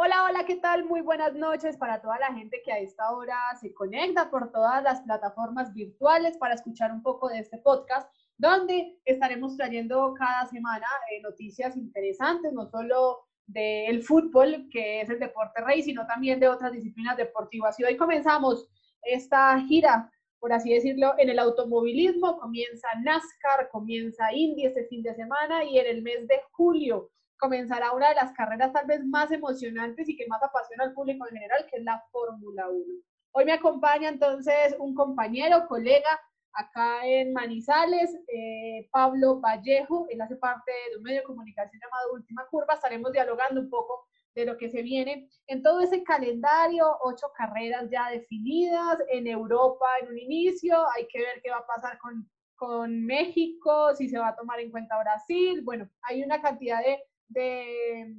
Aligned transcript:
Hola, 0.00 0.26
hola, 0.28 0.44
¿qué 0.46 0.54
tal? 0.54 0.84
Muy 0.84 1.00
buenas 1.00 1.34
noches 1.34 1.76
para 1.76 2.00
toda 2.00 2.20
la 2.20 2.32
gente 2.32 2.62
que 2.64 2.70
a 2.70 2.78
esta 2.78 3.10
hora 3.10 3.36
se 3.60 3.74
conecta 3.74 4.30
por 4.30 4.52
todas 4.52 4.80
las 4.80 5.00
plataformas 5.00 5.74
virtuales 5.74 6.38
para 6.38 6.54
escuchar 6.54 6.92
un 6.92 7.02
poco 7.02 7.28
de 7.28 7.40
este 7.40 7.58
podcast, 7.58 8.08
donde 8.36 8.96
estaremos 9.04 9.56
trayendo 9.56 10.14
cada 10.16 10.46
semana 10.46 10.86
eh, 11.10 11.20
noticias 11.20 11.76
interesantes, 11.76 12.52
no 12.52 12.66
solo 12.66 13.26
del 13.48 14.04
fútbol, 14.04 14.68
que 14.70 15.00
es 15.00 15.10
el 15.10 15.18
deporte 15.18 15.64
rey, 15.64 15.82
sino 15.82 16.06
también 16.06 16.38
de 16.38 16.46
otras 16.46 16.70
disciplinas 16.70 17.16
deportivas. 17.16 17.80
Y 17.80 17.82
hoy 17.82 17.96
comenzamos 17.96 18.68
esta 19.02 19.58
gira, 19.62 20.12
por 20.38 20.52
así 20.52 20.72
decirlo, 20.72 21.14
en 21.18 21.30
el 21.30 21.40
automovilismo. 21.40 22.38
Comienza 22.38 22.86
NASCAR, 23.02 23.68
comienza 23.72 24.32
Indy 24.32 24.64
este 24.64 24.84
fin 24.84 25.02
de 25.02 25.16
semana 25.16 25.64
y 25.64 25.76
en 25.76 25.86
el 25.86 26.02
mes 26.02 26.28
de 26.28 26.40
julio 26.52 27.10
comenzará 27.38 27.92
una 27.92 28.08
de 28.10 28.16
las 28.16 28.32
carreras 28.32 28.72
tal 28.72 28.86
vez 28.86 29.04
más 29.04 29.30
emocionantes 29.30 30.08
y 30.08 30.16
que 30.16 30.26
más 30.26 30.42
apasiona 30.42 30.84
al 30.84 30.92
público 30.92 31.26
en 31.26 31.34
general, 31.34 31.66
que 31.70 31.78
es 31.78 31.84
la 31.84 32.02
Fórmula 32.10 32.68
1. 32.68 32.84
Hoy 33.32 33.44
me 33.44 33.52
acompaña 33.52 34.08
entonces 34.08 34.74
un 34.78 34.94
compañero, 34.94 35.66
colega 35.68 36.20
acá 36.52 37.06
en 37.06 37.32
Manizales, 37.32 38.18
eh, 38.26 38.88
Pablo 38.90 39.40
Vallejo, 39.40 40.06
él 40.10 40.20
hace 40.20 40.36
parte 40.36 40.72
de 40.90 40.96
un 40.96 41.02
medio 41.04 41.20
de 41.20 41.26
comunicación 41.26 41.80
llamado 41.80 42.14
Última 42.14 42.46
Curva, 42.50 42.74
estaremos 42.74 43.12
dialogando 43.12 43.60
un 43.60 43.70
poco 43.70 44.08
de 44.34 44.44
lo 44.44 44.56
que 44.56 44.70
se 44.70 44.82
viene 44.82 45.28
en 45.46 45.62
todo 45.62 45.80
ese 45.80 46.02
calendario, 46.02 46.84
ocho 47.02 47.26
carreras 47.36 47.88
ya 47.90 48.10
definidas, 48.10 48.98
en 49.08 49.26
Europa 49.26 49.86
en 50.00 50.08
un 50.08 50.18
inicio, 50.18 50.76
hay 50.96 51.06
que 51.08 51.20
ver 51.20 51.40
qué 51.42 51.50
va 51.50 51.58
a 51.58 51.66
pasar 51.66 51.98
con, 51.98 52.28
con 52.56 53.04
México, 53.04 53.94
si 53.94 54.08
se 54.08 54.18
va 54.18 54.28
a 54.28 54.36
tomar 54.36 54.58
en 54.60 54.70
cuenta 54.70 54.98
Brasil, 54.98 55.62
bueno, 55.62 55.88
hay 56.02 56.22
una 56.22 56.40
cantidad 56.40 56.80
de 56.80 56.98
de 57.28 58.14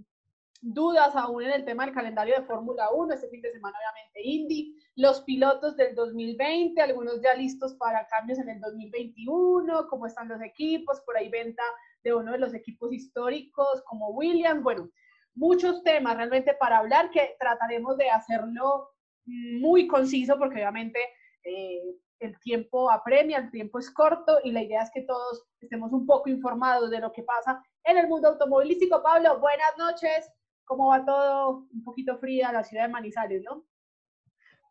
dudas 0.61 1.15
aún 1.15 1.43
en 1.43 1.51
el 1.51 1.65
tema 1.65 1.85
del 1.85 1.93
calendario 1.93 2.35
de 2.35 2.45
Fórmula 2.45 2.89
1, 2.91 3.13
este 3.13 3.29
fin 3.29 3.41
de 3.41 3.51
semana 3.51 3.77
obviamente 3.77 4.21
Indy, 4.21 4.75
los 4.95 5.21
pilotos 5.21 5.77
del 5.77 5.95
2020, 5.95 6.81
algunos 6.81 7.21
ya 7.21 7.33
listos 7.33 7.75
para 7.75 8.05
cambios 8.07 8.39
en 8.39 8.49
el 8.49 8.59
2021, 8.59 9.87
cómo 9.87 10.05
están 10.05 10.27
los 10.27 10.41
equipos, 10.41 10.99
por 11.05 11.15
ahí 11.17 11.29
venta 11.29 11.63
de 12.03 12.13
uno 12.13 12.33
de 12.33 12.39
los 12.39 12.53
equipos 12.53 12.91
históricos 12.91 13.81
como 13.85 14.09
Williams, 14.09 14.61
bueno, 14.61 14.89
muchos 15.33 15.81
temas 15.83 16.17
realmente 16.17 16.53
para 16.55 16.79
hablar 16.79 17.09
que 17.11 17.35
trataremos 17.39 17.97
de 17.97 18.09
hacerlo 18.09 18.89
muy 19.25 19.87
conciso 19.87 20.37
porque 20.37 20.55
obviamente 20.55 20.99
eh, 21.43 21.95
el 22.19 22.37
tiempo 22.41 22.91
apremia, 22.91 23.37
el 23.37 23.51
tiempo 23.51 23.79
es 23.79 23.89
corto 23.91 24.39
y 24.43 24.51
la 24.51 24.61
idea 24.61 24.81
es 24.81 24.91
que 24.93 25.03
todos 25.03 25.47
estemos 25.61 25.93
un 25.93 26.05
poco 26.05 26.29
informados 26.29 26.89
de 26.89 26.99
lo 26.99 27.13
que 27.13 27.23
pasa 27.23 27.63
en 27.89 27.97
el 27.97 28.07
mundo 28.07 28.29
automovilístico. 28.29 29.01
Pablo, 29.01 29.39
buenas 29.39 29.77
noches. 29.77 30.31
¿Cómo 30.65 30.89
va 30.89 31.03
todo? 31.03 31.67
Un 31.73 31.83
poquito 31.83 32.17
fría 32.17 32.51
la 32.51 32.63
ciudad 32.63 32.83
de 32.83 32.89
Manizales, 32.89 33.43
¿no? 33.43 33.63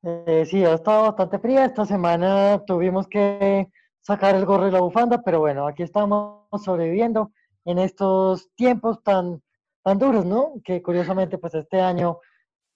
Eh, 0.04 0.46
sí, 0.46 0.64
ha 0.64 0.74
estado 0.74 1.02
bastante 1.04 1.38
fría. 1.38 1.64
Esta 1.64 1.84
semana 1.84 2.62
tuvimos 2.64 3.08
que 3.08 3.68
sacar 4.00 4.36
el 4.36 4.46
gorro 4.46 4.68
y 4.68 4.70
la 4.70 4.80
bufanda, 4.80 5.22
pero 5.22 5.40
bueno, 5.40 5.66
aquí 5.66 5.82
estamos 5.82 6.46
sobreviviendo 6.64 7.32
en 7.64 7.78
estos 7.78 8.48
tiempos 8.54 9.02
tan, 9.02 9.42
tan 9.82 9.98
duros, 9.98 10.24
¿no? 10.24 10.54
Que 10.64 10.80
curiosamente, 10.80 11.38
pues 11.38 11.54
este 11.54 11.80
año 11.80 12.20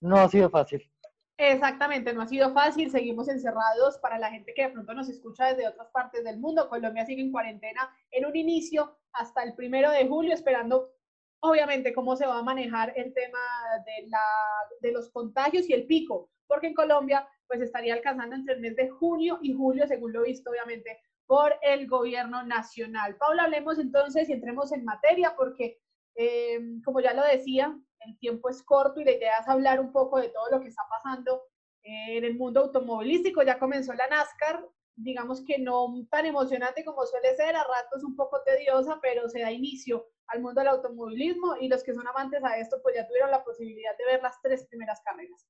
no 0.00 0.16
ha 0.16 0.28
sido 0.28 0.50
fácil. 0.50 0.91
Exactamente, 1.44 2.12
no 2.12 2.22
ha 2.22 2.28
sido 2.28 2.52
fácil, 2.52 2.88
seguimos 2.88 3.28
encerrados 3.28 3.98
para 3.98 4.16
la 4.16 4.30
gente 4.30 4.54
que 4.54 4.62
de 4.62 4.68
pronto 4.68 4.94
nos 4.94 5.08
escucha 5.08 5.46
desde 5.46 5.66
otras 5.66 5.88
partes 5.88 6.22
del 6.22 6.38
mundo. 6.38 6.68
Colombia 6.68 7.04
sigue 7.04 7.20
en 7.20 7.32
cuarentena 7.32 7.90
en 8.12 8.26
un 8.26 8.36
inicio 8.36 8.96
hasta 9.12 9.42
el 9.42 9.52
primero 9.56 9.90
de 9.90 10.06
julio, 10.06 10.34
esperando 10.34 10.92
obviamente 11.40 11.92
cómo 11.92 12.14
se 12.14 12.26
va 12.26 12.38
a 12.38 12.44
manejar 12.44 12.92
el 12.94 13.12
tema 13.12 13.40
de, 13.84 14.06
la, 14.06 14.20
de 14.82 14.92
los 14.92 15.10
contagios 15.10 15.68
y 15.68 15.72
el 15.72 15.88
pico, 15.88 16.30
porque 16.46 16.68
en 16.68 16.74
Colombia 16.74 17.26
pues 17.48 17.60
estaría 17.60 17.94
alcanzando 17.94 18.36
entre 18.36 18.54
el 18.54 18.60
mes 18.60 18.76
de 18.76 18.88
junio 18.88 19.40
y 19.42 19.52
julio, 19.52 19.88
según 19.88 20.12
lo 20.12 20.22
visto 20.22 20.48
obviamente 20.48 21.00
por 21.26 21.56
el 21.62 21.88
gobierno 21.88 22.44
nacional. 22.44 23.16
Paula, 23.16 23.44
hablemos 23.44 23.80
entonces 23.80 24.28
y 24.28 24.32
entremos 24.32 24.70
en 24.70 24.84
materia, 24.84 25.34
porque 25.36 25.80
eh, 26.14 26.60
como 26.84 27.00
ya 27.00 27.14
lo 27.14 27.22
decía, 27.24 27.76
el 28.00 28.18
tiempo 28.18 28.48
es 28.48 28.62
corto 28.62 29.00
y 29.00 29.04
la 29.04 29.12
idea 29.12 29.38
es 29.40 29.48
hablar 29.48 29.80
un 29.80 29.92
poco 29.92 30.18
de 30.18 30.28
todo 30.28 30.50
lo 30.50 30.60
que 30.60 30.68
está 30.68 30.82
pasando 30.88 31.42
en 31.82 32.24
el 32.24 32.36
mundo 32.36 32.60
automovilístico. 32.60 33.42
Ya 33.42 33.58
comenzó 33.58 33.92
la 33.94 34.08
NASCAR, 34.08 34.66
digamos 34.96 35.44
que 35.44 35.58
no 35.58 35.94
tan 36.10 36.26
emocionante 36.26 36.84
como 36.84 37.06
suele 37.06 37.34
ser, 37.36 37.56
a 37.56 37.64
ratos 37.64 38.04
un 38.04 38.16
poco 38.16 38.42
tediosa, 38.42 38.98
pero 39.00 39.28
se 39.28 39.40
da 39.40 39.50
inicio 39.50 40.06
al 40.28 40.40
mundo 40.40 40.60
del 40.60 40.68
automovilismo 40.68 41.56
y 41.60 41.68
los 41.68 41.82
que 41.82 41.94
son 41.94 42.06
amantes 42.06 42.42
a 42.44 42.56
esto 42.58 42.78
pues 42.82 42.94
ya 42.96 43.06
tuvieron 43.06 43.30
la 43.30 43.44
posibilidad 43.44 43.96
de 43.98 44.04
ver 44.04 44.22
las 44.22 44.40
tres 44.40 44.66
primeras 44.66 45.00
carreras. 45.04 45.46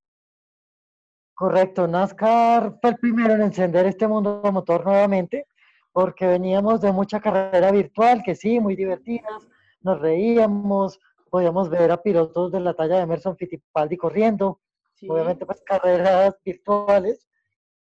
Correcto, 1.35 1.87
NASCAR 1.87 2.77
fue 2.79 2.91
el 2.91 2.97
primero 2.97 3.33
en 3.33 3.41
encender 3.41 3.87
este 3.87 4.07
mundo 4.07 4.41
motor 4.51 4.85
nuevamente, 4.85 5.47
porque 5.91 6.27
veníamos 6.27 6.79
de 6.81 6.91
mucha 6.91 7.19
carrera 7.19 7.71
virtual, 7.71 8.21
que 8.23 8.35
sí, 8.35 8.59
muy 8.59 8.75
divertidas, 8.75 9.47
nos 9.83 9.99
reíamos, 9.99 10.99
podíamos 11.29 11.69
ver 11.69 11.91
a 11.91 12.01
pilotos 12.01 12.51
de 12.51 12.59
la 12.59 12.73
talla 12.73 12.97
de 12.97 13.01
Emerson 13.03 13.37
Fittipaldi 13.37 13.97
corriendo, 13.97 14.59
obviamente 15.07 15.45
pues 15.45 15.61
carreras 15.65 16.35
virtuales, 16.43 17.27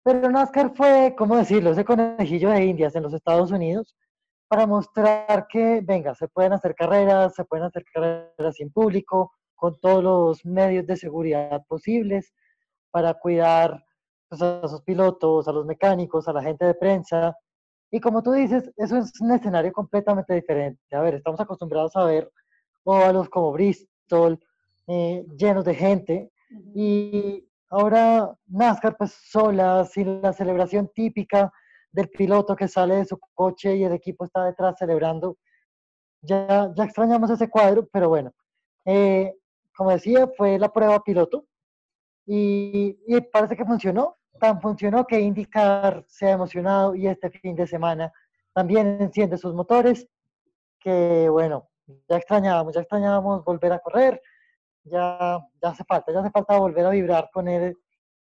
pero 0.02 0.30
NASCAR 0.30 0.74
fue, 0.74 1.14
¿cómo 1.16 1.36
decirlo?, 1.36 1.70
ese 1.70 1.84
conejillo 1.84 2.50
de 2.50 2.64
indias 2.64 2.96
en 2.96 3.02
los 3.02 3.12
Estados 3.12 3.50
Unidos 3.50 3.94
para 4.48 4.66
mostrar 4.66 5.46
que, 5.48 5.80
venga, 5.80 6.14
se 6.14 6.26
pueden 6.26 6.52
hacer 6.52 6.74
carreras, 6.74 7.34
se 7.34 7.44
pueden 7.44 7.66
hacer 7.66 7.84
carreras 7.92 8.56
sin 8.56 8.72
público, 8.72 9.32
con 9.54 9.78
todos 9.78 10.02
los 10.02 10.44
medios 10.44 10.86
de 10.86 10.96
seguridad 10.96 11.62
posibles, 11.68 12.32
para 12.90 13.14
cuidar 13.14 13.84
pues, 14.28 14.42
a 14.42 14.62
esos 14.64 14.82
pilotos, 14.82 15.46
a 15.46 15.52
los 15.52 15.66
mecánicos, 15.66 16.26
a 16.26 16.32
la 16.32 16.42
gente 16.42 16.64
de 16.64 16.74
prensa. 16.74 17.36
Y 17.90 18.00
como 18.00 18.22
tú 18.22 18.32
dices, 18.32 18.70
eso 18.76 18.98
es 18.98 19.20
un 19.20 19.32
escenario 19.32 19.72
completamente 19.72 20.34
diferente. 20.34 20.80
A 20.94 21.00
ver, 21.00 21.16
estamos 21.16 21.40
acostumbrados 21.40 21.96
a 21.96 22.04
ver 22.04 22.30
óvalos 22.84 23.28
como 23.28 23.52
Bristol, 23.52 24.38
eh, 24.86 25.24
llenos 25.36 25.64
de 25.64 25.74
gente. 25.74 26.30
Y 26.74 27.46
ahora 27.68 28.34
NASCAR 28.46 28.96
pues 28.96 29.12
sola, 29.12 29.84
sin 29.84 30.22
la 30.22 30.32
celebración 30.32 30.90
típica 30.94 31.52
del 31.92 32.08
piloto 32.08 32.56
que 32.56 32.68
sale 32.68 32.96
de 32.96 33.04
su 33.04 33.18
coche 33.34 33.76
y 33.76 33.84
el 33.84 33.92
equipo 33.92 34.24
está 34.24 34.44
detrás 34.44 34.76
celebrando. 34.78 35.36
Ya, 36.22 36.72
ya 36.76 36.84
extrañamos 36.84 37.30
ese 37.30 37.48
cuadro, 37.48 37.88
pero 37.90 38.08
bueno, 38.08 38.32
eh, 38.84 39.34
como 39.74 39.90
decía, 39.90 40.28
fue 40.36 40.58
la 40.58 40.72
prueba 40.72 41.02
piloto 41.02 41.46
y, 42.26 42.98
y, 43.06 43.20
parece 43.22 43.56
que 43.56 43.64
funcionó. 43.64 44.16
Tan 44.40 44.60
funcionó 44.60 45.06
que 45.06 45.20
IndyCar 45.20 46.02
se 46.08 46.26
ha 46.26 46.30
emocionado 46.30 46.94
y 46.94 47.06
este 47.06 47.30
fin 47.30 47.54
de 47.54 47.66
semana 47.66 48.10
también 48.54 48.98
enciende 49.00 49.36
sus 49.36 49.54
motores, 49.54 50.08
que 50.78 51.28
bueno, 51.28 51.68
ya 52.08 52.16
extrañábamos, 52.16 52.74
ya 52.74 52.80
extrañábamos 52.80 53.44
volver 53.44 53.72
a 53.72 53.80
correr, 53.80 54.22
ya, 54.82 55.38
ya 55.62 55.68
hace 55.68 55.84
falta, 55.84 56.10
ya 56.10 56.20
hace 56.20 56.30
falta 56.30 56.58
volver 56.58 56.86
a 56.86 56.90
vibrar 56.90 57.28
con, 57.30 57.48
él, 57.48 57.76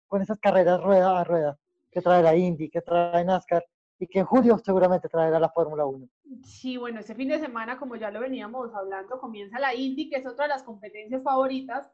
con 0.07 0.23
esas 0.23 0.39
carreras 0.39 0.81
rueda 0.81 1.19
a 1.19 1.25
rueda 1.25 1.59
que 1.91 2.01
trae 2.01 2.23
la 2.23 2.37
Indy, 2.37 2.71
que 2.71 2.83
trae 2.83 3.25
NASCAR 3.25 3.65
y 3.99 4.07
que 4.07 4.21
en 4.21 4.27
julio 4.27 4.59
seguramente 4.59 5.09
traerá 5.09 5.41
la 5.41 5.49
Fórmula 5.49 5.87
1. 5.87 6.09
Sí, 6.45 6.77
bueno, 6.77 7.01
ese 7.01 7.17
fin 7.17 7.29
de 7.29 7.41
semana, 7.41 7.79
como 7.79 7.97
ya 7.97 8.13
lo 8.13 8.21
veníamos 8.21 8.73
hablando, 8.75 9.19
comienza 9.19 9.59
la 9.59 9.75
Indy, 9.75 10.09
que 10.09 10.17
es 10.17 10.27
otra 10.27 10.45
de 10.45 10.51
las 10.51 10.63
competencias 10.63 11.23
favoritas 11.23 11.91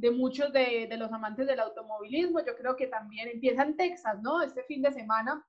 de 0.00 0.10
muchos 0.10 0.52
de, 0.52 0.86
de 0.88 0.96
los 0.96 1.12
amantes 1.12 1.46
del 1.46 1.60
automovilismo. 1.60 2.40
Yo 2.40 2.56
creo 2.56 2.74
que 2.74 2.86
también 2.86 3.28
empieza 3.28 3.62
en 3.62 3.76
Texas, 3.76 4.20
¿no? 4.22 4.42
Este 4.42 4.64
fin 4.64 4.82
de 4.82 4.92
semana, 4.92 5.46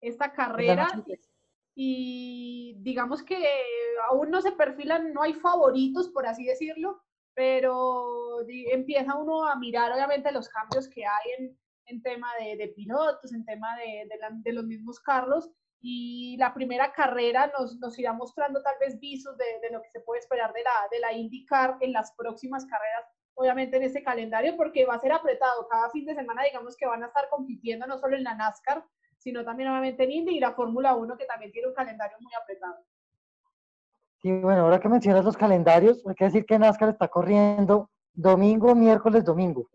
esta 0.00 0.32
carrera 0.32 0.88
y 1.78 2.74
digamos 2.78 3.22
que 3.22 3.36
aún 4.08 4.30
no 4.30 4.40
se 4.40 4.52
perfilan, 4.52 5.12
no 5.12 5.22
hay 5.22 5.34
favoritos, 5.34 6.08
por 6.08 6.26
así 6.26 6.44
decirlo, 6.44 7.02
pero 7.34 8.40
empieza 8.48 9.14
uno 9.14 9.46
a 9.46 9.56
mirar 9.56 9.92
obviamente 9.92 10.32
los 10.32 10.48
cambios 10.48 10.88
que 10.88 11.04
hay 11.04 11.32
en, 11.38 11.58
en 11.84 12.02
tema 12.02 12.28
de, 12.40 12.56
de, 12.56 12.68
pilotos, 12.68 13.32
en 13.34 13.44
tema 13.44 13.76
de, 13.76 14.08
de, 14.08 14.18
de, 14.42 14.52
los 14.54 14.64
mismos 14.64 15.00
carros, 15.00 15.50
y 15.82 16.36
la 16.38 16.54
primera 16.54 16.92
carrera 16.92 17.52
nos, 17.58 17.76
nos 17.76 17.98
irá 17.98 18.14
mostrando 18.14 18.62
tal 18.62 18.74
vez 18.80 18.98
visos 18.98 19.36
de, 19.36 19.70
lo 19.70 19.82
que 19.82 19.90
se 19.90 20.00
puede 20.00 20.20
esperar 20.20 20.54
de 20.54 20.62
la, 20.62 20.70
de 20.90 20.98
la 21.00 21.12
IndyCar 21.12 21.76
en 21.80 21.92
las 21.92 22.12
próximas 22.16 22.64
carreras, 22.64 23.04
obviamente 23.36 23.76
en 23.76 23.84
ese 23.84 24.02
calendario, 24.02 24.56
porque 24.56 24.84
va 24.84 24.94
a 24.94 25.00
ser 25.00 25.12
apretado. 25.12 25.68
Cada 25.68 25.90
fin 25.90 26.04
de 26.04 26.14
semana, 26.14 26.42
digamos 26.42 26.76
que 26.76 26.86
van 26.86 27.02
a 27.02 27.06
estar 27.06 27.28
compitiendo 27.30 27.86
no 27.86 27.98
solo 27.98 28.16
en 28.16 28.24
la 28.24 28.34
NASCAR, 28.34 28.84
sino 29.18 29.44
también 29.44 29.68
obviamente 29.68 30.04
en 30.04 30.10
Indy 30.10 30.36
y 30.36 30.40
la 30.40 30.52
Fórmula 30.52 30.94
1, 30.96 31.16
que 31.16 31.26
también 31.26 31.52
tiene 31.52 31.68
un 31.68 31.74
calendario 31.74 32.16
muy 32.20 32.32
apretado. 32.34 32.76
Sí, 34.22 34.32
bueno, 34.40 34.62
ahora 34.62 34.80
que 34.80 34.88
mencionas 34.88 35.24
los 35.24 35.36
calendarios, 35.36 36.02
hay 36.06 36.14
que 36.14 36.24
decir 36.24 36.46
que 36.46 36.58
NASCAR 36.58 36.88
está 36.88 37.08
corriendo 37.08 37.90
domingo, 38.14 38.74
miércoles, 38.74 39.24
domingo. 39.24 39.68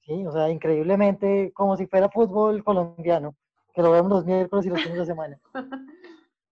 Sí, 0.00 0.26
o 0.26 0.32
sea, 0.32 0.48
increíblemente 0.48 1.52
como 1.52 1.76
si 1.76 1.86
fuera 1.86 2.08
fútbol 2.08 2.64
colombiano, 2.64 3.36
que 3.74 3.82
lo 3.82 3.90
vemos 3.90 4.10
los 4.10 4.24
miércoles 4.24 4.64
y 4.64 4.70
los 4.70 4.82
fines 4.82 4.98
de 4.98 5.06
semana. 5.06 5.38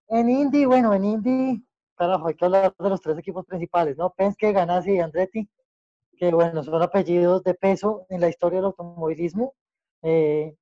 en 0.09 0.29
Indy, 0.29 0.67
bueno, 0.67 0.93
en 0.93 1.05
Indy, 1.05 1.67
carajo, 1.97 2.29
hay 2.29 2.35
que 2.35 2.45
hablar 2.45 2.75
de 2.79 2.89
los 2.91 3.01
tres 3.01 3.19
equipos 3.19 3.47
principales, 3.47 3.97
¿no? 3.97 4.11
Penske, 4.11 4.53
Ganassi 4.53 4.93
y 4.93 5.01
Andretti. 5.01 5.49
Que 6.15 6.33
bueno, 6.33 6.63
son 6.63 6.83
apellidos 6.83 7.43
de 7.45 7.55
peso 7.55 8.07
en 8.09 8.21
la 8.21 8.29
historia 8.29 8.59
del 8.59 8.67
automovilismo. 8.67 9.55
Eh, 10.03 10.57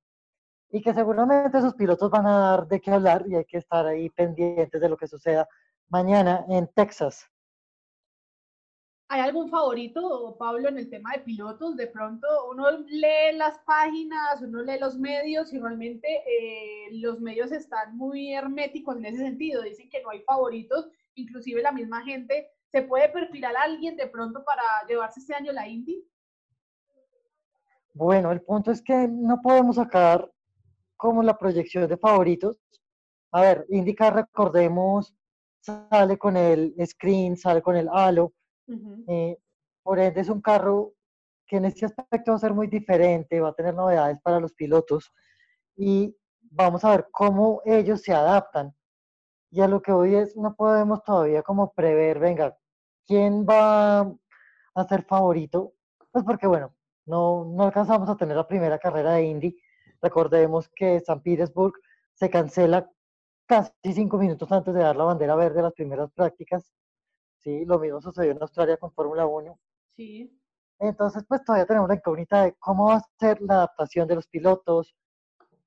y 0.73 0.81
que 0.81 0.93
seguramente 0.93 1.59
esos 1.59 1.75
pilotos 1.75 2.09
van 2.09 2.25
a 2.25 2.39
dar 2.39 2.67
de 2.67 2.81
qué 2.81 2.89
hablar 2.89 3.25
y 3.27 3.35
hay 3.35 3.45
que 3.45 3.57
estar 3.57 3.85
ahí 3.85 4.09
pendientes 4.09 4.81
de 4.81 4.89
lo 4.89 4.97
que 4.97 5.07
suceda 5.07 5.47
mañana 5.87 6.45
en 6.49 6.67
Texas. 6.73 7.29
¿Hay 9.07 9.21
algún 9.21 9.47
favorito, 9.47 10.35
Pablo, 10.39 10.69
en 10.69 10.79
el 10.79 10.89
tema 10.89 11.11
de 11.11 11.19
pilotos? 11.19 11.75
De 11.75 11.85
pronto 11.85 12.27
uno 12.49 12.71
lee 12.87 13.35
las 13.35 13.59
páginas, 13.59 14.41
uno 14.41 14.63
lee 14.63 14.79
los 14.79 14.97
medios 14.97 15.53
y 15.53 15.59
realmente 15.59 16.07
eh, 16.07 16.89
los 16.93 17.21
medios 17.21 17.51
están 17.51 17.95
muy 17.95 18.33
herméticos 18.33 18.97
en 18.97 19.05
ese 19.05 19.17
sentido. 19.17 19.61
Dicen 19.61 19.87
que 19.91 20.01
no 20.01 20.09
hay 20.09 20.21
favoritos, 20.21 20.89
inclusive 21.13 21.61
la 21.61 21.71
misma 21.71 22.01
gente. 22.01 22.49
¿Se 22.73 22.81
puede 22.81 23.07
perfilar 23.09 23.55
a 23.55 23.61
alguien 23.61 23.95
de 23.95 24.07
pronto 24.07 24.43
para 24.43 24.63
llevarse 24.87 25.19
este 25.19 25.35
año 25.35 25.51
la 25.51 25.67
Indy? 25.67 26.03
Bueno, 27.93 28.31
el 28.31 28.41
punto 28.41 28.71
es 28.71 28.81
que 28.81 29.07
no 29.07 29.39
podemos 29.43 29.75
sacar 29.75 30.27
como 30.97 31.21
la 31.21 31.37
proyección 31.37 31.87
de 31.87 31.97
favoritos. 31.97 32.57
A 33.31 33.41
ver, 33.41 33.67
IndyCar, 33.69 34.15
recordemos, 34.15 35.13
sale 35.59 36.17
con 36.17 36.35
el 36.35 36.73
screen, 36.83 37.37
sale 37.37 37.61
con 37.61 37.75
el 37.75 37.87
halo 37.89 38.33
eh, 39.07 39.37
por 39.83 39.99
ende, 39.99 40.21
es 40.21 40.29
un 40.29 40.41
carro 40.41 40.93
que 41.45 41.57
en 41.57 41.65
este 41.65 41.85
aspecto 41.85 42.31
va 42.31 42.37
a 42.37 42.39
ser 42.39 42.55
muy 42.55 42.65
diferente, 42.65 43.39
va 43.39 43.49
a 43.49 43.53
tener 43.53 43.75
novedades 43.75 44.17
para 44.23 44.39
los 44.39 44.53
pilotos 44.53 45.13
y 45.75 46.17
vamos 46.41 46.83
a 46.83 46.89
ver 46.89 47.07
cómo 47.11 47.61
ellos 47.65 48.01
se 48.01 48.13
adaptan. 48.13 48.73
Y 49.51 49.61
a 49.61 49.67
lo 49.67 49.79
que 49.79 49.91
hoy 49.91 50.15
es, 50.15 50.35
no 50.35 50.55
podemos 50.55 51.03
todavía 51.03 51.43
como 51.43 51.71
prever, 51.73 52.17
venga, 52.17 52.57
¿quién 53.05 53.45
va 53.45 54.01
a 54.01 54.83
ser 54.87 55.03
favorito? 55.03 55.73
Pues 56.11 56.23
porque, 56.23 56.47
bueno, 56.47 56.75
no, 57.05 57.45
no 57.45 57.63
alcanzamos 57.63 58.09
a 58.09 58.17
tener 58.17 58.35
la 58.37 58.47
primera 58.47 58.79
carrera 58.79 59.13
de 59.13 59.23
Indy. 59.23 59.57
Recordemos 60.01 60.69
que 60.75 60.99
San 60.99 61.21
Petersburg 61.21 61.73
se 62.13 62.29
cancela 62.29 62.89
casi 63.45 63.71
cinco 63.93 64.17
minutos 64.17 64.51
antes 64.51 64.73
de 64.73 64.81
dar 64.81 64.95
la 64.95 65.03
bandera 65.05 65.35
verde 65.35 65.59
a 65.59 65.63
las 65.63 65.73
primeras 65.73 66.11
prácticas. 66.11 66.71
¿sí? 67.39 67.65
Lo 67.65 67.79
mismo 67.79 68.01
sucedió 68.01 68.31
en 68.31 68.41
Australia 68.41 68.77
con 68.77 68.91
Fórmula 68.93 69.25
1. 69.25 69.59
Sí. 69.95 70.39
Entonces, 70.79 71.23
pues 71.27 71.43
todavía 71.43 71.65
tenemos 71.65 71.87
la 71.89 71.95
incógnita 71.95 72.43
de 72.43 72.53
cómo 72.59 72.87
va 72.87 72.95
a 72.95 73.05
ser 73.19 73.41
la 73.41 73.55
adaptación 73.55 74.07
de 74.07 74.15
los 74.15 74.27
pilotos. 74.27 74.95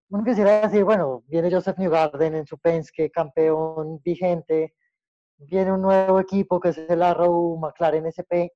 Uno 0.09 0.25
quisiera 0.25 0.61
decir, 0.61 0.85
bueno, 0.85 1.25
viene 1.27 1.51
Joseph 1.51 1.79
Newgarden 1.79 2.35
en 2.35 2.47
su 2.47 2.59
Penske, 2.59 3.11
campeón 3.11 4.01
vigente, 4.05 4.75
viene 5.39 5.73
un 5.73 5.83
nuevo 5.83 6.21
equipo 6.21 6.61
que 6.61 6.71
es 6.71 6.79
el 6.79 7.03
Arrow 7.03 7.57
McLaren 7.59 8.07
SP, 8.07 8.53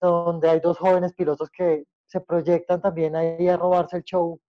donde 0.00 0.48
hay 0.48 0.60
dos 0.60 0.78
jóvenes 0.78 1.14
pilotos 1.14 1.50
que 1.50 1.84
se 2.06 2.20
proyectan 2.20 2.80
también 2.80 3.16
ahí 3.16 3.48
a 3.48 3.56
robarse 3.56 3.98
el 3.98 4.04
show. 4.04 4.40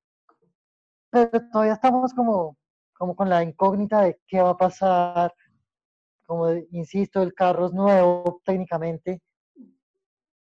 Pero 1.09 1.29
todavía 1.51 1.73
estamos 1.73 2.13
como, 2.13 2.57
como 2.93 3.15
con 3.15 3.29
la 3.29 3.43
incógnita 3.43 4.01
de 4.01 4.19
qué 4.27 4.41
va 4.41 4.51
a 4.51 4.57
pasar, 4.57 5.33
como 6.25 6.51
insisto, 6.71 7.21
el 7.21 7.33
carro 7.33 7.67
es 7.67 7.73
nuevo 7.73 8.41
técnicamente 8.43 9.21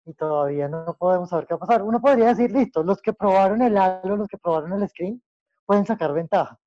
y 0.07 0.15
todavía 0.15 0.69
no 0.69 0.95
podemos 0.99 1.31
saber 1.31 1.47
qué 1.47 1.55
va 1.55 1.57
a 1.59 1.67
pasar. 1.67 1.83
Uno 1.83 2.01
podría 2.01 2.29
decir, 2.29 2.53
listo, 2.53 2.83
los 2.83 3.01
que 3.01 3.13
probaron 3.13 3.63
el 3.63 3.77
halo, 3.77 4.17
los 4.17 4.29
que 4.29 4.39
probaron 4.39 4.73
el 4.73 4.89
screen, 4.89 5.23
pueden 5.67 5.87
sacar 5.87 6.13
ventaja. 6.13 6.59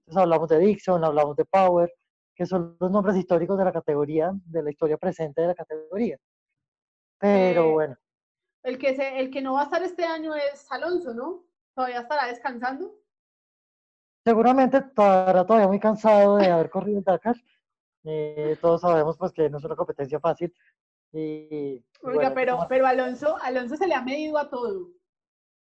Entonces 0.00 0.22
hablamos 0.22 0.48
de 0.48 0.58
Dixon, 0.58 1.04
hablamos 1.04 1.36
de 1.36 1.44
Power, 1.44 1.92
que 2.38 2.46
son 2.46 2.76
los 2.78 2.90
nombres 2.92 3.16
históricos 3.16 3.58
de 3.58 3.64
la 3.64 3.72
categoría, 3.72 4.30
de 4.44 4.62
la 4.62 4.70
historia 4.70 4.96
presente 4.96 5.40
de 5.40 5.48
la 5.48 5.56
categoría. 5.56 6.16
Pero 7.18 7.64
Eh, 7.64 7.72
bueno, 7.72 7.96
El 8.62 8.78
que, 8.78 8.94
se, 8.94 9.18
el 9.18 9.28
que 9.28 9.42
no 9.42 9.54
va 9.54 9.62
a 9.62 9.64
estar 9.64 9.82
este 9.82 10.04
año 10.04 10.36
es 10.36 10.70
Alonso, 10.70 11.12
¿no? 11.12 11.42
Todavía 11.74 12.00
estará 12.02 12.28
descansando. 12.28 12.94
seguramente 14.24 14.76
estará 14.76 15.44
todavía 15.44 15.66
muy 15.66 15.80
cansado 15.80 16.36
de 16.36 16.46
haber 16.46 16.70
corrido 16.70 16.98
el 16.98 17.04
Dakar. 17.04 17.34
Eh, 18.04 18.56
todos 18.60 18.82
sabemos 18.82 19.16
pues 19.18 19.32
que 19.32 19.50
no 19.50 19.58
es 19.58 19.64
una 19.64 19.74
competencia 19.74 20.20
fácil. 20.20 20.54
Y, 21.12 21.82
Oiga, 22.02 22.30
bueno, 22.30 22.34
pero, 22.34 22.66
pero 22.68 22.86
Alonso, 22.86 23.36
Alonso 23.42 23.76
se 23.76 23.88
le 23.88 23.94
ha 23.94 24.02
medido 24.02 24.38
a 24.38 24.48
todo. 24.48 24.90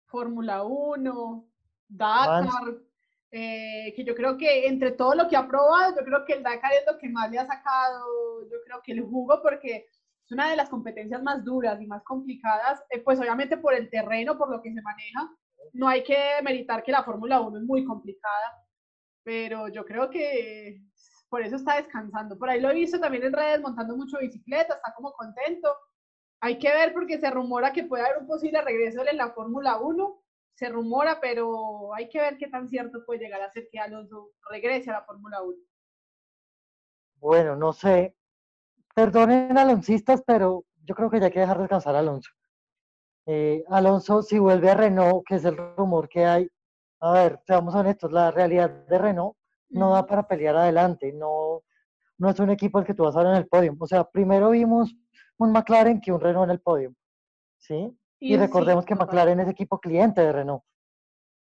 Fórmula 0.07 0.63
1, 0.63 1.47
Dakar, 1.89 2.79
eh, 3.35 3.95
que 3.97 4.05
yo 4.05 4.15
creo 4.15 4.37
que 4.37 4.67
entre 4.67 4.93
todo 4.93 5.15
lo 5.15 5.27
que 5.27 5.37
ha 5.37 5.49
probado, 5.49 5.97
yo 5.97 6.05
creo 6.05 6.25
que 6.27 6.35
el 6.35 6.43
Dakar 6.43 6.73
es 6.75 6.85
lo 6.87 6.99
que 6.99 7.09
más 7.09 7.31
le 7.31 7.39
ha 7.39 7.47
sacado, 7.47 8.43
yo 8.43 8.59
creo 8.67 8.83
que 8.83 8.93
el 8.93 9.01
jugo, 9.01 9.41
porque 9.43 9.89
es 10.25 10.33
una 10.33 10.51
de 10.51 10.57
las 10.57 10.69
competencias 10.69 11.23
más 11.23 11.43
duras 11.43 11.81
y 11.81 11.87
más 11.87 12.03
complicadas, 12.05 12.85
eh, 12.91 13.01
pues 13.01 13.19
obviamente 13.19 13.57
por 13.57 13.75
el 13.75 13.89
terreno, 13.89 14.37
por 14.37 14.51
lo 14.51 14.61
que 14.61 14.73
se 14.73 14.83
maneja. 14.83 15.31
No 15.73 15.89
hay 15.89 16.03
que 16.05 16.19
meritar 16.43 16.83
que 16.83 16.93
la 16.93 17.05
Fórmula 17.05 17.41
1 17.41 17.59
es 17.59 17.65
muy 17.65 17.85
complicada, 17.87 18.67
pero 19.25 19.69
yo 19.69 19.87
creo 19.87 20.11
que 20.11 20.83
por 21.31 21.41
eso 21.41 21.57
está 21.57 21.77
descansando. 21.77 22.39
Por 22.39 22.51
ahí 22.51 22.61
lo 22.61 22.69
he 22.69 22.75
visto 22.75 23.01
también 23.01 23.25
en 23.25 23.33
redes 23.33 23.63
montando 23.63 23.97
mucho 23.97 24.19
bicicleta, 24.19 24.75
está 24.75 24.93
como 24.95 25.13
contento. 25.13 25.75
Hay 26.41 26.59
que 26.59 26.69
ver 26.69 26.93
porque 26.93 27.19
se 27.19 27.31
rumora 27.31 27.73
que 27.73 27.85
puede 27.85 28.05
haber 28.05 28.19
un 28.19 28.27
posible 28.27 28.61
regreso 28.61 29.07
en 29.09 29.17
la 29.17 29.31
Fórmula 29.31 29.79
1. 29.79 30.22
Se 30.55 30.69
rumora, 30.69 31.19
pero 31.21 31.95
hay 31.95 32.09
que 32.09 32.21
ver 32.21 32.37
qué 32.37 32.49
tan 32.49 32.69
cierto 32.69 33.05
puede 33.05 33.21
llegar 33.21 33.43
a 33.43 33.51
ser 33.51 33.69
que 33.71 33.79
Alonso 33.79 34.31
regrese 34.51 34.91
a 34.91 34.95
la 34.95 35.05
Fórmula 35.05 35.43
1. 35.43 35.57
Bueno, 37.17 37.57
no 37.57 37.73
sé. 37.73 38.17
Perdonen 38.95 39.57
aloncistas, 39.57 40.23
pero 40.27 40.65
yo 40.85 40.95
creo 40.95 41.11
que 41.11 41.21
ya 41.21 41.27
hay 41.27 41.33
que 41.33 41.41
dejar 41.41 41.59
descansar 41.59 41.95
a 41.95 42.01
Alonso. 42.01 42.31
Eh, 43.27 43.65
Alonso, 43.69 44.23
si 44.23 44.39
vuelve 44.39 44.71
a 44.71 44.75
Renault, 44.75 45.25
que 45.27 45.37
es 45.37 45.45
el 45.45 45.57
rumor 45.77 46.09
que 46.09 46.25
hay, 46.27 46.49
a 47.01 47.13
ver, 47.13 47.41
seamos 47.47 47.75
honestos, 47.75 48.13
la 48.13 48.31
realidad 48.31 48.71
de 48.71 48.99
Renault 48.99 49.37
no 49.71 49.93
da 49.93 50.07
para 50.07 50.27
pelear 50.27 50.57
adelante, 50.57 51.13
no, 51.13 51.63
no 52.19 52.31
es 52.31 52.39
un 52.39 52.51
equipo 52.51 52.79
al 52.79 52.85
que 52.85 52.95
tú 52.95 53.05
vas 53.05 53.17
a 53.17 53.23
ver 53.23 53.29
en 53.29 53.37
el 53.39 53.49
podio. 53.49 53.75
O 53.79 53.87
sea, 53.87 54.05
primero 54.05 54.51
vimos 54.51 54.95
un 55.39 55.53
McLaren 55.53 56.01
que 56.01 56.13
un 56.13 56.21
Renault 56.21 56.45
en 56.45 56.51
el 56.51 56.61
podio, 56.61 56.95
¿sí? 57.59 57.97
Y, 58.23 58.29
sí, 58.29 58.37
recordemos 58.37 58.87
que 58.87 58.95
total. 58.95 59.09
McLaren 59.09 59.41
es 59.41 59.49
equipo 59.49 59.81
cliente 59.81 60.21
de 60.21 60.31
Renault, 60.31 60.63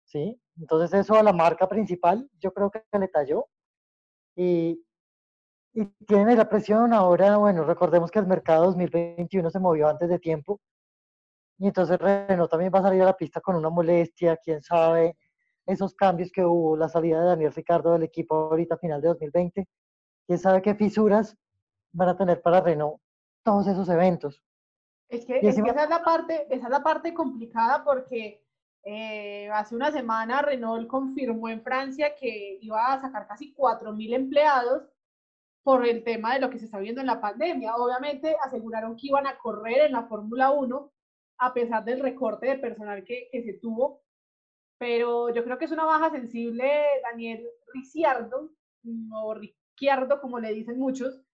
¿sí? 0.05 0.41
Entonces 0.57 0.99
eso 0.99 1.13
a 1.13 1.21
la 1.21 1.31
marca 1.31 1.69
principal 1.69 2.27
yo 2.39 2.51
creo 2.53 2.71
que 2.71 2.81
le 2.97 3.07
talló 3.07 3.45
y, 4.35 4.83
y 5.73 5.85
tiene 6.07 6.35
la 6.35 6.49
presión 6.49 6.91
ahora, 6.91 7.37
bueno, 7.37 7.65
recordemos 7.65 8.09
que 8.09 8.17
el 8.17 8.25
mercado 8.25 8.65
2021 8.65 9.47
se 9.51 9.59
movió 9.59 9.87
antes 9.87 10.09
de 10.09 10.17
tiempo 10.17 10.59
y 11.59 11.67
entonces 11.67 11.99
Renault 11.99 12.49
también 12.49 12.71
va 12.73 12.79
a 12.79 12.83
salir 12.83 13.03
a 13.03 13.05
la 13.05 13.17
pista 13.17 13.41
con 13.41 13.55
una 13.55 13.69
molestia, 13.69 14.35
quién 14.37 14.63
sabe, 14.63 15.15
esos 15.67 15.93
cambios 15.93 16.31
que 16.31 16.43
hubo, 16.43 16.75
la 16.75 16.89
salida 16.89 17.21
de 17.21 17.27
Daniel 17.27 17.53
Ricardo 17.53 17.93
del 17.93 18.03
equipo 18.03 18.35
ahorita 18.35 18.73
a 18.73 18.79
final 18.79 19.01
de 19.01 19.09
2020, 19.09 19.67
quién 20.25 20.39
sabe 20.39 20.63
qué 20.63 20.73
fisuras 20.73 21.37
van 21.91 22.09
a 22.09 22.17
tener 22.17 22.41
para 22.41 22.61
Renault 22.61 22.99
todos 23.43 23.67
esos 23.67 23.87
eventos. 23.89 24.41
Es 25.09 25.25
que, 25.25 25.37
es 25.37 25.55
que 25.55 25.69
esa, 25.69 25.83
es 25.83 25.89
la 25.89 26.03
parte, 26.03 26.47
esa 26.49 26.65
es 26.65 26.71
la 26.71 26.83
parte 26.83 27.13
complicada 27.13 27.83
porque 27.83 28.43
eh, 28.83 29.49
hace 29.51 29.75
una 29.75 29.91
semana 29.91 30.41
Renault 30.41 30.87
confirmó 30.87 31.49
en 31.49 31.61
Francia 31.61 32.15
que 32.15 32.57
iba 32.61 32.93
a 32.93 33.01
sacar 33.01 33.27
casi 33.27 33.53
4.000 33.53 34.15
empleados 34.15 34.89
por 35.63 35.85
el 35.85 36.03
tema 36.03 36.33
de 36.33 36.39
lo 36.39 36.49
que 36.49 36.59
se 36.59 36.65
está 36.65 36.79
viendo 36.79 37.01
en 37.01 37.07
la 37.07 37.21
pandemia. 37.21 37.75
Obviamente 37.75 38.35
aseguraron 38.43 38.95
que 38.95 39.07
iban 39.07 39.27
a 39.27 39.37
correr 39.37 39.87
en 39.87 39.93
la 39.93 40.03
Fórmula 40.03 40.51
1 40.51 40.91
a 41.39 41.53
pesar 41.53 41.83
del 41.83 41.99
recorte 41.99 42.47
de 42.47 42.59
personal 42.59 43.03
que, 43.03 43.27
que 43.31 43.43
se 43.43 43.53
tuvo, 43.53 44.03
pero 44.77 45.33
yo 45.33 45.43
creo 45.43 45.57
que 45.57 45.65
es 45.65 45.71
una 45.71 45.85
baja 45.85 46.11
sensible 46.11 46.83
Daniel 47.03 47.45
Ricciardo, 47.73 48.51
o 49.13 49.33
Ricciardo 49.33 50.21
como 50.21 50.39
le 50.39 50.53
dicen 50.53 50.77
muchos, 50.77 51.24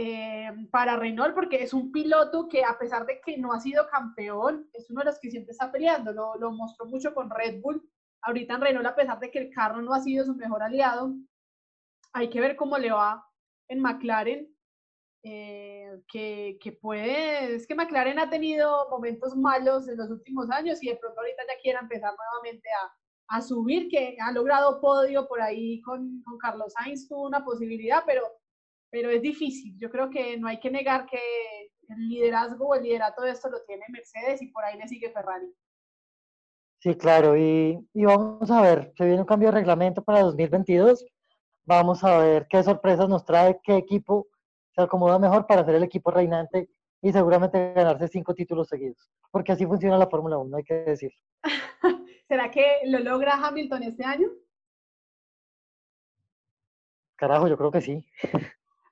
eh, 0.00 0.52
para 0.70 0.96
Renault 0.96 1.34
porque 1.34 1.60
es 1.60 1.74
un 1.74 1.90
piloto 1.90 2.48
que 2.48 2.64
a 2.64 2.78
pesar 2.78 3.04
de 3.04 3.20
que 3.20 3.36
no 3.36 3.52
ha 3.52 3.58
sido 3.58 3.88
campeón, 3.88 4.70
es 4.72 4.88
uno 4.90 5.00
de 5.00 5.06
los 5.06 5.18
que 5.18 5.28
siempre 5.28 5.50
está 5.50 5.72
peleando, 5.72 6.12
lo, 6.12 6.36
lo 6.36 6.52
mostró 6.52 6.86
mucho 6.86 7.12
con 7.12 7.28
Red 7.28 7.60
Bull, 7.60 7.82
ahorita 8.22 8.54
en 8.54 8.60
Renault 8.60 8.86
a 8.86 8.94
pesar 8.94 9.18
de 9.18 9.28
que 9.32 9.40
el 9.40 9.50
carro 9.52 9.82
no 9.82 9.92
ha 9.92 9.98
sido 9.98 10.24
su 10.24 10.36
mejor 10.36 10.62
aliado, 10.62 11.16
hay 12.12 12.30
que 12.30 12.40
ver 12.40 12.54
cómo 12.54 12.78
le 12.78 12.92
va 12.92 13.26
en 13.66 13.80
McLaren, 13.80 14.48
eh, 15.24 16.00
que, 16.06 16.58
que 16.60 16.70
puede, 16.70 17.56
es 17.56 17.66
que 17.66 17.74
McLaren 17.74 18.20
ha 18.20 18.30
tenido 18.30 18.88
momentos 18.90 19.34
malos 19.34 19.88
en 19.88 19.96
los 19.96 20.10
últimos 20.10 20.48
años 20.50 20.80
y 20.80 20.90
de 20.90 20.96
pronto 20.96 21.18
ahorita 21.18 21.42
ya 21.42 21.60
quiera 21.60 21.80
empezar 21.80 22.14
nuevamente 22.16 22.68
a, 22.70 23.36
a 23.36 23.42
subir, 23.42 23.88
que 23.88 24.16
ha 24.20 24.30
logrado 24.30 24.80
podio 24.80 25.26
por 25.26 25.42
ahí 25.42 25.80
con, 25.82 26.22
con 26.22 26.38
Carlos 26.38 26.72
Sainz, 26.74 27.08
tuvo 27.08 27.26
una 27.26 27.44
posibilidad, 27.44 28.04
pero 28.06 28.22
pero 28.90 29.10
es 29.10 29.22
difícil. 29.22 29.76
Yo 29.78 29.90
creo 29.90 30.10
que 30.10 30.38
no 30.38 30.48
hay 30.48 30.58
que 30.58 30.70
negar 30.70 31.06
que 31.06 31.18
el 31.88 32.08
liderazgo 32.08 32.68
o 32.68 32.74
el 32.74 32.82
liderato 32.82 33.22
de 33.22 33.30
esto 33.30 33.48
lo 33.48 33.62
tiene 33.64 33.84
Mercedes 33.88 34.42
y 34.42 34.48
por 34.48 34.64
ahí 34.64 34.78
le 34.78 34.88
sigue 34.88 35.10
Ferrari. 35.10 35.52
Sí, 36.80 36.94
claro, 36.94 37.36
y, 37.36 37.78
y 37.92 38.04
vamos 38.04 38.50
a 38.50 38.62
ver, 38.62 38.92
se 38.96 39.04
viene 39.04 39.20
un 39.20 39.26
cambio 39.26 39.48
de 39.48 39.56
reglamento 39.56 40.02
para 40.04 40.22
2022. 40.22 41.04
Vamos 41.64 42.04
a 42.04 42.18
ver 42.18 42.46
qué 42.48 42.62
sorpresas 42.62 43.08
nos 43.08 43.24
trae, 43.24 43.60
qué 43.64 43.76
equipo 43.76 44.28
se 44.74 44.82
acomoda 44.82 45.18
mejor 45.18 45.46
para 45.46 45.64
ser 45.64 45.74
el 45.74 45.82
equipo 45.82 46.10
reinante 46.10 46.70
y 47.02 47.12
seguramente 47.12 47.72
ganarse 47.72 48.08
cinco 48.08 48.34
títulos 48.34 48.68
seguidos, 48.68 49.10
porque 49.30 49.52
así 49.52 49.66
funciona 49.66 49.98
la 49.98 50.08
Fórmula 50.08 50.38
1, 50.38 50.56
hay 50.56 50.64
que 50.64 50.74
decirlo. 50.74 51.18
¿Será 52.28 52.50
que 52.50 52.64
lo 52.86 52.98
logra 53.00 53.34
Hamilton 53.34 53.82
este 53.82 54.04
año? 54.04 54.28
Carajo, 57.16 57.48
yo 57.48 57.56
creo 57.56 57.72
que 57.72 57.80
sí. 57.80 58.04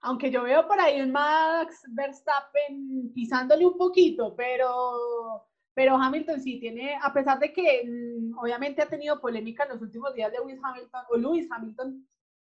Aunque 0.07 0.31
yo 0.31 0.45
veo 0.45 0.69
por 0.69 0.81
ahí 0.81 1.01
un 1.01 1.11
Max 1.11 1.83
Verstappen 1.89 3.13
pisándole 3.13 3.67
un 3.67 3.77
poquito, 3.77 4.37
pero, 4.37 5.45
pero 5.75 5.97
Hamilton 5.97 6.41
sí 6.41 6.61
tiene, 6.61 6.97
a 7.03 7.13
pesar 7.13 7.41
de 7.41 7.53
que 7.53 7.83
mm, 7.85 8.39
obviamente 8.39 8.83
ha 8.83 8.89
tenido 8.89 9.21
polémica 9.21 9.65
en 9.65 9.71
los 9.71 9.83
últimos 9.83 10.15
días 10.15 10.31
de 10.31 10.39
Lewis 10.39 10.61
Hamilton, 10.63 11.03
o 11.11 11.17
Lewis 11.17 11.49
Hamilton, 11.51 12.07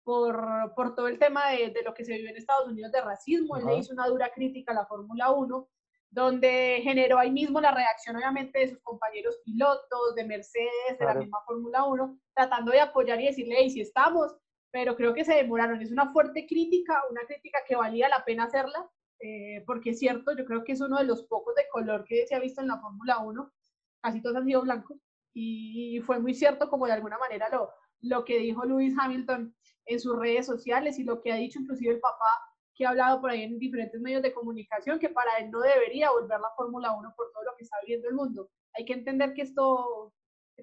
por, 0.04 0.74
por 0.76 0.96
todo 0.96 1.08
el 1.08 1.20
tema 1.20 1.52
de, 1.52 1.70
de, 1.70 1.84
lo 1.84 1.94
que 1.94 2.04
se 2.04 2.18
vive 2.18 2.32
en 2.32 2.38
Estados 2.38 2.68
Unidos 2.68 2.92
de 2.92 3.02
racismo. 3.02 3.56
Él 3.56 3.66
le 3.68 3.78
hizo 3.78 3.94
una 3.94 4.08
dura 4.08 4.32
crítica 4.34 4.72
a 4.72 4.76
la 4.76 4.88
Fórmula 4.88 5.30
1, 5.30 5.70
donde 6.10 6.80
generó 6.82 7.20
ahí 7.20 7.30
mismo 7.30 7.62
la 7.62 7.72
reacción, 7.72 8.16
obviamente, 8.16 8.58
de 8.58 8.70
sus 8.70 8.82
compañeros 8.82 9.40
pilotos, 9.46 10.16
de 10.16 10.26
Mercedes, 10.26 10.98
de 10.98 11.06
la 11.06 11.14
misma 11.14 11.38
Fórmula 11.46 11.84
1, 11.84 12.20
tratando 12.34 12.72
de 12.72 12.82
apoyar 12.82 13.22
y 13.22 13.28
decirle, 13.28 13.58
hey, 13.60 13.70
si 13.70 13.82
estamos, 13.82 14.36
pero 14.74 14.96
creo 14.96 15.14
que 15.14 15.24
se 15.24 15.36
demoraron. 15.36 15.82
Es 15.82 15.92
una 15.92 16.12
fuerte 16.12 16.48
crítica, 16.48 17.00
una 17.12 17.22
crítica 17.28 17.60
que 17.68 17.76
valía 17.76 18.10
la 18.10 18.26
pena 18.26 18.46
hacerla, 18.46 18.90
eh, 19.20 19.64
porque 19.68 19.92
es 19.92 20.00
cierto, 20.00 20.36
yo 20.36 20.46
creo 20.46 20.64
que 20.64 20.72
es 20.72 20.82
uno 20.82 20.98
de 20.98 21.06
los 21.06 21.24
pocos 21.28 21.54
de 21.54 21.68
color 21.72 22.04
que 22.06 22.26
se 22.26 22.34
ha 22.34 22.40
visto 22.40 22.60
en 22.60 22.70
la 22.70 22.82
Fórmula 22.82 23.20
1, 23.20 23.54
casi 24.02 24.20
todos 24.22 24.36
han 24.38 24.46
sido 24.46 24.64
blancos, 24.64 24.98
y 25.32 26.02
fue 26.02 26.20
muy 26.20 26.34
cierto 26.34 26.70
como 26.70 26.88
de 26.88 26.94
alguna 26.94 27.20
manera 27.20 27.50
lo, 27.50 27.70
lo 28.02 28.26
que 28.26 28.40
dijo 28.40 28.66
Lewis 28.66 28.96
Hamilton 29.00 29.56
en 29.86 30.00
sus 30.00 30.18
redes 30.18 30.48
sociales 30.48 30.98
y 30.98 31.04
lo 31.04 31.22
que 31.22 31.32
ha 31.32 31.36
dicho 31.36 31.60
inclusive 31.60 31.94
el 31.94 32.00
papá 32.00 32.26
que 32.74 32.86
ha 32.86 32.90
hablado 32.90 33.22
por 33.22 33.30
ahí 33.30 33.44
en 33.44 33.60
diferentes 33.60 34.02
medios 34.02 34.24
de 34.24 34.34
comunicación, 34.34 34.98
que 34.98 35.10
para 35.10 35.38
él 35.38 35.52
no 35.52 35.60
debería 35.60 36.10
volver 36.10 36.40
la 36.40 36.50
Fórmula 36.58 36.94
1 36.94 37.14
por 37.16 37.32
todo 37.32 37.44
lo 37.44 37.56
que 37.56 37.64
está 37.64 37.78
viviendo 37.84 38.10
el 38.10 38.16
mundo. 38.16 38.50
Hay 38.74 38.86
que 38.86 38.94
entender 38.94 39.36
que 39.36 39.44
esto 39.44 40.12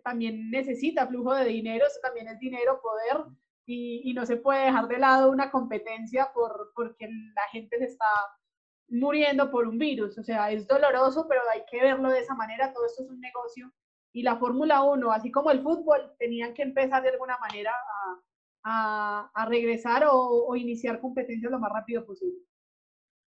también 0.02 0.50
necesita 0.50 1.06
flujo 1.06 1.32
de 1.34 1.44
dinero, 1.44 1.86
esto 1.86 2.00
también 2.02 2.26
es 2.26 2.40
dinero, 2.40 2.80
poder, 2.82 3.24
y, 3.72 4.10
y, 4.10 4.14
no 4.14 4.26
se 4.26 4.36
puede 4.36 4.64
dejar 4.64 4.88
de 4.88 4.98
lado 4.98 5.30
una 5.30 5.50
competencia 5.50 6.32
por, 6.34 6.72
porque 6.74 7.08
la 7.08 7.42
gente 7.52 7.78
se 7.78 7.84
está 7.84 8.06
muriendo 8.88 9.50
por 9.50 9.68
un 9.68 9.78
virus. 9.78 10.18
O 10.18 10.24
sea, 10.24 10.50
es 10.50 10.66
doloroso, 10.66 11.26
pero 11.28 11.42
hay 11.52 11.62
que 11.70 11.80
verlo 11.80 12.10
de 12.10 12.18
esa 12.18 12.34
manera, 12.34 12.72
todo 12.72 12.86
esto 12.86 13.04
es 13.04 13.10
un 13.10 13.20
negocio. 13.20 13.72
Y 14.12 14.22
la 14.22 14.36
Fórmula 14.36 14.82
1, 14.82 15.12
así 15.12 15.30
como 15.30 15.52
el 15.52 15.62
fútbol, 15.62 16.14
tenían 16.18 16.52
que 16.52 16.62
empezar 16.62 17.02
de 17.02 17.10
alguna 17.10 17.38
manera 17.38 17.72
a, 18.64 19.30
a, 19.32 19.46
regresar 19.46 20.04
o, 20.10 20.54
iniciar 20.56 21.00
competencias 21.00 21.50
lo 21.50 21.60
más 21.60 21.72
rápido 21.72 22.04
posible. 22.04 22.40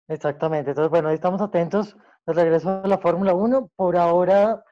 Exactamente, 0.09 0.71
entonces 0.71 0.91
bueno, 0.91 1.09
ahí 1.09 1.15
estamos 1.15 1.41
atentos 1.41 1.97
al 2.27 2.35
regreso 2.35 2.81
de 2.81 2.89
la 2.89 2.99
Fórmula 2.99 3.35
1. 3.35 3.71
Por 3.77 3.97
ahora, 3.99 4.65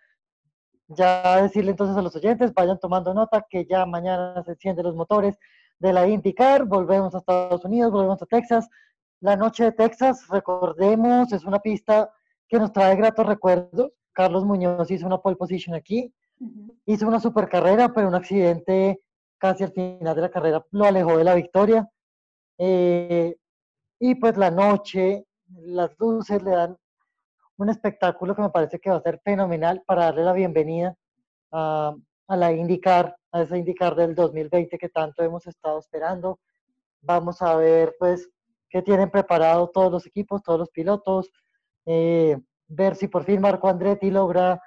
ya 0.88 1.42
decirle 1.42 1.72
entonces 1.72 1.96
a 1.96 2.02
los 2.02 2.16
oyentes, 2.16 2.54
vayan 2.54 2.80
tomando 2.80 3.12
nota 3.12 3.44
que 3.48 3.66
ya 3.66 3.84
mañana 3.84 4.42
se 4.44 4.52
encienden 4.52 4.86
los 4.86 4.96
motores 4.96 5.38
de 5.78 5.92
la 5.92 6.06
IndyCar, 6.08 6.64
volvemos 6.64 7.14
a 7.14 7.18
Estados 7.18 7.64
Unidos, 7.64 7.92
volvemos 7.92 8.20
a 8.22 8.26
Texas. 8.26 8.68
La 9.20 9.36
noche 9.36 9.64
de 9.64 9.72
Texas, 9.72 10.26
recordemos, 10.28 11.32
es 11.32 11.44
una 11.44 11.58
pista 11.60 12.12
que 12.48 12.58
nos 12.58 12.72
trae 12.72 12.96
gratos 12.96 13.26
recuerdos. 13.26 13.92
Carlos 14.12 14.44
Muñoz 14.44 14.90
hizo 14.90 15.06
una 15.06 15.18
pole 15.18 15.36
position 15.36 15.74
aquí, 15.74 16.12
hizo 16.86 17.06
una 17.06 17.20
super 17.20 17.48
carrera, 17.48 17.92
pero 17.92 18.08
un 18.08 18.14
accidente 18.14 19.00
casi 19.38 19.64
al 19.64 19.72
final 19.72 20.16
de 20.16 20.22
la 20.22 20.30
carrera 20.30 20.64
lo 20.72 20.84
alejó 20.84 21.16
de 21.16 21.24
la 21.24 21.34
victoria. 21.34 21.88
Eh, 22.58 23.36
y 24.00 24.14
pues 24.16 24.36
la 24.36 24.50
noche, 24.50 25.26
las 25.48 25.90
luces 25.98 26.42
le 26.42 26.50
dan 26.50 26.76
un 27.56 27.68
espectáculo 27.68 28.34
que 28.34 28.42
me 28.42 28.50
parece 28.50 28.78
que 28.78 28.90
va 28.90 28.96
a 28.96 29.02
ser 29.02 29.20
fenomenal 29.24 29.82
para 29.86 30.06
darle 30.06 30.24
la 30.24 30.32
bienvenida 30.32 30.96
a, 31.52 31.94
a 32.28 32.36
la 32.36 32.52
IndyCar, 32.52 33.16
a 33.32 33.42
esa 33.42 33.56
IndyCar 33.56 33.94
del 33.94 34.14
2020 34.14 34.78
que 34.78 34.88
tanto 34.88 35.22
hemos 35.22 35.46
estado 35.46 35.78
esperando. 35.78 36.40
Vamos 37.00 37.42
a 37.42 37.56
ver 37.56 37.94
pues 37.98 38.28
qué 38.68 38.82
tienen 38.82 39.10
preparado 39.10 39.68
todos 39.68 39.90
los 39.90 40.06
equipos, 40.06 40.42
todos 40.42 40.58
los 40.58 40.70
pilotos, 40.70 41.30
eh, 41.86 42.38
ver 42.66 42.96
si 42.96 43.08
por 43.08 43.24
fin 43.24 43.40
Marco 43.40 43.68
Andretti 43.68 44.10
logra 44.10 44.60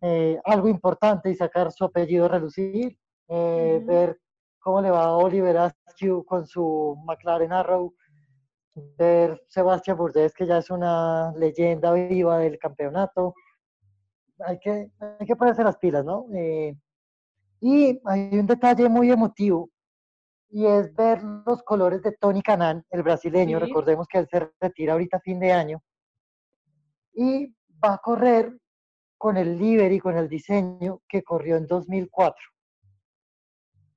eh, 0.00 0.38
algo 0.44 0.68
importante 0.68 1.30
y 1.30 1.34
sacar 1.34 1.72
su 1.72 1.84
apellido 1.84 2.26
a 2.26 2.28
relucir 2.28 2.98
eh, 3.28 3.82
ver 3.84 4.20
cómo 4.60 4.80
le 4.80 4.90
va 4.90 5.04
a 5.04 5.16
Oliver 5.16 5.56
Askew 5.56 6.24
con 6.24 6.46
su 6.46 6.96
McLaren 7.04 7.52
Arrow, 7.52 7.94
ver 8.74 9.42
Sebastián 9.48 9.96
Bourdais, 9.96 10.34
que 10.34 10.46
ya 10.46 10.58
es 10.58 10.70
una 10.70 11.32
leyenda 11.36 11.92
viva 11.92 12.38
del 12.38 12.58
campeonato. 12.58 13.34
Hay 14.40 14.58
que, 14.58 14.90
hay 15.00 15.26
que 15.26 15.36
ponerse 15.36 15.64
las 15.64 15.78
pilas, 15.78 16.04
¿no? 16.04 16.26
Eh, 16.34 16.76
y 17.60 18.00
hay 18.04 18.38
un 18.38 18.46
detalle 18.46 18.88
muy 18.88 19.10
emotivo 19.10 19.70
y 20.48 20.66
es 20.66 20.94
ver 20.94 21.22
los 21.22 21.62
colores 21.62 22.02
de 22.02 22.12
Tony 22.12 22.42
Canan, 22.42 22.84
el 22.90 23.02
brasileño. 23.02 23.58
Recordemos 23.58 24.06
que 24.06 24.18
él 24.18 24.28
se 24.30 24.50
retira 24.60 24.92
ahorita 24.92 25.16
a 25.18 25.20
fin 25.20 25.40
de 25.40 25.52
año 25.52 25.82
y 27.12 27.54
va 27.82 27.94
a 27.94 27.98
correr 27.98 28.56
con 29.18 29.36
el 29.36 29.60
y 29.60 29.98
con 29.98 30.16
el 30.16 30.28
diseño 30.28 31.00
que 31.08 31.22
corrió 31.22 31.56
en 31.56 31.66
2004. 31.66 32.36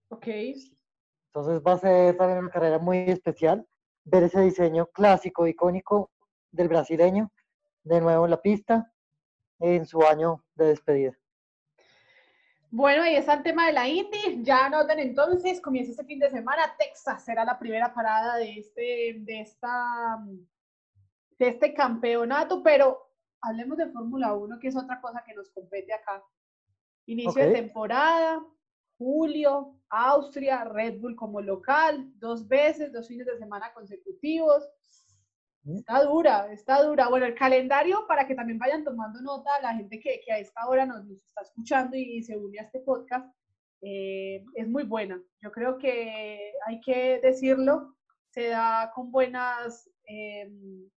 Ok. 0.10 0.28
Entonces 0.28 1.62
va 1.66 1.74
a 1.74 1.78
ser 1.78 2.18
también 2.18 2.40
una 2.40 2.50
carrera 2.50 2.80
muy 2.80 2.98
especial 3.00 3.66
ver 4.06 4.24
ese 4.24 4.42
diseño 4.42 4.88
clásico, 4.88 5.46
icónico 5.46 6.12
del 6.52 6.68
brasileño, 6.68 7.32
de 7.84 8.02
nuevo 8.02 8.26
en 8.26 8.32
la 8.32 8.42
pista, 8.42 8.92
en 9.60 9.86
su 9.86 10.02
año 10.02 10.44
de 10.56 10.66
despedida. 10.66 11.19
Bueno, 12.72 13.02
ahí 13.02 13.16
está 13.16 13.34
el 13.34 13.44
tema 13.44 13.66
de 13.66 13.74
la 13.74 13.88
Indy. 13.88 14.44
Ya 14.44 14.66
anoten 14.66 15.00
entonces, 15.00 15.60
comienza 15.60 15.92
este 15.92 16.06
fin 16.06 16.20
de 16.20 16.30
semana. 16.30 16.76
Texas 16.78 17.24
será 17.24 17.44
la 17.44 17.58
primera 17.58 17.94
parada 17.94 18.38
de 18.38 18.60
este, 18.60 19.16
de 19.20 19.42
esta, 19.42 20.20
de 21.40 21.48
este 21.48 21.74
campeonato, 21.74 22.62
pero 22.62 23.10
hablemos 23.42 23.78
de 23.78 23.90
Fórmula 23.90 24.34
1, 24.34 24.60
que 24.60 24.68
es 24.68 24.76
otra 24.76 25.02
cosa 25.02 25.24
que 25.26 25.34
nos 25.34 25.50
compete 25.50 25.94
acá. 25.94 26.24
Inicio 27.08 27.44
de 27.44 27.54
temporada, 27.54 28.40
julio, 29.00 29.80
Austria, 29.90 30.64
Red 30.64 31.00
Bull 31.00 31.16
como 31.16 31.42
local, 31.42 32.12
dos 32.20 32.48
veces, 32.48 32.94
dos 32.94 33.08
fines 33.08 33.26
de 33.26 33.40
semana 33.40 33.74
consecutivos. 33.74 34.64
Está 35.66 36.04
dura, 36.04 36.52
está 36.52 36.84
dura. 36.84 37.10
Bueno, 37.10 37.26
el 37.26 37.36
calendario, 37.36 38.06
para 38.08 38.26
que 38.26 38.36
también 38.36 38.58
vayan 38.58 38.84
tomando 38.84 39.22
nota, 39.22 39.50
la 39.62 39.76
gente 39.76 40.00
que, 40.00 40.22
que 40.26 40.32
a 40.32 40.40
esta 40.40 40.68
hora 40.68 40.86
nos, 40.86 41.08
está 41.10 41.42
escuchando 41.42 41.96
y, 41.96 42.24
se 42.24 42.38
une 42.38 42.60
a 42.60 42.64
este 42.64 42.80
podcast, 42.80 43.28
eh, 43.82 44.44
es 44.56 44.68
muy 44.68 44.84
buena. 44.84 45.22
Yo 45.42 45.52
creo 45.52 45.78
que 45.78 46.54
hay 46.66 46.82
que 46.82 47.20
decirlo, 47.22 47.96
se 48.30 48.50
da 48.50 48.92
con 48.96 49.12
buenas 49.12 49.90
em, 50.06 50.90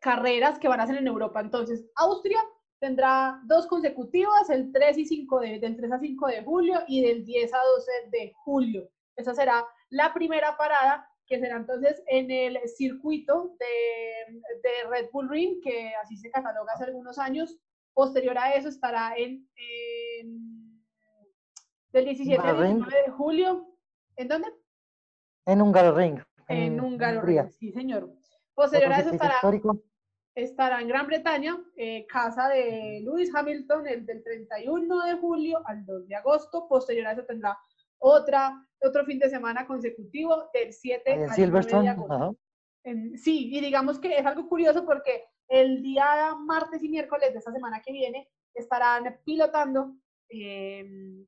carreras 0.00 0.58
que 0.58 0.68
van 0.68 0.80
a 0.80 0.86
ser 0.86 0.96
en 0.96 1.06
Europa. 1.06 1.40
Entonces, 1.40 1.84
Austria, 1.96 2.40
tendrá 2.80 3.40
dos 3.46 3.66
consecutivas, 3.66 4.48
el 4.50 4.72
3 4.72 4.98
y 4.98 5.06
5 5.06 5.40
de, 5.40 5.58
del 5.58 5.76
3 5.76 5.92
a 5.92 5.98
5 5.98 6.26
de 6.28 6.44
julio 6.44 6.80
y 6.86 7.02
del 7.02 7.24
10 7.24 7.52
a 7.52 7.58
12 7.58 7.92
de 8.10 8.32
julio. 8.44 8.88
Esa 9.16 9.34
será 9.34 9.66
la 9.90 10.14
primera 10.14 10.56
parada, 10.56 11.08
que 11.28 11.38
será 11.38 11.56
entonces 11.56 12.02
en 12.06 12.30
el 12.30 12.58
circuito 12.68 13.54
de, 13.58 14.40
de 14.62 14.88
Red 14.88 15.10
Bull 15.12 15.28
Ring, 15.28 15.60
que 15.62 15.92
así 16.02 16.16
se 16.16 16.30
cataloga 16.30 16.72
hace 16.72 16.84
algunos 16.84 17.18
años. 17.18 17.58
Posterior 17.92 18.38
a 18.38 18.54
eso 18.54 18.68
estará 18.68 19.14
en, 19.16 19.46
del 21.92 22.04
17 22.04 22.40
al 22.42 22.56
19 22.56 23.02
de 23.04 23.10
julio. 23.10 23.74
¿En 24.16 24.28
dónde? 24.28 24.48
En 25.46 25.60
Hungaroring. 25.60 26.22
En, 26.48 26.78
en 26.78 27.22
Ring, 27.22 27.50
sí, 27.50 27.72
señor. 27.72 28.10
Posterior 28.54 28.92
a 28.92 29.00
eso 29.00 29.10
estará 29.10 29.40
estará 30.42 30.80
en 30.80 30.88
Gran 30.88 31.06
Bretaña, 31.06 31.58
eh, 31.76 32.06
casa 32.06 32.48
de 32.48 33.00
Lewis 33.02 33.34
Hamilton, 33.34 33.86
el 33.88 34.06
del 34.06 34.22
31 34.22 35.04
de 35.04 35.14
julio 35.14 35.60
al 35.66 35.84
2 35.84 36.06
de 36.06 36.14
agosto. 36.14 36.68
Posterior 36.68 37.08
a 37.08 37.12
eso 37.12 37.24
tendrá 37.24 37.58
otra, 37.98 38.66
otro 38.80 39.04
fin 39.04 39.18
de 39.18 39.28
semana 39.28 39.66
consecutivo 39.66 40.48
del 40.52 40.72
7 40.72 41.12
al 41.12 41.50
9 41.50 41.82
de 41.82 41.88
agosto. 41.88 42.38
sí, 43.16 43.50
y 43.54 43.60
digamos 43.60 43.98
que 43.98 44.18
es 44.18 44.26
algo 44.26 44.48
curioso 44.48 44.84
porque 44.84 45.24
el 45.48 45.82
día 45.82 46.34
martes 46.34 46.82
y 46.82 46.88
miércoles 46.88 47.32
de 47.32 47.38
esta 47.38 47.52
semana 47.52 47.80
que 47.84 47.92
viene 47.92 48.28
estarán 48.54 49.18
pilotando 49.24 49.94
em, 50.28 51.26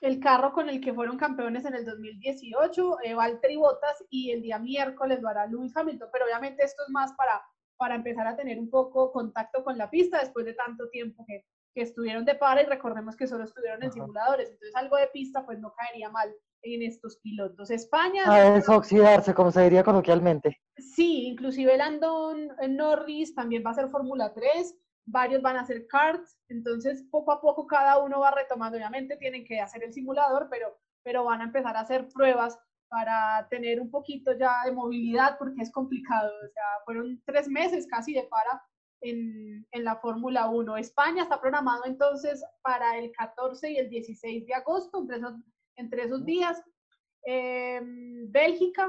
el 0.00 0.20
carro 0.20 0.52
con 0.52 0.68
el 0.68 0.80
que 0.80 0.92
fueron 0.92 1.16
campeones 1.16 1.64
en 1.64 1.74
el 1.74 1.84
2018, 1.84 2.98
eh, 3.04 3.14
Valtteri 3.14 3.56
Bottas, 3.56 4.04
y 4.10 4.32
el 4.32 4.42
día 4.42 4.58
miércoles 4.58 5.20
lo 5.22 5.28
hará 5.28 5.46
Lewis 5.46 5.76
Hamilton, 5.76 6.08
pero 6.12 6.24
obviamente 6.24 6.64
esto 6.64 6.82
es 6.86 6.90
más 6.90 7.12
para 7.14 7.40
para 7.82 7.96
empezar 7.96 8.28
a 8.28 8.36
tener 8.36 8.60
un 8.60 8.70
poco 8.70 9.10
contacto 9.10 9.64
con 9.64 9.76
la 9.76 9.90
pista 9.90 10.20
después 10.20 10.46
de 10.46 10.54
tanto 10.54 10.88
tiempo 10.90 11.24
que, 11.26 11.44
que 11.74 11.82
estuvieron 11.82 12.24
de 12.24 12.34
para 12.34 12.62
y 12.62 12.66
recordemos 12.66 13.16
que 13.16 13.26
solo 13.26 13.44
estuvieron 13.44 13.82
en 13.82 13.92
simuladores, 13.92 14.50
entonces 14.50 14.74
algo 14.76 14.96
de 14.96 15.08
pista 15.08 15.44
pues 15.44 15.58
no 15.58 15.72
caería 15.74 16.10
mal 16.10 16.32
en 16.62 16.82
estos 16.82 17.18
pilotos. 17.18 17.70
España... 17.70 18.22
A 18.26 18.52
desoxidarse, 18.52 19.34
como 19.34 19.50
se 19.50 19.62
diría 19.62 19.82
coloquialmente. 19.82 20.60
Sí, 20.76 21.26
inclusive 21.26 21.76
Landon 21.76 22.48
Norris 22.68 23.34
también 23.34 23.62
va 23.66 23.70
a 23.70 23.74
ser 23.74 23.88
Fórmula 23.88 24.32
3, 24.32 24.76
varios 25.06 25.42
van 25.42 25.56
a 25.56 25.62
hacer 25.62 25.86
karts, 25.88 26.38
entonces 26.48 27.04
poco 27.10 27.32
a 27.32 27.40
poco 27.40 27.66
cada 27.66 27.98
uno 27.98 28.20
va 28.20 28.30
retomando, 28.30 28.76
obviamente 28.76 29.16
tienen 29.16 29.44
que 29.44 29.60
hacer 29.60 29.82
el 29.82 29.92
simulador, 29.92 30.48
pero, 30.50 30.78
pero 31.02 31.24
van 31.24 31.40
a 31.40 31.44
empezar 31.44 31.76
a 31.76 31.80
hacer 31.80 32.08
pruebas 32.08 32.58
para 32.88 33.48
tener 33.48 33.80
un 33.80 33.90
poquito 33.90 34.32
ya 34.38 34.52
de 34.66 34.72
movilidad 34.72 35.38
porque 35.38 35.62
es 35.62 35.72
complicado, 35.72 36.28
o 36.28 36.48
sea, 36.48 36.64
fueron 36.84 37.20
tres 37.24 37.48
meses 37.48 37.86
casi 37.90 38.12
de 38.12 38.24
para 38.24 38.62
en, 39.02 39.66
en 39.70 39.84
la 39.84 39.96
Fórmula 39.96 40.48
1. 40.48 40.76
España 40.76 41.24
está 41.24 41.40
programado 41.40 41.84
entonces 41.84 42.44
para 42.62 42.98
el 42.98 43.12
14 43.12 43.70
y 43.70 43.76
el 43.76 43.90
16 43.90 44.46
de 44.46 44.54
agosto, 44.54 45.00
entre 45.00 45.16
esos, 45.16 45.34
entre 45.76 46.02
esos 46.04 46.24
días. 46.24 46.62
Em, 47.24 48.30
Bélgica 48.30 48.88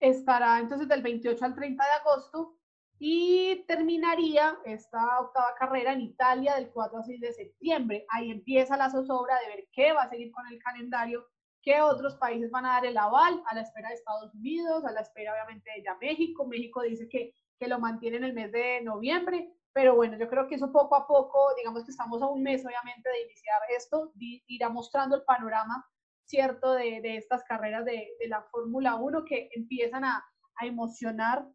estará 0.00 0.58
entonces 0.58 0.88
del 0.88 1.02
28 1.02 1.44
al 1.44 1.54
30 1.54 1.84
de 1.84 1.90
agosto 1.90 2.58
y 2.98 3.64
terminaría 3.66 4.58
esta 4.64 5.20
octava 5.20 5.54
carrera 5.58 5.92
en 5.92 6.00
Italia 6.00 6.54
del 6.54 6.70
4 6.70 6.98
al 6.98 7.04
6 7.04 7.20
de 7.20 7.32
septiembre. 7.32 8.06
Ahí 8.10 8.30
empieza 8.30 8.76
la 8.76 8.90
zozobra 8.90 9.38
de 9.40 9.48
ver 9.48 9.68
qué 9.72 9.92
va 9.92 10.04
a 10.04 10.10
seguir 10.10 10.32
con 10.32 10.46
el 10.46 10.58
calendario, 10.58 11.26
qué 11.62 11.80
otros 11.80 12.16
países 12.16 12.50
van 12.50 12.64
a 12.64 12.72
dar 12.72 12.86
el 12.86 12.96
aval 12.96 13.42
a 13.46 13.54
la 13.54 13.62
espera 13.62 13.88
de 13.88 13.96
Estados 13.96 14.34
Unidos, 14.34 14.84
a 14.84 14.92
la 14.92 15.00
espera 15.00 15.32
obviamente 15.32 15.70
de 15.76 15.82
ya 15.82 15.96
México. 15.96 16.46
México 16.46 16.82
dice 16.82 17.08
que, 17.08 17.34
que 17.58 17.68
lo 17.68 17.78
mantiene 17.78 18.18
en 18.18 18.24
el 18.24 18.34
mes 18.34 18.52
de 18.52 18.80
noviembre, 18.82 19.52
pero 19.72 19.94
bueno, 19.94 20.16
yo 20.16 20.28
creo 20.28 20.48
que 20.48 20.54
eso 20.54 20.72
poco 20.72 20.96
a 20.96 21.06
poco, 21.06 21.54
digamos 21.56 21.84
que 21.84 21.90
estamos 21.90 22.22
a 22.22 22.26
un 22.28 22.42
mes 22.42 22.64
obviamente 22.64 23.08
de 23.08 23.22
iniciar 23.22 23.60
esto, 23.76 24.12
irá 24.46 24.68
mostrando 24.68 25.16
el 25.16 25.24
panorama 25.24 25.86
cierto 26.24 26.72
de, 26.72 27.00
de 27.00 27.16
estas 27.16 27.44
carreras 27.44 27.84
de, 27.84 28.08
de 28.18 28.28
la 28.28 28.42
Fórmula 28.50 28.96
1 28.96 29.24
que 29.24 29.48
empiezan 29.54 30.04
a, 30.04 30.24
a 30.56 30.66
emocionar 30.66 31.46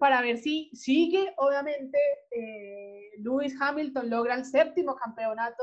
para 0.00 0.22
ver 0.22 0.38
si 0.38 0.70
sigue, 0.72 1.34
obviamente, 1.36 1.98
eh, 2.30 3.10
Lewis 3.18 3.54
Hamilton 3.60 4.08
logra 4.08 4.34
el 4.34 4.46
séptimo 4.46 4.96
campeonato 4.96 5.62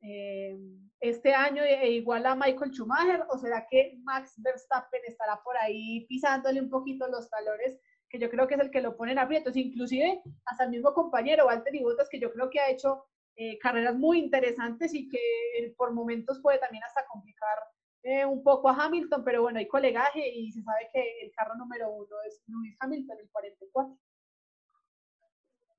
eh, 0.00 0.56
este 1.00 1.34
año 1.34 1.64
e 1.64 1.90
igual 1.90 2.24
a 2.24 2.36
Michael 2.36 2.72
Schumacher, 2.72 3.24
o 3.30 3.36
será 3.36 3.66
que 3.68 3.98
Max 4.04 4.34
Verstappen 4.36 5.02
estará 5.06 5.42
por 5.42 5.56
ahí 5.56 6.06
pisándole 6.06 6.60
un 6.60 6.70
poquito 6.70 7.08
los 7.08 7.28
talones, 7.28 7.76
que 8.14 8.20
yo 8.20 8.30
creo 8.30 8.46
que 8.46 8.54
es 8.54 8.60
el 8.60 8.70
que 8.70 8.80
lo 8.80 8.96
pone 8.96 9.10
en 9.10 9.18
aprietos, 9.18 9.56
inclusive 9.56 10.22
hasta 10.44 10.64
el 10.64 10.70
mismo 10.70 10.94
compañero 10.94 11.46
Walter 11.46 11.72
Bottas, 11.82 12.08
que 12.08 12.20
yo 12.20 12.32
creo 12.32 12.48
que 12.48 12.60
ha 12.60 12.70
hecho 12.70 13.06
eh, 13.34 13.58
carreras 13.58 13.96
muy 13.96 14.20
interesantes 14.20 14.94
y 14.94 15.08
que 15.08 15.74
por 15.76 15.92
momentos 15.92 16.38
puede 16.40 16.60
también 16.60 16.84
hasta 16.84 17.04
complicar 17.06 17.58
eh, 18.04 18.24
un 18.24 18.44
poco 18.44 18.68
a 18.68 18.84
Hamilton, 18.84 19.24
pero 19.24 19.42
bueno, 19.42 19.58
hay 19.58 19.66
colegaje 19.66 20.28
y 20.28 20.52
se 20.52 20.62
sabe 20.62 20.90
que 20.92 21.22
el 21.22 21.32
carro 21.32 21.56
número 21.56 21.90
uno 21.90 22.14
es 22.28 22.40
Lewis 22.46 22.76
Hamilton, 22.78 23.18
el 23.18 23.30
44. 23.30 23.98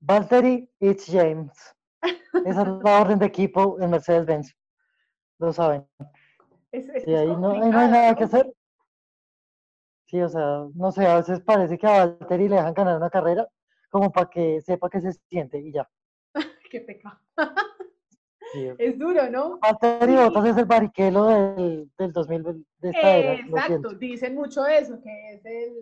Valtteri 0.01 0.69
it's 0.81 1.05
James. 1.09 1.73
Esa 2.45 2.61
es 2.63 2.67
la 2.83 3.01
orden 3.01 3.19
de 3.19 3.27
equipo 3.27 3.79
en 3.79 3.91
Mercedes-Benz. 3.91 4.53
Lo 5.39 5.53
saben. 5.53 5.87
y 6.73 7.13
ahí 7.13 7.27
no, 7.37 7.51
hay 7.51 7.71
nada 7.71 8.13
que 8.13 8.25
hacer. 8.25 8.53
Sí, 10.15 10.21
o 10.21 10.29
sea, 10.29 10.65
no 10.75 10.93
sé, 10.93 11.05
a 11.05 11.17
veces 11.17 11.41
parece 11.41 11.77
que 11.77 11.85
a 11.85 12.05
Valtteri 12.05 12.47
le 12.47 12.55
dejan 12.55 12.73
ganar 12.73 12.95
una 12.95 13.09
carrera 13.09 13.45
como 13.89 14.13
para 14.13 14.29
que 14.29 14.61
sepa 14.61 14.89
que 14.89 15.01
se 15.01 15.11
siente 15.11 15.59
y 15.59 15.73
ya. 15.73 15.89
Qué 16.71 16.79
pecado. 16.79 17.19
es 18.79 18.97
duro, 18.97 19.29
¿no? 19.29 19.59
Valtteri 19.59 20.15
Bottas 20.15 20.45
es 20.45 20.57
el 20.57 20.63
bariquelo 20.63 21.25
del, 21.25 21.91
del 21.97 22.13
2000, 22.13 22.43
de 22.77 22.89
esta 22.91 23.17
era, 23.17 23.33
Exacto, 23.33 23.89
dicen 23.95 24.35
mucho 24.35 24.65
eso, 24.65 25.01
que 25.01 25.33
es 25.33 25.45
el, 25.45 25.73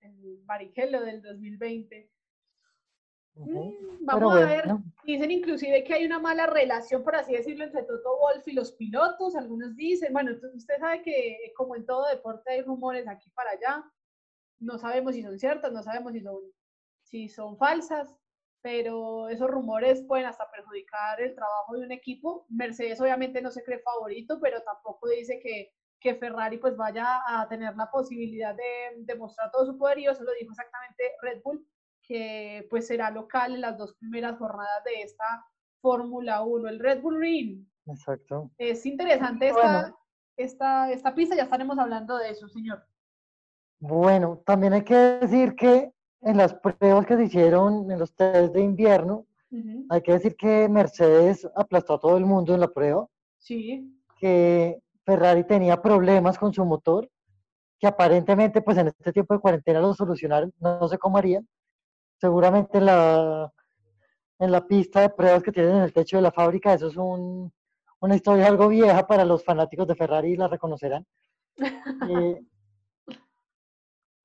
el 0.00 0.40
bariquelo 0.44 1.02
del 1.02 1.22
2020. 1.22 2.10
Mm, 3.36 4.06
vamos 4.06 4.34
a 4.34 4.46
ver, 4.46 4.64
dicen 5.04 5.30
inclusive 5.30 5.84
que 5.84 5.94
hay 5.94 6.06
una 6.06 6.18
mala 6.18 6.46
relación, 6.46 7.04
por 7.04 7.16
así 7.16 7.32
decirlo, 7.32 7.64
entre 7.64 7.82
Toto 7.82 8.18
Wolf 8.18 8.48
y 8.48 8.52
los 8.52 8.72
pilotos. 8.72 9.36
Algunos 9.36 9.76
dicen, 9.76 10.12
bueno, 10.12 10.32
usted 10.54 10.78
sabe 10.78 11.02
que 11.02 11.52
como 11.56 11.76
en 11.76 11.84
todo 11.86 12.08
deporte 12.08 12.52
hay 12.52 12.62
rumores 12.62 13.06
aquí 13.06 13.30
para 13.30 13.50
allá. 13.50 13.84
No 14.58 14.78
sabemos 14.78 15.14
si 15.14 15.22
son 15.22 15.38
ciertas, 15.38 15.72
no 15.72 15.82
sabemos 15.82 16.12
si 16.12 16.20
son, 16.20 16.40
si 17.02 17.28
son 17.28 17.58
falsas 17.58 18.16
pero 18.66 19.28
esos 19.28 19.48
rumores 19.48 20.02
pueden 20.08 20.26
hasta 20.26 20.50
perjudicar 20.50 21.20
el 21.20 21.36
trabajo 21.36 21.76
de 21.76 21.86
un 21.86 21.92
equipo. 21.92 22.46
Mercedes 22.48 23.00
obviamente 23.00 23.40
no 23.40 23.52
se 23.52 23.62
cree 23.62 23.78
favorito, 23.78 24.40
pero 24.40 24.60
tampoco 24.62 25.08
dice 25.08 25.38
que, 25.38 25.72
que 26.00 26.16
Ferrari 26.16 26.58
pues 26.58 26.76
vaya 26.76 27.22
a 27.28 27.46
tener 27.48 27.76
la 27.76 27.88
posibilidad 27.88 28.56
de 28.56 29.04
demostrar 29.04 29.52
todo 29.52 29.66
su 29.66 29.78
poderío, 29.78 30.10
eso 30.10 30.24
lo 30.24 30.32
dijo 30.32 30.50
exactamente 30.50 31.12
Red 31.22 31.42
Bull, 31.44 31.64
que 32.06 32.66
pues 32.70 32.86
será 32.86 33.10
local 33.10 33.54
en 33.54 33.60
las 33.60 33.76
dos 33.76 33.94
primeras 33.94 34.38
jornadas 34.38 34.84
de 34.84 35.02
esta 35.02 35.44
Fórmula 35.80 36.42
1, 36.42 36.68
el 36.68 36.78
Red 36.78 37.02
Bull 37.02 37.20
Ring. 37.20 37.66
Exacto. 37.86 38.50
Es 38.58 38.86
interesante 38.86 39.48
esta, 39.48 39.94
esta, 40.36 40.90
esta 40.90 41.14
pista, 41.14 41.36
ya 41.36 41.44
estaremos 41.44 41.78
hablando 41.78 42.16
de 42.16 42.30
eso, 42.30 42.48
señor. 42.48 42.84
Bueno, 43.78 44.42
también 44.44 44.72
hay 44.72 44.82
que 44.82 44.94
decir 44.94 45.54
que 45.54 45.92
en 46.22 46.36
las 46.36 46.54
pruebas 46.54 47.06
que 47.06 47.16
se 47.16 47.24
hicieron 47.24 47.90
en 47.90 47.98
los 47.98 48.14
test 48.14 48.52
de 48.52 48.62
invierno, 48.62 49.26
hay 49.88 50.02
que 50.02 50.12
decir 50.12 50.36
que 50.36 50.68
Mercedes 50.68 51.48
aplastó 51.54 51.94
a 51.94 52.00
todo 52.00 52.16
el 52.18 52.26
mundo 52.26 52.52
en 52.52 52.60
la 52.60 52.68
prueba. 52.68 53.06
Sí. 53.38 53.96
Que 54.18 54.78
Ferrari 55.04 55.44
tenía 55.44 55.80
problemas 55.80 56.36
con 56.36 56.52
su 56.52 56.64
motor, 56.64 57.08
que 57.78 57.86
aparentemente 57.86 58.60
pues 58.60 58.76
en 58.76 58.88
este 58.88 59.12
tiempo 59.12 59.34
de 59.34 59.40
cuarentena 59.40 59.80
lo 59.80 59.94
solucionaron, 59.94 60.52
no 60.58 60.88
sé 60.88 60.98
cómo 60.98 61.16
harían. 61.16 61.46
Seguramente 62.18 62.78
en 62.78 62.86
la, 62.86 63.52
en 64.38 64.52
la 64.52 64.66
pista 64.66 65.02
de 65.02 65.10
pruebas 65.10 65.42
que 65.42 65.52
tienen 65.52 65.76
en 65.76 65.82
el 65.82 65.92
techo 65.92 66.16
de 66.16 66.22
la 66.22 66.32
fábrica, 66.32 66.74
eso 66.74 66.88
es 66.88 66.96
un, 66.96 67.52
una 68.00 68.16
historia 68.16 68.46
algo 68.46 68.68
vieja 68.68 69.06
para 69.06 69.24
los 69.24 69.44
fanáticos 69.44 69.86
de 69.86 69.94
Ferrari, 69.94 70.36
la 70.36 70.48
reconocerán. 70.48 71.06
eh, 72.10 72.42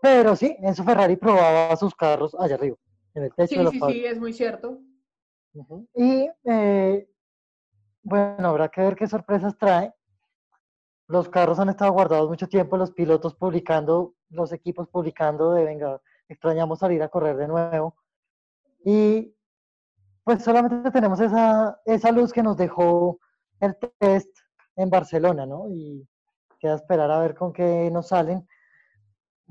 pero 0.01 0.35
sí, 0.35 0.55
Enzo 0.59 0.83
Ferrari 0.83 1.15
probaba 1.15 1.75
sus 1.75 1.93
carros 1.93 2.35
allá 2.39 2.55
arriba, 2.55 2.75
en 3.13 3.23
el 3.23 3.33
techo 3.33 3.49
sí, 3.49 3.57
de 3.57 3.63
la 3.63 3.71
Sí, 3.71 3.79
sí, 3.79 4.05
es 4.05 4.19
muy 4.19 4.33
cierto. 4.33 4.79
Y 5.93 6.29
eh, 6.45 7.07
bueno, 8.03 8.47
habrá 8.47 8.69
que 8.69 8.81
ver 8.81 8.95
qué 8.95 9.07
sorpresas 9.07 9.57
trae. 9.57 9.93
Los 11.07 11.29
carros 11.29 11.59
han 11.59 11.69
estado 11.69 11.91
guardados 11.91 12.29
mucho 12.29 12.47
tiempo, 12.47 12.77
los 12.77 12.91
pilotos 12.91 13.35
publicando, 13.35 14.15
los 14.29 14.53
equipos 14.53 14.87
publicando 14.87 15.53
de, 15.53 15.65
venga, 15.65 16.01
extrañamos 16.33 16.79
salir 16.79 17.01
a 17.03 17.09
correr 17.09 17.37
de 17.37 17.47
nuevo. 17.47 17.95
Y 18.83 19.35
pues 20.23 20.43
solamente 20.43 20.91
tenemos 20.91 21.19
esa, 21.19 21.79
esa 21.85 22.11
luz 22.11 22.31
que 22.31 22.43
nos 22.43 22.57
dejó 22.57 23.19
el 23.59 23.75
test 23.99 24.35
en 24.75 24.89
Barcelona, 24.89 25.45
¿no? 25.45 25.69
Y 25.69 26.07
queda 26.59 26.75
esperar 26.75 27.11
a 27.11 27.19
ver 27.19 27.35
con 27.35 27.53
qué 27.53 27.89
nos 27.91 28.07
salen 28.07 28.47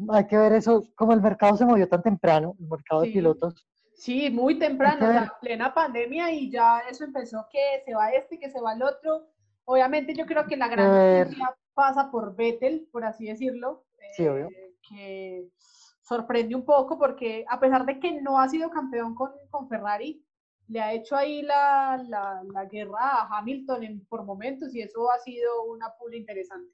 hay 0.08 0.26
que 0.26 0.36
ver 0.36 0.52
eso, 0.52 0.84
como 0.94 1.12
el 1.12 1.20
mercado 1.20 1.56
se 1.56 1.64
movió 1.64 1.88
tan 1.88 2.02
temprano, 2.02 2.56
el 2.58 2.68
mercado 2.68 3.02
de 3.02 3.10
pilotos. 3.10 3.66
Sí, 3.94 4.30
muy 4.30 4.58
temprano, 4.58 5.08
o 5.08 5.12
sea, 5.12 5.34
plena 5.40 5.74
pandemia 5.74 6.30
y 6.32 6.50
ya 6.50 6.80
eso 6.90 7.04
empezó 7.04 7.46
que 7.52 7.82
se 7.84 7.94
va 7.94 8.10
este, 8.12 8.38
que 8.38 8.50
se 8.50 8.60
va 8.60 8.72
el 8.72 8.82
otro. 8.82 9.26
Obviamente 9.64 10.14
yo 10.14 10.24
creo 10.24 10.46
que 10.46 10.56
la 10.56 10.68
gran 10.68 11.36
pasa 11.74 12.10
por 12.10 12.34
Vettel, 12.34 12.88
por 12.90 13.04
así 13.04 13.26
decirlo, 13.26 13.84
sí, 14.16 14.26
obvio. 14.26 14.48
Eh, 14.48 14.74
que 14.88 15.48
sorprende 16.10 16.56
un 16.56 16.64
poco 16.64 16.98
porque 16.98 17.44
a 17.48 17.60
pesar 17.60 17.86
de 17.86 18.00
que 18.00 18.20
no 18.20 18.40
ha 18.40 18.48
sido 18.48 18.68
campeón 18.68 19.14
con, 19.14 19.30
con 19.48 19.68
Ferrari, 19.68 20.20
le 20.66 20.80
ha 20.80 20.92
hecho 20.92 21.14
ahí 21.14 21.42
la, 21.42 22.02
la, 22.08 22.42
la 22.52 22.64
guerra 22.64 22.98
a 23.00 23.38
Hamilton 23.38 23.84
en, 23.84 24.04
por 24.06 24.24
momentos 24.24 24.74
y 24.74 24.80
eso 24.80 25.08
ha 25.08 25.20
sido 25.20 25.64
una 25.64 25.86
pula 25.96 26.16
interesante. 26.16 26.72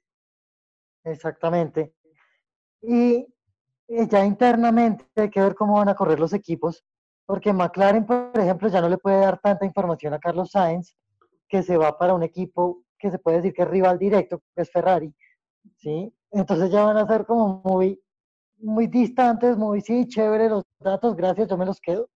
Exactamente. 1.03 1.93
Y 2.81 3.27
ya 3.87 4.25
internamente 4.25 5.05
hay 5.15 5.29
que 5.29 5.41
ver 5.41 5.53
cómo 5.53 5.75
van 5.75 5.89
a 5.89 5.95
correr 5.95 6.19
los 6.19 6.33
equipos, 6.33 6.83
porque 7.27 7.53
McLaren, 7.53 8.07
por 8.07 8.31
ejemplo, 8.39 8.69
ya 8.69 8.81
no 8.81 8.89
le 8.89 8.97
puede 8.97 9.19
dar 9.19 9.39
tanta 9.39 9.65
información 9.65 10.15
a 10.15 10.19
Carlos 10.19 10.49
Sainz, 10.49 10.97
que 11.47 11.61
se 11.61 11.77
va 11.77 11.95
para 11.95 12.15
un 12.15 12.23
equipo 12.23 12.83
que 12.97 13.11
se 13.11 13.19
puede 13.19 13.37
decir 13.37 13.53
que 13.53 13.61
es 13.61 13.67
rival 13.67 13.99
directo, 13.99 14.41
que 14.55 14.63
es 14.63 14.71
Ferrari, 14.71 15.13
¿sí? 15.75 16.11
Entonces 16.31 16.71
ya 16.71 16.83
van 16.83 16.97
a 16.97 17.07
ser 17.07 17.25
como 17.25 17.61
muy, 17.63 18.01
muy 18.57 18.87
distantes, 18.87 19.57
muy, 19.57 19.81
sí, 19.81 20.07
chévere 20.07 20.49
los 20.49 20.63
datos, 20.79 21.15
gracias, 21.15 21.47
yo 21.47 21.57
me 21.57 21.65
los 21.65 21.79
quedo. 21.79 22.09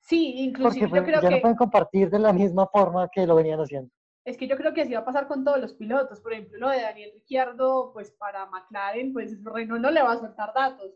Sí, 0.00 0.34
inclusive 0.44 0.88
porque, 0.88 1.00
yo 1.00 1.04
creo 1.06 1.22
ya 1.22 1.28
que... 1.28 1.34
no 1.36 1.40
pueden 1.40 1.56
compartir 1.56 2.10
de 2.10 2.18
la 2.18 2.32
misma 2.32 2.66
forma 2.66 3.08
que 3.08 3.26
lo 3.26 3.36
venían 3.36 3.60
haciendo. 3.60 3.90
Es 4.24 4.36
que 4.36 4.46
yo 4.46 4.56
creo 4.56 4.72
que 4.72 4.82
así 4.82 4.92
va 4.92 5.00
a 5.00 5.04
pasar 5.04 5.26
con 5.26 5.44
todos 5.44 5.60
los 5.60 5.74
pilotos. 5.74 6.20
Por 6.20 6.32
ejemplo, 6.32 6.58
lo 6.58 6.68
de 6.68 6.82
Daniel 6.82 7.10
Ricciardo, 7.14 7.92
pues 7.92 8.12
para 8.12 8.46
McLaren, 8.46 9.12
pues 9.12 9.42
Renault 9.42 9.82
no 9.82 9.90
le 9.90 10.02
va 10.02 10.12
a 10.12 10.18
soltar 10.18 10.52
datos. 10.54 10.92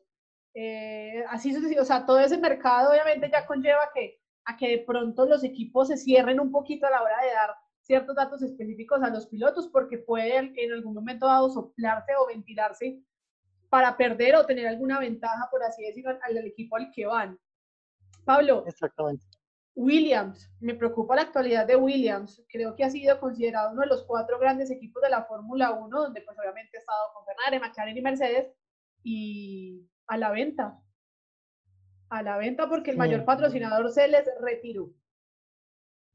Eh, 0.55 1.25
así 1.29 1.55
o 1.77 1.85
sea, 1.85 2.07
todo 2.07 2.18
ese 2.18 2.38
mercado 2.38 2.90
obviamente 2.90 3.29
ya 3.31 3.44
conlleva 3.44 3.90
que, 3.94 4.20
a 4.44 4.57
que 4.57 4.68
de 4.68 4.79
pronto 4.79 5.27
los 5.27 5.44
equipos 5.44 5.88
se 5.88 5.96
cierren 5.96 6.40
un 6.40 6.51
poquito 6.51 6.87
a 6.87 6.90
la 6.90 7.03
hora 7.03 7.20
de 7.20 7.33
dar 7.33 7.51
ciertos 7.83 8.16
datos 8.16 8.42
específicos 8.42 9.03
a 9.03 9.11
los 9.11 9.27
pilotos 9.27 9.68
porque 9.68 9.99
pueden 9.99 10.55
en 10.57 10.72
algún 10.72 10.94
momento 10.94 11.27
dado 11.27 11.51
soplarse 11.51 12.12
o 12.18 12.27
ventilarse 12.27 13.01
para 13.68 13.96
perder 13.96 14.37
o 14.37 14.46
tener 14.46 14.66
alguna 14.66 14.98
ventaja, 14.98 15.48
por 15.50 15.62
así 15.62 15.85
decirlo, 15.85 16.18
al, 16.22 16.37
equipo 16.38 16.76
al 16.76 16.90
que 16.90 17.07
van. 17.07 17.38
Pablo. 18.24 18.64
Exactamente. 18.66 19.24
Williams, 19.74 20.50
me 20.59 20.74
preocupa 20.74 21.16
la 21.16 21.22
actualidad 21.22 21.66
de 21.66 21.76
Williams. 21.76 22.42
Creo 22.48 22.74
que 22.74 22.85
ha 22.85 22.90
sido 22.90 23.20
considerado 23.20 23.72
uno 23.72 23.83
de 23.83 23.88
los 23.88 24.05
cuatro 24.05 24.38
grandes 24.38 24.70
equipos 24.70 25.02
de 25.02 25.11
la 25.11 25.24
Fórmula 25.24 25.72
1, 25.72 26.00
donde 26.00 26.22
pues 26.22 26.38
obviamente 26.38 26.79
ha 26.79 26.81
estado 26.81 27.12
con 27.14 27.24
Ferrari, 27.26 27.61
McLaren 27.61 27.96
y 27.96 28.00
Mercedes, 28.00 28.52
y 29.02 29.87
a 30.07 30.16
la 30.16 30.31
venta. 30.31 30.81
A 32.09 32.22
la 32.22 32.38
venta 32.38 32.68
porque 32.68 32.92
el 32.92 32.96
mayor 32.96 33.24
patrocinador 33.24 33.90
se 33.90 34.09
les 34.09 34.24
retiró. 34.40 34.90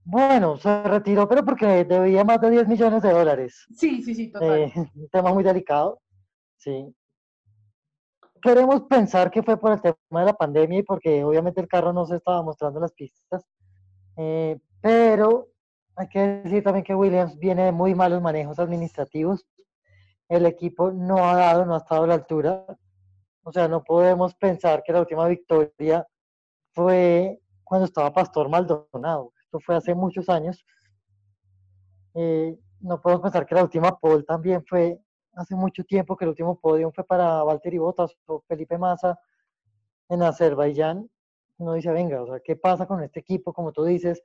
Bueno, 0.04 0.58
se 0.58 0.84
retiró, 0.84 1.28
pero 1.28 1.46
porque 1.46 1.86
debía 1.86 2.24
más 2.24 2.42
de 2.42 2.50
10 2.50 2.68
millones 2.68 3.04
de 3.04 3.12
dólares. 3.12 3.68
Sí, 3.78 4.02
sí, 4.02 4.16
sí, 4.16 4.32
total. 4.32 4.60
Eh, 4.60 4.74
un 4.96 5.10
tema 5.10 5.34
muy 5.34 5.44
delicado, 5.44 6.02
sí. 6.58 6.94
Queremos 8.42 8.82
pensar 8.84 9.30
que 9.30 9.44
fue 9.44 9.58
por 9.58 9.74
el 9.74 9.82
tema 9.82 10.22
de 10.22 10.26
la 10.26 10.34
pandemia 10.34 10.80
y 10.80 10.84
porque 10.84 11.24
obviamente 11.24 11.62
el 11.62 11.68
carro 11.68 11.94
no 11.94 12.06
se 12.06 12.18
estaba 12.18 12.42
mostrando 12.42 12.80
en 12.80 12.84
las 12.84 12.94
pistas, 12.94 13.46
eh, 14.18 14.58
pero 14.82 15.50
hay 15.96 16.08
que 16.08 16.20
decir 16.20 16.64
también 16.64 16.84
que 16.84 16.96
Williams 16.96 17.38
viene 17.38 17.66
de 17.66 17.72
muy 17.72 17.94
malos 17.94 18.22
manejos 18.22 18.58
administrativos. 18.60 19.46
El 20.30 20.46
equipo 20.46 20.92
no 20.92 21.30
ha 21.30 21.36
dado, 21.36 21.66
no 21.66 21.76
ha 21.76 21.80
estado 21.80 22.06
a 22.06 22.08
la 22.08 22.14
altura. 22.16 22.66
O 23.44 23.52
sea, 23.52 23.68
no 23.68 23.84
podemos 23.84 24.34
pensar 24.36 24.82
que 24.84 24.94
la 24.94 25.02
última 25.02 25.28
victoria 25.28 26.08
fue 26.74 27.40
cuando 27.64 27.86
estaba 27.86 28.14
Pastor 28.14 28.50
Maldonado 28.50 29.34
esto 29.52 29.60
fue 29.60 29.76
hace 29.76 29.94
muchos 29.94 30.30
años. 30.30 30.66
Eh, 32.14 32.58
no 32.80 33.02
podemos 33.02 33.22
pensar 33.22 33.46
que 33.46 33.56
la 33.56 33.64
última 33.64 34.00
pole 34.00 34.24
también 34.24 34.64
fue 34.66 34.98
hace 35.34 35.56
mucho 35.56 35.84
tiempo, 35.84 36.18
que 36.18 36.26
el 36.26 36.30
último 36.30 36.60
podio 36.60 36.92
fue 36.92 37.04
para 37.04 37.44
Valtteri 37.44 37.78
Bottas 37.78 38.16
o 38.26 38.42
Felipe 38.48 38.78
Massa 38.78 39.20
en 40.10 40.24
Azerbaiyán. 40.24 41.10
Uno 41.58 41.74
dice, 41.74 41.92
venga, 41.92 42.22
o 42.22 42.28
sea, 42.28 42.40
¿qué 42.40 42.56
pasa 42.56 42.86
con 42.86 43.02
este 43.04 43.20
equipo? 43.20 43.54
Como 43.54 43.72
tú 43.72 43.84
dices, 43.84 44.22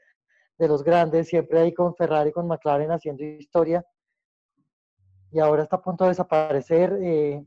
de 0.58 0.68
los 0.68 0.82
grandes, 0.82 1.28
siempre 1.28 1.60
ahí 1.60 1.74
con 1.74 1.94
Ferrari, 1.94 2.32
con 2.32 2.46
McLaren 2.46 2.90
haciendo 2.90 3.22
historia. 3.24 3.84
Y 5.30 5.38
ahora 5.38 5.64
está 5.64 5.76
a 5.76 5.82
punto 5.82 6.04
de 6.04 6.10
desaparecer. 6.10 6.98
Eh, 7.02 7.44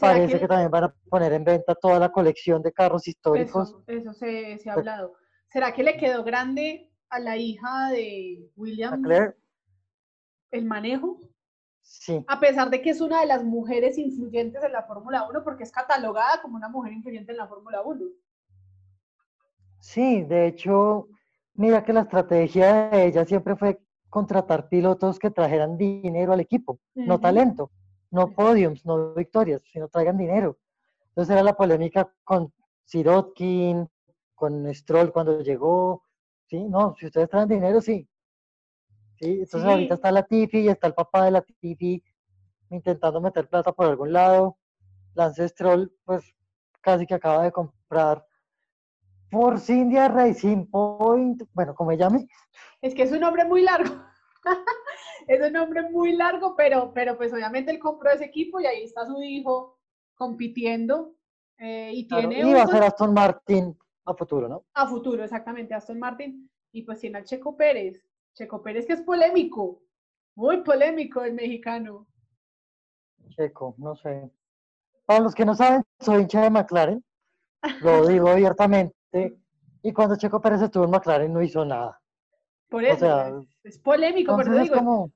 parece 0.00 0.40
que... 0.40 0.48
también 0.48 0.70
van 0.70 0.84
a 0.84 0.94
poner 1.08 1.32
en 1.32 1.44
venta 1.44 1.74
toda 1.74 1.98
la 1.98 2.10
colección 2.10 2.62
de 2.62 2.72
carros 2.72 3.06
históricos. 3.06 3.76
Eso, 3.86 4.12
se, 4.14 4.58
se, 4.58 4.70
ha 4.70 4.74
hablado. 4.74 5.14
¿Será 5.48 5.72
que 5.72 5.82
le 5.82 5.96
quedó 5.96 6.24
grande 6.24 6.90
a 7.10 7.20
la 7.20 7.36
hija 7.36 7.90
de 7.90 8.50
William 8.56 9.02
el 10.52 10.64
manejo? 10.64 11.20
Sí. 11.90 12.24
A 12.28 12.38
pesar 12.38 12.70
de 12.70 12.80
que 12.80 12.90
es 12.90 13.00
una 13.00 13.20
de 13.20 13.26
las 13.26 13.42
mujeres 13.42 13.98
influyentes 13.98 14.62
en 14.62 14.72
la 14.72 14.84
Fórmula 14.84 15.28
1, 15.28 15.42
porque 15.42 15.64
es 15.64 15.72
catalogada 15.72 16.40
como 16.40 16.56
una 16.56 16.68
mujer 16.68 16.92
influyente 16.92 17.32
en 17.32 17.38
la 17.38 17.48
Fórmula 17.48 17.82
1. 17.82 18.06
Sí, 19.80 20.22
de 20.22 20.46
hecho, 20.46 21.08
mira 21.54 21.84
que 21.84 21.92
la 21.92 22.02
estrategia 22.02 22.90
de 22.90 23.06
ella 23.06 23.24
siempre 23.24 23.56
fue 23.56 23.80
contratar 24.08 24.68
pilotos 24.68 25.18
que 25.18 25.32
trajeran 25.32 25.76
dinero 25.76 26.32
al 26.32 26.40
equipo, 26.40 26.78
no 26.94 27.18
talento, 27.18 27.72
no 28.10 28.30
podiums, 28.32 28.86
no 28.86 29.12
victorias, 29.14 29.60
sino 29.72 29.88
traigan 29.88 30.16
dinero. 30.16 30.58
Entonces 31.08 31.32
era 31.32 31.42
la 31.42 31.56
polémica 31.56 32.12
con 32.22 32.52
Sirotkin, 32.84 33.88
con 34.36 34.72
Stroll 34.72 35.12
cuando 35.12 35.40
llegó, 35.40 36.04
sí, 36.46 36.68
no, 36.68 36.94
si 36.96 37.06
ustedes 37.06 37.28
traen 37.28 37.48
dinero, 37.48 37.80
sí. 37.80 38.08
Sí, 39.20 39.40
entonces 39.40 39.68
ahorita 39.68 39.94
está 39.94 40.10
la 40.10 40.22
Tifi 40.22 40.60
y 40.60 40.68
está 40.68 40.86
el 40.86 40.94
papá 40.94 41.26
de 41.26 41.30
la 41.32 41.42
Tifi 41.42 42.02
intentando 42.70 43.20
meter 43.20 43.48
plata 43.48 43.70
por 43.72 43.86
algún 43.86 44.12
lado. 44.12 44.56
Lance 45.14 45.46
Stroll, 45.48 45.92
pues 46.04 46.34
casi 46.80 47.06
que 47.06 47.14
acaba 47.14 47.44
de 47.44 47.52
comprar 47.52 48.24
por 49.30 49.60
India 49.68 50.08
Racing 50.08 50.66
Point, 50.66 51.42
bueno, 51.52 51.74
como 51.74 51.92
llame. 51.92 52.28
Es 52.80 52.94
que 52.94 53.02
es 53.02 53.12
un 53.12 53.20
nombre 53.20 53.44
muy 53.44 53.62
largo. 53.62 53.94
es 55.28 55.46
un 55.46 55.52
nombre 55.52 55.90
muy 55.90 56.12
largo, 56.12 56.56
pero, 56.56 56.92
pero 56.94 57.18
pues 57.18 57.32
obviamente 57.32 57.70
él 57.70 57.78
compró 57.78 58.10
ese 58.10 58.24
equipo 58.24 58.58
y 58.58 58.66
ahí 58.66 58.84
está 58.84 59.06
su 59.06 59.22
hijo 59.22 59.78
compitiendo. 60.14 61.14
Eh, 61.58 61.90
y 61.92 62.08
tiene. 62.08 62.40
y 62.40 62.54
va 62.54 62.62
a 62.62 62.66
ser 62.66 62.82
Aston 62.82 63.12
Martin 63.12 63.78
a 64.06 64.14
futuro, 64.14 64.48
¿no? 64.48 64.64
A 64.72 64.86
futuro, 64.86 65.22
exactamente, 65.22 65.74
Aston 65.74 65.98
Martin. 65.98 66.50
Y 66.72 66.82
pues 66.82 67.00
tiene 67.00 67.18
al 67.18 67.24
Checo 67.24 67.54
Pérez. 67.54 68.02
Checo 68.34 68.62
Pérez 68.62 68.86
que 68.86 68.94
es 68.94 69.02
polémico, 69.02 69.82
muy 70.34 70.62
polémico 70.62 71.22
el 71.22 71.34
mexicano. 71.34 72.06
Checo, 73.30 73.74
no 73.78 73.94
sé. 73.96 74.30
Para 75.04 75.20
los 75.20 75.34
que 75.34 75.44
no 75.44 75.54
saben, 75.54 75.82
soy 75.98 76.22
hincha 76.22 76.42
de 76.42 76.50
McLaren, 76.50 77.04
lo 77.80 78.06
digo 78.08 78.28
abiertamente, 78.28 79.38
y 79.82 79.92
cuando 79.92 80.16
Checo 80.16 80.40
Pérez 80.40 80.62
estuvo 80.62 80.84
en 80.84 80.90
McLaren 80.90 81.32
no 81.32 81.42
hizo 81.42 81.64
nada. 81.64 82.00
Por 82.68 82.84
eso, 82.84 83.44
es, 83.64 83.78
polémico, 83.80 84.36
pero 84.36 84.62
digo, 84.62 84.76
como... 84.76 85.12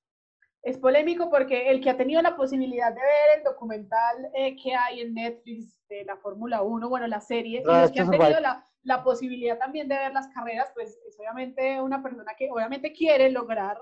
es 0.63 0.77
polémico 0.79 1.31
porque 1.31 1.71
el 1.71 1.81
que 1.81 1.91
ha 1.91 1.97
tenido 1.97 2.21
la 2.21 2.35
posibilidad 2.35 2.89
de 2.89 3.01
ver 3.01 3.39
el 3.39 3.45
documental 3.45 4.29
eh, 4.35 4.57
que 4.61 4.75
hay 4.75 5.03
en 5.03 5.15
Netflix 5.15 5.87
de 5.89 6.05
la 6.05 6.17
Fórmula 6.17 6.63
1, 6.63 6.89
bueno, 6.89 7.07
la 7.07 7.21
serie, 7.21 7.61
y 7.61 7.65
los 7.65 7.93
que 7.93 8.01
han 8.01 8.11
tenido 8.11 8.41
la, 8.41 8.67
la 8.85 9.03
posibilidad 9.03 9.59
también 9.59 9.89
de 9.89 9.97
ver 9.97 10.13
las 10.13 10.29
carreras, 10.29 10.71
pues 10.75 10.99
es 11.09 11.19
obviamente 11.19 11.81
una 11.81 12.03
persona 12.03 12.33
que 12.39 12.51
obviamente 12.51 12.93
quiere 12.93 13.31
lograr 13.31 13.79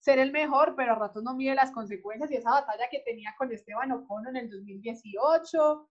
ser 0.00 0.18
el 0.18 0.32
mejor, 0.32 0.74
pero 0.76 0.92
a 0.92 0.96
ratos 0.96 1.22
no 1.22 1.34
mide 1.34 1.54
las 1.54 1.70
consecuencias 1.70 2.30
y 2.30 2.36
esa 2.36 2.50
batalla 2.50 2.88
que 2.90 3.00
tenía 3.00 3.34
con 3.38 3.52
Esteban 3.52 3.92
Ocon 3.92 4.26
en 4.28 4.36
el 4.36 4.50
2018. 4.50 5.88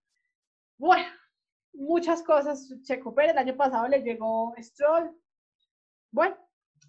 Bueno, 0.77 1.05
muchas 1.73 2.21
cosas. 2.23 2.73
Checo 2.83 3.13
Pérez, 3.13 3.31
el 3.31 3.37
año 3.37 3.55
pasado 3.55 3.87
le 3.87 4.01
llegó 4.01 4.53
Stroll. 4.59 5.15
Bueno, 6.11 6.35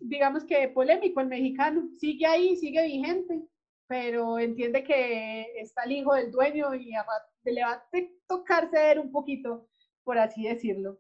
digamos 0.01 0.45
que 0.45 0.69
polémico 0.69 1.21
el 1.21 1.29
mexicano. 1.29 1.89
Sigue 1.99 2.27
ahí, 2.27 2.57
sigue 2.57 2.85
vigente, 2.85 3.43
pero 3.87 4.39
entiende 4.39 4.83
que 4.83 5.53
está 5.61 5.85
el 5.85 5.93
hijo 5.93 6.15
del 6.15 6.31
dueño 6.31 6.75
y 6.75 6.95
a 6.95 7.05
le 7.45 7.63
va 7.63 7.73
a 7.73 7.85
tocar 8.27 8.71
ceder 8.71 8.99
un 8.99 9.13
poquito, 9.13 9.69
por 10.05 10.19
así 10.19 10.45
decirlo. 10.45 10.99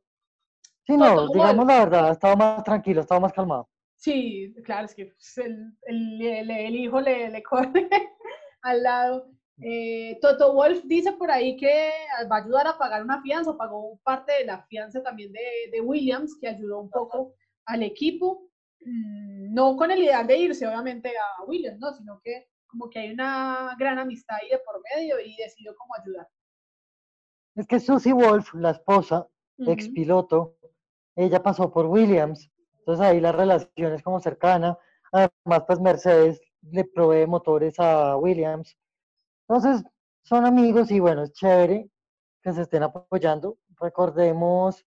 Sí, 0.91 0.97
no, 0.97 1.29
digamos 1.29 1.67
la 1.67 1.79
verdad, 1.79 2.09
ha 2.09 2.13
estado 2.13 2.37
más 2.37 2.65
tranquilo, 2.65 3.01
ha 3.01 3.03
estado 3.03 3.21
más 3.21 3.33
calmado. 3.33 3.69
Sí, 3.95 4.53
claro, 4.65 4.87
es 4.87 4.95
que 4.95 5.07
pues, 5.07 5.39
el, 5.39 5.73
el, 5.83 6.51
el, 6.51 6.75
hijo 6.75 7.01
le, 7.01 7.31
le 7.31 7.43
corre 7.45 7.89
al 8.63 8.83
lado. 8.83 9.31
Eh, 9.63 10.19
Toto 10.21 10.53
Wolf 10.55 10.83
dice 10.87 11.13
por 11.13 11.31
ahí 11.31 11.57
que 11.57 11.91
va 12.31 12.39
a 12.39 12.43
ayudar 12.43 12.67
a 12.67 12.79
pagar 12.79 13.05
una 13.05 13.23
fianza, 13.23 13.57
pagó 13.57 14.01
parte 14.03 14.33
de 14.33 14.47
la 14.47 14.65
fianza 14.67 15.01
también 15.03 15.33
de, 15.33 15.71
de 15.71 15.81
Williams, 15.81 16.37
que 16.41 16.49
ayudó 16.49 16.81
un 16.81 16.91
poco 16.91 17.35
al 17.67 17.85
equipo. 17.85 18.49
Mm, 18.81 19.55
no 19.55 19.77
con 19.77 19.93
el 19.93 20.03
ideal 20.03 20.27
de 20.27 20.39
irse, 20.39 20.67
obviamente, 20.67 21.11
a 21.11 21.45
Williams, 21.45 21.79
¿no? 21.79 21.93
Sino 21.93 22.21
que 22.25 22.49
como 22.67 22.91
que 22.91 22.99
hay 22.99 23.13
una 23.13 23.77
gran 23.79 23.99
amistad 23.99 24.39
ahí 24.41 24.49
de 24.49 24.59
por 24.59 24.83
medio 24.97 25.21
y 25.21 25.37
decidió 25.37 25.77
cómo 25.77 25.95
ayudar. 26.01 26.27
Es 27.55 27.67
que 27.67 27.79
Susie 27.79 28.13
Wolf, 28.13 28.55
la 28.55 28.71
esposa, 28.71 29.29
ex 29.59 29.89
piloto, 29.89 30.57
ella 31.25 31.43
pasó 31.43 31.71
por 31.71 31.87
Williams, 31.87 32.51
entonces 32.81 33.07
ahí 33.07 33.21
la 33.21 33.33
relación 33.33 33.93
es 33.93 34.03
como 34.03 34.21
cercana. 34.21 34.79
Además, 35.13 35.65
pues 35.67 35.81
Mercedes 35.81 36.41
le 36.63 36.85
provee 36.85 37.27
motores 37.27 37.79
a 37.79 38.17
Williams. 38.17 38.77
Entonces, 39.49 39.85
son 40.23 40.47
amigos 40.47 40.91
y 40.91 41.01
bueno, 41.01 41.23
es 41.23 41.33
chévere 41.33 41.91
que 42.43 42.53
se 42.53 42.63
estén 42.63 42.83
apoyando. 42.83 43.59
Recordemos 43.81 44.85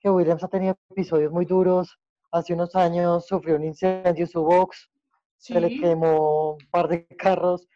que 0.00 0.10
Williams 0.10 0.44
ha 0.44 0.48
tenido 0.48 0.76
episodios 0.90 1.32
muy 1.32 1.44
duros. 1.44 1.98
Hace 2.30 2.54
unos 2.54 2.74
años 2.74 3.26
sufrió 3.26 3.56
un 3.56 3.64
incendio 3.64 4.26
su 4.26 4.42
box, 4.42 4.90
se 5.36 5.60
le 5.60 5.80
quemó 5.80 6.52
un 6.54 6.70
par 6.70 6.88
de 6.88 7.06
carros 7.06 7.68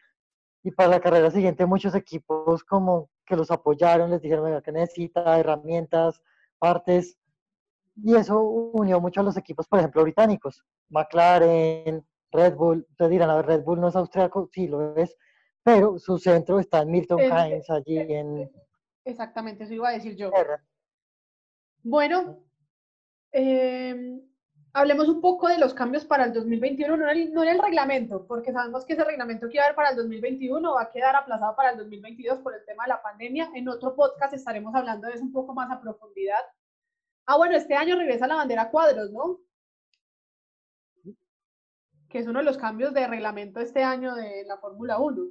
y 0.62 0.70
para 0.70 0.88
la 0.90 1.00
carrera 1.00 1.30
siguiente 1.30 1.66
muchos 1.66 1.94
equipos 1.94 2.64
como 2.64 3.10
que 3.26 3.36
los 3.36 3.50
apoyaron, 3.50 4.10
les 4.10 4.22
dijeron 4.22 4.60
que 4.62 4.72
necesita 4.72 5.38
herramientas, 5.38 6.22
partes 6.58 7.17
y 8.02 8.14
eso 8.14 8.40
unió 8.40 9.00
mucho 9.00 9.20
a 9.20 9.24
los 9.24 9.36
equipos, 9.36 9.66
por 9.66 9.78
ejemplo, 9.78 10.02
británicos, 10.02 10.64
McLaren, 10.90 12.06
Red 12.30 12.54
Bull, 12.54 12.86
ustedes 12.90 13.10
dirán, 13.10 13.30
a 13.30 13.36
ver, 13.36 13.46
Red 13.46 13.62
Bull 13.64 13.80
no 13.80 13.88
es 13.88 13.96
austriaco, 13.96 14.48
sí 14.52 14.68
lo 14.68 14.94
es, 14.96 15.16
pero 15.62 15.98
su 15.98 16.18
centro 16.18 16.58
está 16.60 16.82
en 16.82 16.90
Milton 16.90 17.18
Keynes, 17.18 17.68
allí 17.70 17.98
en... 17.98 18.50
Exactamente, 19.04 19.64
eso 19.64 19.74
iba 19.74 19.88
a 19.88 19.92
decir 19.92 20.16
yo. 20.16 20.30
Bueno, 21.82 22.44
em, 23.32 24.20
hablemos 24.72 25.08
un 25.08 25.20
poco 25.20 25.48
de 25.48 25.58
los 25.58 25.72
cambios 25.74 26.04
para 26.04 26.24
el 26.24 26.32
2021, 26.32 26.96
no 26.96 27.10
en, 27.10 27.18
el, 27.18 27.32
no 27.32 27.42
en 27.42 27.48
el 27.50 27.58
reglamento, 27.58 28.26
porque 28.26 28.52
sabemos 28.52 28.84
que 28.84 28.92
ese 28.92 29.04
reglamento 29.04 29.48
que 29.48 29.54
iba 29.54 29.64
a 29.64 29.66
haber 29.66 29.76
para 29.76 29.90
el 29.90 29.96
2021 29.96 30.74
va 30.74 30.82
a 30.82 30.90
quedar 30.90 31.16
aplazado 31.16 31.56
para 31.56 31.70
el 31.70 31.78
2022 31.78 32.40
por 32.40 32.54
el 32.54 32.64
tema 32.66 32.84
de 32.84 32.90
la 32.90 33.02
pandemia. 33.02 33.50
En 33.54 33.68
otro 33.68 33.94
podcast 33.94 34.34
estaremos 34.34 34.74
hablando 34.74 35.06
de 35.06 35.14
eso 35.14 35.22
un 35.22 35.32
poco 35.32 35.54
más 35.54 35.70
a 35.70 35.80
profundidad. 35.80 36.40
Ah, 37.30 37.36
bueno, 37.36 37.56
este 37.56 37.74
año 37.74 37.94
regresa 37.94 38.26
la 38.26 38.36
bandera 38.36 38.70
cuadros, 38.70 39.10
¿no? 39.10 39.40
que 42.08 42.18
es 42.18 42.26
uno 42.26 42.38
de 42.38 42.44
los 42.46 42.56
cambios 42.56 42.94
de 42.94 43.06
reglamento 43.06 43.60
este 43.60 43.82
año 43.82 44.14
de 44.14 44.44
la 44.46 44.56
Fórmula 44.56 44.98
1. 44.98 45.26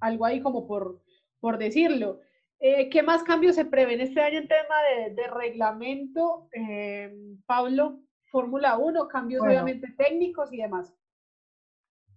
Algo 0.00 0.24
ahí 0.24 0.40
como 0.40 0.66
por, 0.66 1.02
por 1.38 1.58
decirlo. 1.58 2.20
Eh, 2.58 2.88
¿Qué 2.88 3.02
más 3.02 3.22
cambios 3.22 3.56
se 3.56 3.66
prevén 3.66 4.00
este 4.00 4.22
año 4.22 4.38
en 4.38 4.48
tema 4.48 4.74
de, 5.14 5.26
reglamento, 5.28 6.48
eh, 6.52 7.14
Pablo? 7.44 8.00
Fórmula 8.30 8.78
1, 8.78 9.08
cambios 9.08 9.42
obviamente 9.42 9.92
técnicos 9.98 10.50
y 10.50 10.58
demás. 10.58 10.94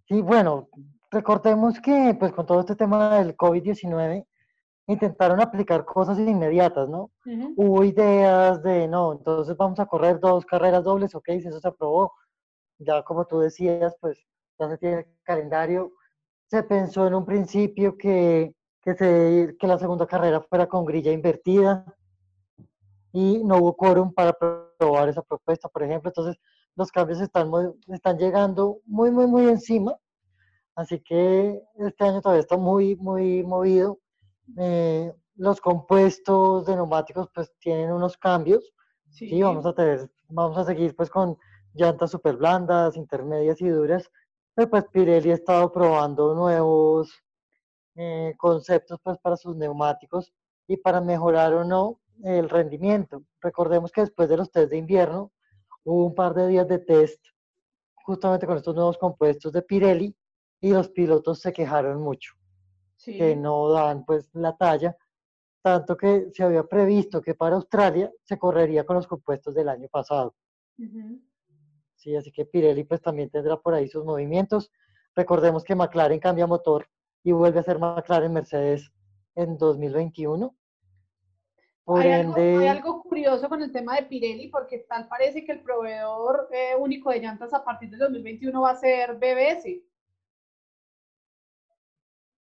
Sí, 0.08 0.22
bueno, 0.22 0.70
recordemos 1.12 1.82
que 1.82 2.16
pues 2.18 2.32
con 2.32 2.46
todo 2.46 2.62
este 2.62 2.76
tema 2.78 3.18
del 3.18 3.36
COVID-19 3.36 4.26
intentaron 4.88 5.42
aplicar 5.42 5.86
cosas 5.86 6.20
inmediatas, 6.20 6.90
¿no? 6.90 7.12
Hubo 7.56 7.84
ideas 7.84 8.62
de, 8.64 8.88
no, 8.88 9.14
entonces 9.14 9.56
vamos 9.56 9.80
a 9.80 9.86
correr 9.86 10.20
dos 10.20 10.46
carreras 10.46 10.84
dobles, 10.84 11.16
ok, 11.16 11.26
si 11.40 11.48
eso 11.48 11.60
se 11.60 11.68
aprobó, 11.68 12.14
ya 12.80 13.04
como 13.04 13.26
tú 13.26 13.40
decías, 13.40 13.96
pues 14.02 14.20
ya 14.60 14.70
se 14.70 14.78
tiene 14.78 15.00
el 15.00 15.06
calendario. 15.24 15.94
Se 16.48 16.64
pensó 16.64 17.08
en 17.08 17.16
un 17.16 17.26
principio 17.26 17.98
que, 17.98 18.54
que, 18.82 18.96
se, 18.96 19.56
que 19.60 19.68
la 19.68 19.80
segunda 19.80 20.06
carrera 20.06 20.42
fuera 20.42 20.68
con 20.68 20.86
grilla 20.86 21.12
invertida 21.12 21.86
y 23.12 23.44
no 23.44 23.58
hubo 23.58 23.76
quórum 23.76 24.14
para 24.14 24.32
aprobar 24.32 25.10
esa 25.10 25.22
propuesta, 25.22 25.70
por 25.70 25.84
ejemplo. 25.84 26.10
Entonces, 26.10 26.38
los 26.76 26.92
cambios 26.92 27.22
están, 27.22 27.52
están 27.88 28.18
llegando 28.18 28.80
muy, 28.86 29.12
muy, 29.12 29.28
muy 29.28 29.48
encima. 29.48 29.96
Así 30.76 31.00
que 31.00 31.62
este 31.78 32.04
año 32.04 32.22
todavía 32.22 32.42
está 32.42 32.58
muy, 32.58 32.96
muy 32.96 33.44
movido. 33.44 34.00
Eh, 34.58 35.14
los 35.36 35.60
compuestos 35.62 36.66
de 36.66 36.76
neumáticos 36.76 37.30
pues 37.34 37.52
tienen 37.60 37.92
unos 37.92 38.18
cambios. 38.18 38.74
Sí. 39.10 39.42
vamos 39.42 39.66
a 39.66 39.74
tener, 39.74 40.10
vamos 40.28 40.58
a 40.58 40.66
seguir 40.66 40.96
pues 40.96 41.10
con 41.10 41.38
llantas 41.74 42.10
super 42.12 42.36
blandas, 42.36 42.98
intermedias 42.98 43.62
y 43.62 43.68
duras. 43.68 44.10
Pero 44.56 44.70
pues 44.70 44.86
Pirelli 44.92 45.32
ha 45.32 45.36
estado 45.36 45.72
probando 45.72 46.34
nuevos 46.34 47.12
eh, 47.96 48.34
conceptos 48.38 49.00
pues 49.04 49.18
para 49.20 49.38
sus 49.38 49.56
neumáticos 49.56 50.34
y 50.68 50.78
para 50.78 51.02
mejorar 51.02 51.54
o 51.54 51.64
no 51.64 52.00
el 52.24 52.50
rendimiento. 52.50 53.24
Recordemos 53.42 53.92
que 53.92 54.02
después 54.02 54.30
de 54.30 54.38
los 54.38 54.52
test 54.52 54.70
de 54.70 54.78
invierno 54.78 55.32
hubo 55.84 56.06
un 56.06 56.16
par 56.16 56.34
de 56.34 56.48
días 56.48 56.68
de 56.68 56.80
test 56.80 57.24
justamente 58.04 58.46
con 58.46 58.58
estos 58.58 58.76
nuevos 58.76 58.98
compuestos 58.98 59.52
de 59.54 59.62
Pirelli 59.62 60.16
y 60.60 60.72
los 60.72 60.90
pilotos 60.90 61.40
se 61.40 61.54
quejaron 61.54 62.02
mucho, 62.02 62.34
que 63.06 63.36
no 63.36 63.70
dan 63.70 64.06
pues 64.06 64.30
la 64.34 64.56
talla, 64.56 64.96
tanto 65.62 65.96
que 65.96 66.30
se 66.34 66.44
había 66.44 66.64
previsto 66.64 67.22
que 67.22 67.36
para 67.36 67.56
Australia 67.56 68.12
se 68.24 68.38
correría 68.38 68.86
con 68.86 68.98
los 68.98 69.08
compuestos 69.08 69.54
del 69.54 69.70
año 69.70 69.88
pasado. 69.90 70.36
Sí, 71.96 72.16
así 72.16 72.32
que 72.32 72.46
Pirelli 72.46 72.84
pues 72.84 73.02
también 73.02 73.30
tendrá 73.30 73.58
por 73.58 73.74
ahí 73.74 73.88
sus 73.88 74.04
movimientos. 74.04 74.72
Recordemos 75.16 75.64
que 75.64 75.76
McLaren 75.76 76.20
cambia 76.20 76.48
motor 76.48 76.88
y 77.24 77.32
vuelve 77.32 77.60
a 77.60 77.64
ser 77.64 77.80
McLaren 77.80 78.34
Mercedes 78.34 78.92
en 79.36 79.58
2021. 79.58 80.54
hay, 81.86 82.68
algo, 82.68 83.04
curioso 83.04 83.48
con 83.48 83.62
el 83.62 83.72
tema 83.72 83.96
de 83.96 84.04
Pirelli 84.04 84.50
porque 84.50 84.80
tal 84.80 85.08
parece 85.08 85.46
que 85.46 85.54
el 85.54 85.62
proveedor 85.62 86.50
eh, 86.52 86.76
único 86.78 87.10
de 87.12 87.20
llantas 87.20 87.54
a 87.54 87.64
partir 87.64 87.90
del 87.90 88.00
2021 88.00 88.62
va 88.62 88.72
a 88.72 88.76
ser 88.76 89.16
BBS. 89.16 89.82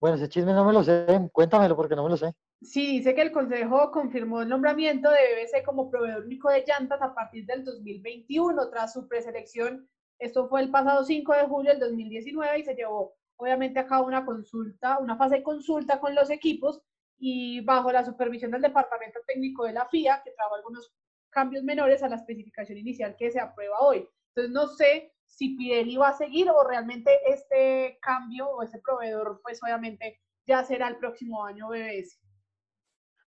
Bueno, 0.04 0.18
ese 0.18 0.28
chisme 0.28 0.52
no 0.52 0.66
me 0.66 0.74
lo 0.74 0.84
sé, 0.84 1.06
cuéntamelo 1.32 1.74
porque 1.74 1.96
no 1.96 2.04
me 2.04 2.10
lo 2.10 2.18
sé. 2.18 2.34
Sí, 2.60 2.98
dice 2.98 3.14
que 3.14 3.22
el 3.22 3.32
Consejo 3.32 3.90
confirmó 3.90 4.42
el 4.42 4.50
nombramiento 4.50 5.10
de 5.10 5.16
BBC 5.16 5.64
como 5.64 5.88
proveedor 5.88 6.26
único 6.26 6.50
de 6.50 6.62
llantas 6.66 7.00
a 7.00 7.14
partir 7.14 7.46
del 7.46 7.64
2021 7.64 8.68
tras 8.68 8.92
su 8.92 9.08
preselección. 9.08 9.88
Esto 10.18 10.46
fue 10.50 10.60
el 10.60 10.70
pasado 10.70 11.04
5 11.04 11.32
de 11.32 11.44
julio 11.44 11.70
del 11.70 11.80
2019 11.80 12.58
y 12.58 12.64
se 12.64 12.74
llevó 12.74 13.14
obviamente 13.36 13.80
a 13.80 13.86
cabo 13.86 14.06
una 14.06 14.26
consulta, 14.26 14.98
una 14.98 15.16
fase 15.16 15.36
de 15.36 15.42
consulta 15.42 15.98
con 15.98 16.14
los 16.14 16.28
equipos 16.28 16.82
y 17.16 17.62
bajo 17.62 17.90
la 17.90 18.04
supervisión 18.04 18.50
del 18.50 18.60
Departamento 18.60 19.20
Técnico 19.26 19.64
de 19.64 19.72
la 19.72 19.86
FIA, 19.86 20.20
que 20.22 20.32
trajo 20.32 20.54
algunos 20.54 20.92
cambios 21.30 21.64
menores 21.64 22.02
a 22.02 22.10
la 22.10 22.16
especificación 22.16 22.76
inicial 22.76 23.16
que 23.16 23.30
se 23.30 23.40
aprueba 23.40 23.80
hoy. 23.80 24.06
Entonces, 24.34 24.52
no 24.52 24.66
sé 24.66 25.13
si 25.36 25.56
Pirelli 25.56 25.96
va 25.96 26.08
a 26.08 26.16
seguir 26.16 26.48
o 26.48 26.62
realmente 26.64 27.10
este 27.26 27.98
cambio 28.00 28.48
o 28.48 28.62
ese 28.62 28.78
proveedor, 28.78 29.40
pues 29.42 29.60
obviamente 29.62 30.20
ya 30.46 30.62
será 30.62 30.88
el 30.88 30.96
próximo 30.96 31.44
año 31.44 31.68
BBS. 31.68 32.20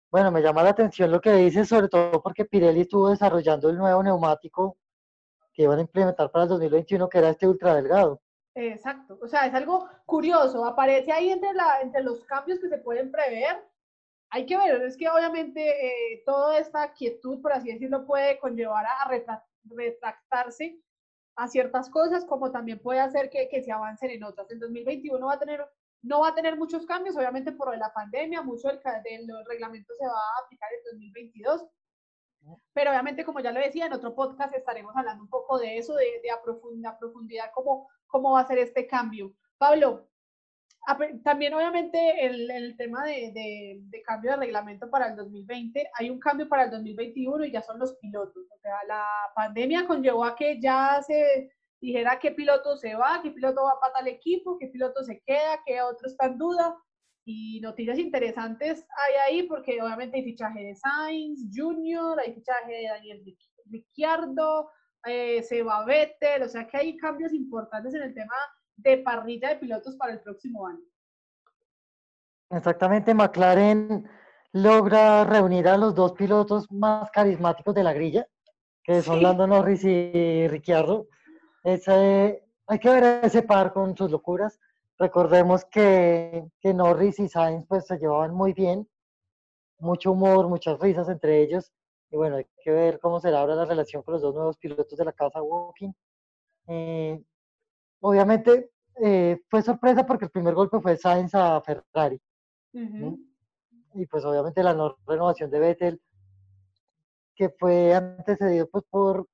Bueno, 0.09 0.31
me 0.31 0.41
llama 0.41 0.63
la 0.63 0.69
atención 0.69 1.11
lo 1.11 1.19
que 1.19 1.33
dices, 1.33 1.67
sobre 1.67 1.89
todo 1.89 2.21
porque 2.23 2.45
Pirelli 2.45 2.81
estuvo 2.81 3.09
desarrollando 3.09 3.69
el 3.69 3.77
nuevo 3.77 4.01
neumático 4.01 4.77
que 5.53 5.63
iban 5.63 5.79
a 5.79 5.81
implementar 5.81 6.31
para 6.31 6.43
el 6.43 6.49
2021, 6.49 7.09
que 7.09 7.17
era 7.17 7.29
este 7.29 7.47
ultra 7.47 7.75
delgado. 7.75 8.21
Exacto, 8.55 9.19
o 9.21 9.27
sea, 9.27 9.45
es 9.45 9.53
algo 9.53 9.87
curioso, 10.05 10.65
aparece 10.65 11.11
ahí 11.11 11.29
entre, 11.29 11.53
la, 11.53 11.81
entre 11.81 12.03
los 12.03 12.23
cambios 12.23 12.59
que 12.59 12.69
se 12.69 12.77
pueden 12.77 13.11
prever. 13.11 13.63
Hay 14.29 14.45
que 14.45 14.57
ver, 14.57 14.81
es 14.81 14.95
que 14.95 15.09
obviamente 15.09 15.61
eh, 15.61 16.23
toda 16.25 16.57
esta 16.57 16.93
quietud, 16.93 17.41
por 17.41 17.51
así 17.51 17.71
decirlo, 17.71 18.05
puede 18.05 18.39
conllevar 18.39 18.85
a 18.85 19.09
retractarse 19.65 20.79
a 21.37 21.47
ciertas 21.47 21.89
cosas, 21.89 22.25
como 22.25 22.51
también 22.51 22.79
puede 22.79 22.99
hacer 22.99 23.29
que, 23.29 23.47
que 23.47 23.63
se 23.63 23.71
avancen 23.71 24.11
en 24.11 24.23
otras. 24.23 24.51
En 24.51 24.59
2021 24.59 25.25
va 25.25 25.33
a 25.33 25.39
tener 25.39 25.65
no 26.03 26.21
va 26.21 26.29
a 26.29 26.35
tener 26.35 26.57
muchos 26.57 26.85
cambios, 26.85 27.17
obviamente 27.17 27.51
por 27.51 27.75
la 27.77 27.91
pandemia, 27.91 28.41
mucho 28.41 28.69
del, 28.69 29.27
del 29.27 29.45
reglamento 29.45 29.93
se 29.95 30.05
va 30.05 30.13
a 30.13 30.45
aplicar 30.45 30.69
en 30.71 30.83
2022, 30.91 31.65
pero 32.73 32.91
obviamente, 32.91 33.25
como 33.25 33.39
ya 33.39 33.51
lo 33.51 33.59
decía, 33.59 33.87
en 33.87 33.93
otro 33.93 34.15
podcast 34.15 34.55
estaremos 34.55 34.95
hablando 34.95 35.23
un 35.23 35.29
poco 35.29 35.57
de 35.57 35.77
eso, 35.77 35.95
de, 35.95 36.21
de 36.21 36.31
a, 36.31 36.41
profundidad, 36.41 36.97
profundidad 36.97 37.51
cómo, 37.53 37.89
cómo 38.07 38.31
va 38.31 38.41
a 38.41 38.47
ser 38.47 38.59
este 38.59 38.87
cambio. 38.87 39.33
Pablo, 39.57 40.07
también 41.23 41.53
obviamente 41.53 42.25
el, 42.25 42.49
el 42.49 42.77
tema 42.77 43.03
de, 43.03 43.31
de, 43.33 43.79
de, 43.81 44.01
cambio 44.03 44.31
de 44.31 44.37
reglamento 44.37 44.89
para 44.89 45.09
el 45.09 45.17
2020, 45.17 45.89
hay 45.93 46.09
un 46.09 46.19
cambio 46.19 46.47
para 46.47 46.63
el 46.63 46.71
2021 46.71 47.45
y 47.45 47.51
ya 47.51 47.61
son 47.61 47.77
los 47.77 47.95
pilotos. 47.97 48.45
O 48.49 48.57
sea, 48.59 48.75
la 48.87 49.05
pandemia 49.35 49.85
conllevó 49.85 50.23
a 50.23 50.35
que 50.35 50.61
ya 50.61 51.01
se 51.05 51.51
dijera 51.81 52.19
qué 52.19 52.31
piloto 52.31 52.77
se 52.77 52.95
va, 52.95 53.19
qué 53.21 53.31
piloto 53.31 53.63
va 53.63 53.79
para 53.79 53.93
tal 53.93 54.07
equipo, 54.07 54.57
qué 54.57 54.67
piloto 54.67 55.03
se 55.03 55.21
queda, 55.25 55.61
qué 55.65 55.81
otro 55.81 56.07
está 56.07 56.27
en 56.27 56.37
duda. 56.37 56.77
Y 57.25 57.59
noticias 57.59 57.97
interesantes 57.99 58.87
hay 59.05 59.15
ahí 59.25 59.43
porque 59.43 59.81
obviamente 59.81 60.17
hay 60.17 60.23
fichaje 60.23 60.63
de 60.63 60.75
Sainz 60.75 61.49
Junior, 61.53 62.17
hay 62.17 62.33
fichaje 62.33 62.71
de 62.71 62.87
Daniel 62.87 63.23
Ricciardo, 63.65 64.71
eh, 65.05 65.43
Seba 65.43 65.83
Vettel, 65.83 66.43
o 66.43 66.47
sea 66.47 66.65
que 66.65 66.77
hay 66.77 66.95
cambios 66.95 67.33
importantes 67.33 67.93
en 67.93 68.03
el 68.03 68.13
tema 68.13 68.33
de 68.77 68.97
parrilla 68.99 69.49
de 69.49 69.57
pilotos 69.57 69.95
para 69.95 70.13
el 70.13 70.21
próximo 70.21 70.65
año. 70.67 70.83
Exactamente, 72.49 73.13
McLaren 73.13 74.07
logra 74.53 75.25
reunir 75.25 75.67
a 75.67 75.77
los 75.77 75.93
dos 75.93 76.13
pilotos 76.13 76.71
más 76.71 77.11
carismáticos 77.11 77.75
de 77.75 77.83
la 77.83 77.93
grilla, 77.93 78.25
que 78.83 79.01
son 79.01 79.21
Lando 79.21 79.45
Norris 79.45 79.83
y 79.83 80.47
Ricciardo 80.47 81.07
hay 82.67 82.79
que 82.79 82.89
ver 82.89 83.25
ese 83.25 83.43
par 83.43 83.73
con 83.73 83.95
sus 83.95 84.09
locuras. 84.09 84.59
Recordemos 84.97 85.65
que, 85.65 86.49
que 86.59 86.73
Norris 86.73 87.19
y 87.19 87.27
Sainz 87.27 87.65
pues 87.67 87.85
se 87.85 87.97
llevaban 87.97 88.33
muy 88.33 88.53
bien, 88.53 88.87
mucho 89.79 90.11
humor, 90.11 90.47
muchas 90.47 90.79
risas 90.79 91.09
entre 91.09 91.41
ellos. 91.41 91.71
Y 92.09 92.17
bueno, 92.17 92.37
hay 92.37 92.47
que 92.63 92.71
ver 92.71 92.99
cómo 92.99 93.19
será 93.19 93.41
ahora 93.41 93.55
la 93.55 93.65
relación 93.65 94.01
con 94.01 94.13
los 94.13 94.21
dos 94.21 94.33
nuevos 94.33 94.57
pilotos 94.57 94.97
de 94.97 95.05
la 95.05 95.11
casa 95.11 95.41
Walking. 95.41 95.91
Eh, 96.67 97.21
obviamente 98.01 98.71
eh, 99.03 99.41
fue 99.49 99.61
sorpresa 99.61 100.05
porque 100.05 100.25
el 100.25 100.31
primer 100.31 100.53
golpe 100.53 100.79
fue 100.79 100.97
Sainz 100.97 101.33
a 101.35 101.61
Ferrari. 101.61 102.19
Y 103.93 104.05
pues 104.05 104.23
obviamente 104.25 104.63
la 104.63 104.73
no 104.73 104.97
renovación 105.05 105.49
de 105.49 105.59
Vettel, 105.59 106.01
que 107.35 107.49
fue 107.49 107.93
antecedido 107.93 108.67
pues 108.69 108.83
por 108.89 109.27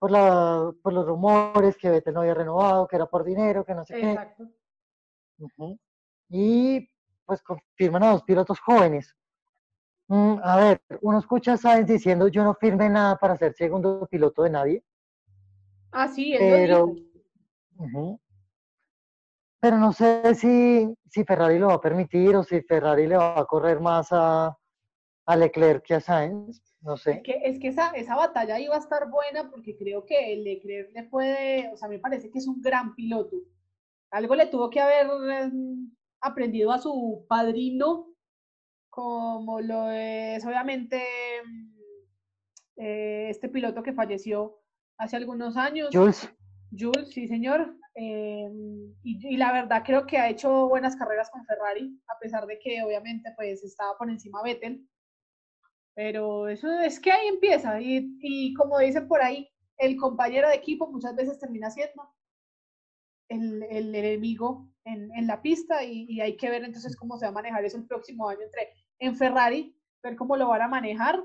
por, 0.00 0.10
la, 0.10 0.72
por 0.82 0.94
los 0.94 1.06
rumores 1.06 1.76
que 1.76 1.90
Vettel 1.90 2.14
no 2.14 2.20
había 2.20 2.34
renovado, 2.34 2.88
que 2.88 2.96
era 2.96 3.06
por 3.06 3.22
dinero, 3.22 3.64
que 3.64 3.74
no 3.74 3.84
sé 3.84 4.00
Exacto. 4.00 4.48
qué. 5.38 5.78
Y 6.30 6.90
pues 7.26 7.42
confirman 7.42 8.02
a 8.02 8.12
dos 8.12 8.22
pilotos 8.24 8.58
jóvenes. 8.60 9.14
Mm, 10.08 10.38
a 10.42 10.56
ver, 10.56 10.82
uno 11.02 11.18
escucha 11.18 11.52
a 11.52 11.56
Sainz 11.56 11.86
diciendo 11.86 12.28
yo 12.28 12.42
no 12.42 12.54
firme 12.54 12.88
nada 12.88 13.16
para 13.16 13.36
ser 13.36 13.52
segundo 13.54 14.06
piloto 14.10 14.42
de 14.42 14.50
nadie. 14.50 14.84
Ah, 15.92 16.08
sí, 16.08 16.34
pero, 16.38 16.94
pero 19.60 19.76
no 19.76 19.92
sé 19.92 20.34
si, 20.34 20.94
si 21.08 21.24
Ferrari 21.24 21.58
lo 21.58 21.68
va 21.68 21.74
a 21.74 21.80
permitir 21.80 22.34
o 22.34 22.42
si 22.42 22.62
Ferrari 22.62 23.06
le 23.06 23.16
va 23.16 23.38
a 23.38 23.44
correr 23.44 23.78
más 23.78 24.08
a, 24.10 24.56
a 25.26 25.36
Leclerc 25.36 25.84
que 25.84 25.94
a 25.94 26.00
Sainz. 26.00 26.62
No 26.80 26.96
sé. 26.96 27.12
Es 27.12 27.22
que, 27.22 27.40
es 27.44 27.60
que 27.60 27.68
esa, 27.68 27.90
esa 27.90 28.16
batalla 28.16 28.58
iba 28.58 28.74
a 28.74 28.78
estar 28.78 29.10
buena 29.10 29.50
porque 29.50 29.76
creo 29.76 30.06
que 30.06 30.34
Leclerc 30.36 30.92
le 30.94 31.02
puede, 31.04 31.70
o 31.74 31.76
sea, 31.76 31.88
me 31.88 31.98
parece 31.98 32.30
que 32.30 32.38
es 32.38 32.46
un 32.46 32.62
gran 32.62 32.94
piloto. 32.94 33.36
Algo 34.10 34.34
le 34.34 34.46
tuvo 34.46 34.70
que 34.70 34.80
haber 34.80 35.06
em, 35.30 35.94
aprendido 36.22 36.72
a 36.72 36.78
su 36.78 37.26
padrino, 37.28 38.14
como 38.88 39.60
lo 39.60 39.90
es 39.90 40.44
obviamente 40.46 41.02
em, 41.38 41.74
eh, 42.76 43.28
este 43.28 43.50
piloto 43.50 43.82
que 43.82 43.92
falleció 43.92 44.62
hace 44.96 45.16
algunos 45.16 45.58
años. 45.58 45.90
Jules. 45.92 46.32
Jules, 46.76 47.10
sí, 47.10 47.26
señor. 47.26 47.76
Em, 47.94 48.94
y, 49.02 49.36
la 49.36 49.52
verdad 49.52 49.82
creo 49.84 50.06
que 50.06 50.16
ha 50.18 50.28
hecho 50.28 50.68
buenas 50.68 50.96
carreras 50.96 51.28
con 51.30 51.44
Ferrari, 51.44 52.00
a 52.08 52.18
pesar 52.18 52.46
de 52.46 52.58
que 52.58 52.82
obviamente 52.82 53.32
pues 53.36 53.62
estaba 53.64 53.96
por 53.98 54.08
encima 54.10 54.42
Vettel. 54.42 54.86
Pero 55.94 56.48
eso 56.48 56.70
es 56.80 57.00
que 57.00 57.10
ahí 57.10 57.26
empieza. 57.28 57.80
Y, 57.80 58.16
y 58.20 58.54
como 58.54 58.78
dicen 58.78 59.08
por 59.08 59.22
ahí, 59.22 59.48
el 59.78 59.96
compañero 59.96 60.48
de 60.48 60.54
equipo 60.54 60.90
muchas 60.90 61.16
veces 61.16 61.38
termina 61.38 61.70
siendo 61.70 62.14
el, 63.28 63.62
el 63.64 63.94
enemigo 63.94 64.70
en, 64.84 65.10
en, 65.14 65.26
la 65.26 65.42
pista 65.42 65.84
y, 65.84 66.06
y, 66.08 66.20
hay 66.20 66.36
que 66.36 66.50
ver 66.50 66.64
entonces 66.64 66.96
cómo 66.96 67.18
se 67.18 67.26
va 67.26 67.30
a 67.30 67.34
manejar 67.34 67.64
eso 67.64 67.76
el 67.76 67.86
próximo 67.86 68.28
año 68.28 68.40
entre 68.42 68.72
en 68.98 69.16
Ferrari, 69.16 69.76
ver 70.02 70.16
cómo 70.16 70.36
lo 70.36 70.48
van 70.48 70.62
a 70.62 70.68
manejar 70.68 71.22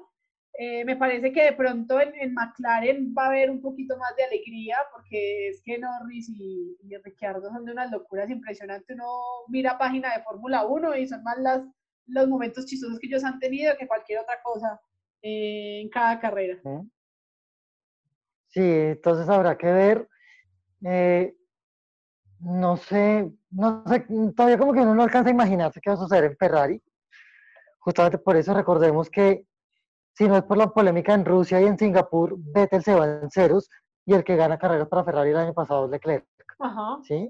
eh, 0.57 0.85
me 0.85 0.95
parece 0.95 1.33
que 1.33 1.43
de 1.43 1.53
pronto 1.53 1.99
en, 1.99 2.33
McLaren 2.33 3.13
va 3.17 3.25
a 3.25 3.27
haber 3.27 3.49
un 3.49 3.61
poquito 3.61 3.97
más 3.97 4.15
de 4.15 4.23
alegría 4.23 4.77
porque 4.93 5.49
es 5.49 5.61
que 5.61 5.77
Norris 5.77 6.29
y, 6.29 6.77
y 6.81 6.95
Ricciardo 6.97 7.49
son 7.51 7.65
de 7.65 7.73
unas 7.73 7.91
locuras 7.91 8.29
impresionantes. 8.29 8.95
Uno 8.95 9.05
mira 9.49 9.77
página 9.77 10.15
de 10.15 10.23
Fórmula 10.23 10.65
1 10.65 10.95
y 10.97 11.07
son 11.07 11.23
más 11.23 11.37
las, 11.39 11.61
los 12.07 12.27
momentos 12.29 12.65
chistosos 12.65 12.99
que 12.99 13.07
ellos 13.07 13.23
han 13.23 13.39
tenido 13.39 13.75
que 13.77 13.87
cualquier 13.87 14.19
otra 14.19 14.41
cosa 14.41 14.79
eh, 15.21 15.81
en 15.81 15.89
cada 15.89 16.19
carrera. 16.19 16.57
Sí, 18.47 18.61
entonces 18.61 19.27
habrá 19.27 19.57
que 19.57 19.67
ver. 19.67 20.07
Eh, 20.85 21.35
no 22.39 22.77
sé, 22.77 23.29
no 23.49 23.83
sé, 23.87 24.05
todavía 24.35 24.57
como 24.57 24.71
que 24.71 24.79
uno 24.79 24.95
no 24.95 25.03
alcanza 25.03 25.29
a 25.29 25.33
imaginarse 25.33 25.81
qué 25.81 25.89
va 25.89 25.95
a 25.95 25.99
suceder 25.99 26.25
en 26.25 26.37
Ferrari. 26.37 26.81
Justamente 27.79 28.19
por 28.19 28.37
eso 28.37 28.53
recordemos 28.53 29.09
que 29.09 29.45
si 30.15 30.28
no 30.28 30.38
es 30.38 30.43
por 30.43 30.58
la 30.58 30.67
polémica 30.67 31.13
en 31.13 31.25
Rusia 31.25 31.62
y 31.62 31.65
en 31.65 31.78
Singapur, 31.78 32.36
Vettel 32.38 32.84
se 32.84 32.95
va 32.95 33.06
en 33.06 33.30
ceros 33.30 33.69
y 34.06 34.13
el 34.13 34.23
que 34.23 34.36
gana 34.36 34.58
carreras 34.58 34.88
para 34.88 35.04
Ferrari 35.04 35.32
el 35.32 35.38
año 35.38 35.54
pasado 35.54 35.86
es 35.86 35.91
Leclerc. 35.91 36.25
Ajá. 36.60 36.99
¿Sí? 37.04 37.30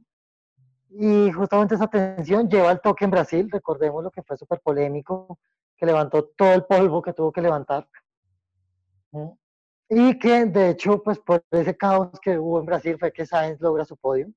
Y 0.91 1.32
justamente 1.32 1.76
esa 1.76 1.88
tensión 1.88 2.48
lleva 2.48 2.69
al 2.69 2.82
toque 2.82 3.06
en 3.06 3.12
Brasil, 3.12 3.50
recordemos 3.52 4.04
lo 4.04 4.12
que 4.12 4.21
fue 4.21 4.38
súper 4.38 4.62
polémico, 4.62 5.39
que 5.76 5.86
levantó 5.86 6.26
todo 6.38 6.54
el 6.54 6.63
polvo 6.65 7.02
que 7.02 7.13
tuvo 7.13 7.32
que 7.32 7.41
levantar. 7.41 7.88
Y 9.89 10.19
que 10.19 10.45
de 10.45 10.69
hecho, 10.69 11.02
pues 11.02 11.19
por 11.19 11.43
ese 11.52 11.76
caos 11.76 12.19
que 12.21 12.38
hubo 12.38 12.60
en 12.60 12.65
Brasil 12.65 12.98
fue 13.00 13.12
que 13.12 13.26
Sainz 13.26 13.60
logra 13.62 13.84
su 13.84 13.98
podio. 13.98 14.28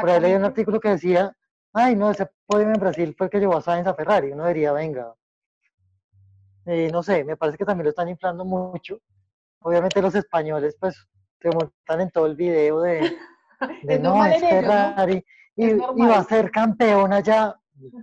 Por 0.00 0.10
ahí 0.10 0.20
leí 0.20 0.34
un 0.34 0.44
artículo 0.44 0.78
que 0.78 0.90
decía, 0.90 1.34
ay 1.72 1.96
no, 1.96 2.10
ese 2.10 2.28
podio 2.46 2.66
en 2.66 2.80
Brasil 2.80 3.14
fue 3.16 3.26
el 3.26 3.30
que 3.30 3.40
llevó 3.40 3.56
a 3.56 3.62
Sainz 3.62 3.86
a 3.86 3.94
Ferrari. 3.94 4.32
Uno 4.32 4.46
diría, 4.46 4.72
venga, 4.72 5.14
eh, 6.66 6.90
no 6.92 7.02
sé, 7.02 7.24
me 7.24 7.36
parece 7.36 7.58
que 7.58 7.64
también 7.64 7.84
lo 7.84 7.90
están 7.90 8.08
inflando 8.08 8.44
mucho. 8.44 9.00
Obviamente 9.60 10.02
los 10.02 10.14
españoles 10.14 10.76
pues 10.78 10.96
se 11.40 11.48
montan 11.50 12.00
en 12.00 12.10
todo 12.10 12.26
el 12.26 12.34
video 12.34 12.80
de, 12.80 13.16
no, 14.00 14.24
es 14.26 14.40
Ferrari 14.40 15.24
y, 15.54 15.72
va 15.74 16.18
a 16.18 16.24
ser 16.24 16.50
campeón 16.50 17.12
allá. 17.12 17.54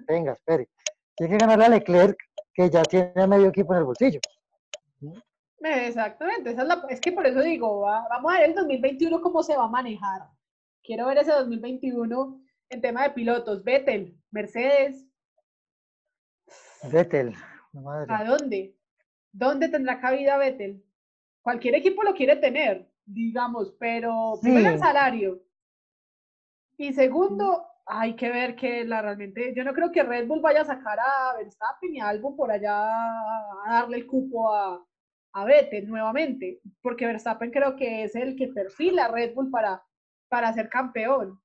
Venga, 0.08 0.34
espere. 0.34 0.70
Tiene 1.16 1.34
que 1.34 1.38
ganarle 1.38 1.66
a 1.66 1.70
Leclerc, 1.70 2.18
que 2.54 2.70
ya 2.70 2.84
tiene 2.84 3.28
medio 3.28 3.48
equipo 3.48 3.74
en 3.74 3.80
el 3.80 3.86
bolsillo. 3.86 4.20
Exactamente, 5.60 6.56
es, 6.90 7.00
que 7.00 7.12
por 7.14 7.26
eso 7.26 7.42
digo, 7.42 7.82
vamos 7.82 8.34
a 8.34 8.40
ver 8.40 8.50
el 8.50 8.56
2021 8.56 9.22
cómo 9.22 9.44
se 9.44 9.56
va 9.56 9.66
a 9.66 9.70
manejar. 9.70 10.24
Quiero 10.84 11.08
ver 11.08 11.20
ese 11.20 11.32
2021 11.32 12.42
en 12.70 12.82
tema 12.82 13.04
de 13.04 13.12
pilotos. 13.12 13.64
Vettel, 13.64 14.18
Mercedes. 14.32 15.06
Vettel, 16.92 17.34
¿A 18.10 18.24
dónde? 18.24 18.76
¿Dónde 19.32 19.70
tendrá 19.70 20.00
cabida 20.00 20.38
Vettel? 20.38 20.84
Cualquier 21.42 21.76
equipo 21.76 22.04
lo 22.04 22.14
quiere 22.14 22.36
tener, 22.36 22.88
digamos, 23.06 23.76
pero 23.80 24.34
primero 24.42 24.70
el 24.70 24.80
salario. 24.80 25.42
Y 26.78 26.94
segundo, 26.94 27.66
hay 27.86 28.16
que 28.16 28.30
ver 28.30 28.56
que 28.56 28.86
la 28.86 29.02
realmente, 29.02 29.54
yo 29.56 29.64
no 29.64 29.74
creo 29.74 29.92
que 29.92 30.04
Red 30.04 30.28
Bull 30.28 30.42
vaya 30.42 30.62
a 30.62 30.66
sacar 30.66 31.00
a 31.00 31.38
Verstappen 31.38 31.96
y 31.96 32.00
a 32.00 32.10
Albon 32.10 32.36
por 32.36 32.52
allá 32.52 32.76
a 32.76 33.74
darle 33.74 33.98
el 33.98 34.08
cupo 34.08 34.54
a, 34.54 34.86
a 35.34 35.46
Vettel 35.46 35.88
nuevamente, 35.88 36.62
porque 36.82 37.06
Verstappen 37.06 37.52
creo 37.52 37.76
que 37.76 38.04
es 38.04 38.16
el 38.16 38.36
que 38.36 38.48
perfila 38.50 39.06
a 39.06 39.12
Red 39.12 39.34
Bull 39.34 39.50
para, 39.50 39.84
para 40.30 40.54
ser 40.54 40.70
campeón. 40.70 41.40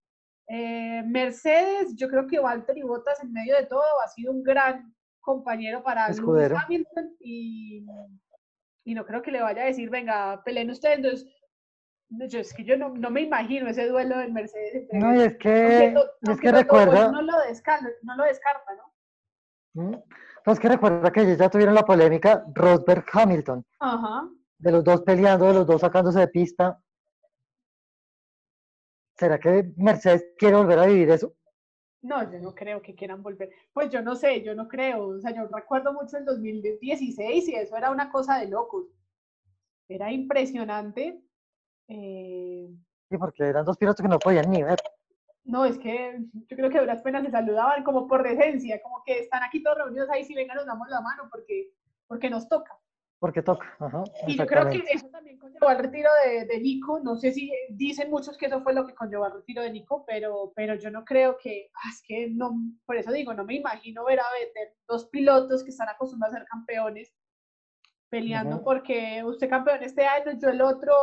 Eh, 0.46 1.02
Mercedes, 1.06 1.94
yo 1.96 2.08
creo 2.08 2.26
que 2.26 2.38
Valtteri 2.38 2.82
Bottas 2.82 3.22
en 3.22 3.32
medio 3.32 3.56
de 3.56 3.66
todo 3.66 3.82
ha 4.02 4.08
sido 4.08 4.32
un 4.32 4.42
gran 4.42 4.94
compañero 5.28 5.82
para 5.82 6.08
Lewis 6.08 6.52
Hamilton 6.64 7.16
y, 7.20 7.84
y, 8.84 8.94
no 8.94 9.04
creo 9.04 9.20
que 9.20 9.30
le 9.30 9.42
vaya 9.42 9.62
a 9.62 9.66
decir, 9.66 9.90
venga, 9.90 10.42
peleen 10.42 10.70
ustedes. 10.70 11.26
Entonces, 12.10 12.32
yo, 12.32 12.40
es 12.40 12.54
que 12.54 12.64
yo 12.64 12.78
no, 12.78 12.88
no, 12.88 13.10
me 13.10 13.20
imagino 13.20 13.68
ese 13.68 13.86
duelo 13.88 14.18
en 14.22 14.32
Mercedes. 14.32 14.88
no, 14.92 15.14
y 15.14 15.20
es 15.20 15.36
que, 15.36 15.94
es 16.22 16.40
que 16.40 16.50
recuerda. 16.50 17.12
No 17.12 17.20
lo, 17.20 17.38
descarta, 17.46 17.86
no 18.02 18.16
lo 18.16 18.24
descarta, 18.24 18.72
¿no? 19.74 19.82
¿Mm? 19.82 19.94
Que 20.56 20.68
recuerda 20.68 21.12
que 21.12 21.36
ya 21.36 21.50
tuvieron 21.50 21.74
la 21.74 21.84
polémica 21.84 22.42
Rosberg-Hamilton. 22.54 23.62
Ajá. 23.80 24.30
De 24.56 24.72
los 24.72 24.82
dos 24.82 25.02
peleando, 25.02 25.46
de 25.46 25.52
los 25.52 25.66
dos 25.66 25.82
sacándose 25.82 26.20
de 26.20 26.28
pista. 26.28 26.80
¿Será 29.18 29.38
que 29.38 29.70
Mercedes 29.76 30.24
quiere 30.38 30.56
volver 30.56 30.78
a 30.78 30.86
vivir 30.86 31.10
eso? 31.10 31.34
No, 32.02 32.30
yo 32.30 32.38
no 32.38 32.54
creo 32.54 32.80
que 32.80 32.94
quieran 32.94 33.22
volver. 33.22 33.50
Pues 33.72 33.90
yo 33.90 34.02
no 34.02 34.14
sé, 34.14 34.42
yo 34.42 34.54
no 34.54 34.68
creo. 34.68 35.08
O 35.08 35.20
sea, 35.20 35.34
yo 35.34 35.46
recuerdo 35.48 35.92
mucho 35.92 36.16
el 36.16 36.24
2016 36.24 37.48
y 37.48 37.54
eso 37.54 37.76
era 37.76 37.90
una 37.90 38.10
cosa 38.10 38.38
de 38.38 38.48
locos. 38.48 38.86
Era 39.88 40.12
impresionante. 40.12 41.20
Eh... 41.88 42.68
Sí, 43.10 43.16
porque 43.18 43.44
eran 43.44 43.64
dos 43.64 43.76
pilotos 43.76 44.02
que 44.02 44.08
no 44.08 44.18
podían 44.18 44.50
ni 44.50 44.62
ver. 44.62 44.78
No, 45.44 45.64
es 45.64 45.78
que 45.78 46.18
yo 46.32 46.56
creo 46.56 46.68
que 46.68 46.78
a 46.78 46.82
duras 46.82 47.00
penas 47.00 47.24
se 47.24 47.30
saludaban 47.30 47.82
como 47.82 48.06
por 48.06 48.22
decencia, 48.22 48.82
como 48.82 49.02
que 49.02 49.20
están 49.20 49.42
aquí 49.42 49.62
todos 49.62 49.78
reunidos 49.78 50.10
ahí, 50.10 50.22
si 50.24 50.34
vengan 50.34 50.58
nos 50.58 50.66
damos 50.66 50.88
la 50.90 51.00
mano 51.00 51.26
porque, 51.30 51.72
porque 52.06 52.28
nos 52.28 52.48
toca 52.50 52.78
porque 53.18 53.42
toca. 53.42 53.66
Ajá, 53.78 54.04
y 54.26 54.36
yo 54.36 54.46
creo 54.46 54.68
que 54.70 54.82
eso 54.92 55.08
también 55.08 55.38
conllevó 55.38 55.68
al 55.68 55.78
retiro 55.78 56.08
de, 56.24 56.46
de, 56.46 56.60
Nico. 56.60 57.00
No 57.00 57.16
sé 57.16 57.32
si 57.32 57.50
dicen 57.70 58.10
muchos 58.10 58.36
que 58.36 58.46
eso 58.46 58.60
fue 58.62 58.74
lo 58.74 58.86
que 58.86 58.94
conllevó 58.94 59.24
al 59.24 59.32
retiro 59.32 59.62
de 59.62 59.72
Nico, 59.72 60.04
pero, 60.06 60.52
pero 60.54 60.74
yo 60.76 60.90
no 60.90 61.04
creo 61.04 61.36
que, 61.36 61.70
ah, 61.74 61.88
es 61.92 62.02
que 62.06 62.28
no, 62.30 62.56
por 62.86 62.96
eso 62.96 63.10
digo, 63.12 63.34
no 63.34 63.44
me 63.44 63.56
imagino 63.56 64.04
ver 64.04 64.20
a 64.20 64.24
Vettel, 64.38 64.74
dos 64.86 65.06
pilotos 65.06 65.64
que 65.64 65.70
están 65.70 65.88
acostumbrados 65.88 66.36
a 66.36 66.38
ser 66.38 66.48
campeones, 66.48 67.12
peleando 68.08 68.62
porque 68.62 69.22
usted 69.24 69.50
campeón 69.50 69.82
este 69.82 70.06
año, 70.06 70.38
yo 70.40 70.48
el 70.48 70.62
otro, 70.62 70.94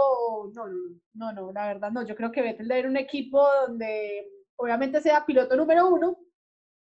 no, 0.54 0.66
no, 1.14 1.34
no, 1.34 1.52
la 1.52 1.68
verdad 1.68 1.92
no. 1.92 2.06
Yo 2.06 2.16
creo 2.16 2.32
que 2.32 2.42
Vettel 2.42 2.68
debe 2.68 2.82
ir 2.82 2.88
un 2.88 2.98
equipo 2.98 3.46
donde 3.68 4.28
obviamente 4.56 5.02
sea 5.02 5.26
piloto 5.26 5.56
número 5.56 5.88
uno 5.88 6.18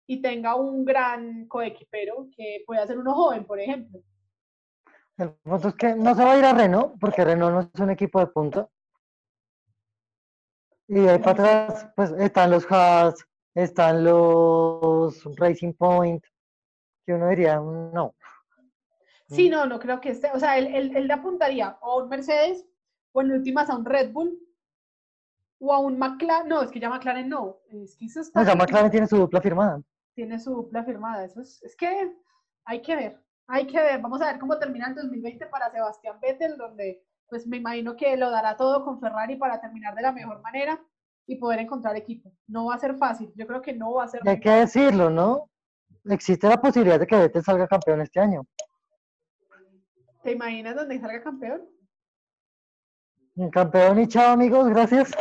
y 0.05 0.21
tenga 0.21 0.55
un 0.55 0.83
gran 0.83 1.47
coequipero 1.47 2.27
que 2.36 2.63
pueda 2.67 2.86
ser 2.86 2.97
uno 2.97 3.13
joven, 3.13 3.45
por 3.45 3.59
ejemplo. 3.59 4.01
El 5.17 5.34
punto 5.43 5.67
es 5.69 5.76
que 5.76 5.95
no 5.95 6.15
se 6.15 6.23
va 6.23 6.32
a 6.32 6.38
ir 6.38 6.45
a 6.45 6.54
Renault, 6.54 6.99
porque 6.99 7.23
Renault 7.23 7.54
no 7.54 7.60
es 7.62 7.80
un 7.80 7.89
equipo 7.91 8.19
de 8.19 8.28
punta. 8.28 8.67
Y 10.88 11.08
ahí 11.08 11.19
para 11.19 11.32
atrás, 11.32 11.88
pues 11.95 12.12
están 12.12 12.52
los 12.52 12.69
Haas, 12.69 13.26
están 13.54 14.04
los 14.04 15.23
Racing 15.38 15.73
Point, 15.73 16.23
que 17.06 17.13
uno 17.13 17.30
diría, 17.30 17.58
no. 17.58 18.15
Sí, 19.28 19.49
no, 19.49 19.65
no 19.65 19.80
creo 19.80 20.02
que 20.02 20.10
esté. 20.10 20.32
O 20.34 20.39
sea, 20.39 20.58
él, 20.58 20.93
él, 20.95 21.08
le 21.08 21.13
apuntaría 21.13 21.78
o 21.82 21.99
a 21.99 22.04
un 22.04 22.10
Mercedes, 22.10 22.65
o 23.13 23.21
en 23.21 23.32
últimas 23.32 23.69
a 23.69 23.76
un 23.76 23.86
Red 23.86 24.12
Bull, 24.12 24.38
o 25.60 25.73
a 25.73 25.80
un 25.80 25.97
McLaren. 25.97 26.47
No, 26.47 26.62
es 26.62 26.71
que 26.71 26.80
ya 26.80 26.89
McLaren 26.89 27.30
no. 27.30 27.60
Es 27.69 27.95
que 27.95 28.06
eso 28.06 28.21
está. 28.21 28.41
No, 28.41 28.47
ya 28.47 28.56
McLaren 28.56 28.91
tiene 28.91 29.08
su 29.08 29.17
dupla 29.17 29.41
firmada. 29.41 29.82
Tiene 30.13 30.39
su 30.39 30.54
dupla 30.54 30.84
firmada. 30.84 31.26
Eso 31.26 31.41
es, 31.41 31.63
es 31.63 31.76
que 31.76 32.13
hay 32.65 32.82
que 32.82 32.95
ver. 32.95 33.22
Hay 33.47 33.67
que 33.67 33.77
ver, 33.77 34.01
vamos 34.01 34.21
a 34.21 34.32
ver 34.32 34.39
cómo 34.39 34.58
termina 34.58 34.88
el 34.88 34.95
2020 34.95 35.45
para 35.47 35.71
Sebastián 35.71 36.17
Vettel, 36.21 36.58
donde 36.58 37.03
pues 37.27 37.47
me 37.47 37.58
imagino 37.58 37.95
que 37.95 38.15
lo 38.15 38.29
dará 38.29 38.56
todo 38.56 38.84
con 38.86 38.99
Ferrari 38.99 39.36
para 39.36 39.60
terminar 39.60 39.95
de 39.95 40.01
la 40.01 40.12
mejor 40.12 40.41
manera 40.41 40.79
y 41.25 41.36
poder 41.38 41.60
encontrar 41.60 41.95
equipo. 41.95 42.32
No 42.47 42.65
va 42.65 42.75
a 42.75 42.79
ser 42.79 42.95
fácil, 42.95 43.32
yo 43.36 43.47
creo 43.47 43.62
que 43.62 43.73
no 43.73 43.93
va 43.93 44.06
a 44.06 44.08
ser. 44.08 44.21
Hay 44.27 44.39
que 44.39 44.49
decirlo, 44.49 45.10
¿no? 45.10 45.49
Existe 46.06 46.47
la 46.47 46.62
posibilidad 46.62 46.99
de 46.99 47.08
que 47.08 47.15
Vettel 47.15 47.43
salga 47.43 47.67
campeón 47.67 48.01
este 48.01 48.20
año. 48.20 48.45
¿Te 50.22 50.32
imaginas 50.32 50.76
dónde 50.76 50.99
salga 50.99 51.22
campeón? 51.22 51.61
Campeón 53.51 53.99
y 53.99 54.07
chao 54.07 54.34
amigos, 54.34 54.70
gracias. 54.70 55.11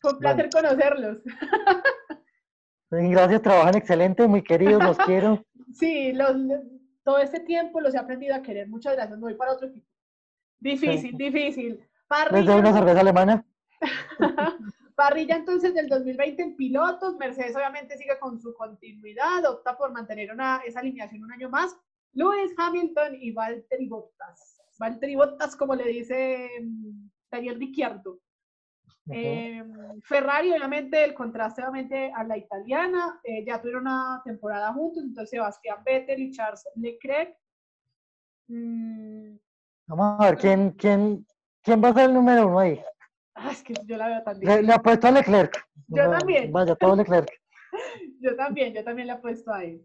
Fue 0.00 0.12
un 0.12 0.18
placer 0.18 0.50
conocerlos. 0.50 1.18
Gracias, 2.90 3.42
trabajan 3.42 3.76
excelente, 3.76 4.26
muy 4.26 4.42
queridos, 4.42 4.82
los 4.82 4.98
quiero. 5.06 5.44
Sí, 5.72 6.12
los, 6.12 6.34
todo 7.10 7.18
este 7.18 7.40
tiempo 7.40 7.80
los 7.80 7.92
he 7.92 7.98
aprendido 7.98 8.36
a 8.36 8.40
querer. 8.40 8.68
Muchas 8.68 8.94
gracias, 8.94 9.18
me 9.18 9.24
voy 9.24 9.34
para 9.34 9.52
otro 9.52 9.66
equipo. 9.66 9.88
Difícil, 10.60 11.16
difícil. 11.16 11.84
Parrilla. 12.06 12.54
una 12.54 12.72
cerveza 12.72 13.00
alemana? 13.00 13.44
Parrilla 14.94 15.34
entonces 15.34 15.74
del 15.74 15.88
2020 15.88 16.40
en 16.40 16.54
pilotos. 16.54 17.16
Mercedes 17.16 17.56
obviamente 17.56 17.98
sigue 17.98 18.16
con 18.20 18.38
su 18.38 18.54
continuidad, 18.54 19.44
opta 19.44 19.76
por 19.76 19.90
mantener 19.90 20.32
una, 20.32 20.58
esa 20.64 20.78
alineación 20.78 21.24
un 21.24 21.32
año 21.32 21.50
más. 21.50 21.76
Lewis 22.12 22.54
Hamilton 22.56 23.16
y 23.16 23.32
Valtteri 23.32 23.88
Bottas. 23.88 24.60
Valtteri 24.78 25.16
Bottas, 25.16 25.56
como 25.56 25.74
le 25.74 25.88
dice 25.88 26.48
mm, 26.62 27.08
Daniel 27.28 27.58
Ricciardo. 27.58 28.20
Eh, 29.08 29.62
Ferrari, 30.02 30.52
obviamente, 30.52 31.02
el 31.02 31.14
contraste 31.14 31.62
obviamente 31.62 32.12
a 32.14 32.24
la 32.24 32.36
italiana, 32.36 33.20
eh, 33.24 33.44
ya 33.44 33.60
tuvieron 33.60 33.82
una 33.82 34.22
temporada 34.24 34.72
juntos, 34.72 35.02
entonces 35.02 35.30
Sebastián 35.30 35.78
Vettel 35.84 36.20
y 36.20 36.30
Charles 36.30 36.68
Leclerc. 36.76 37.36
Mm. 38.48 39.36
Vamos 39.88 40.20
a 40.20 40.30
ver, 40.30 40.38
¿quién, 40.38 40.70
quién, 40.72 41.26
¿quién 41.62 41.82
va 41.82 41.88
a 41.88 41.94
ser 41.94 42.04
el 42.04 42.14
número 42.14 42.46
uno 42.46 42.60
ahí? 42.60 42.80
Ah, 43.34 43.50
es 43.50 43.62
que 43.62 43.74
yo 43.86 43.96
la 43.96 44.08
veo 44.08 44.22
también. 44.22 44.56
Le, 44.56 44.62
le 44.62 44.72
apuesto 44.72 45.08
a 45.08 45.10
Leclerc. 45.10 45.66
Yo 45.88 46.08
también. 46.08 46.52
Vaya, 46.52 46.76
todo 46.76 46.94
Leclerc. 46.94 47.28
yo 48.20 48.36
también, 48.36 48.72
yo 48.72 48.84
también 48.84 49.08
le 49.08 49.14
apuesto 49.14 49.52
ahí. 49.52 49.84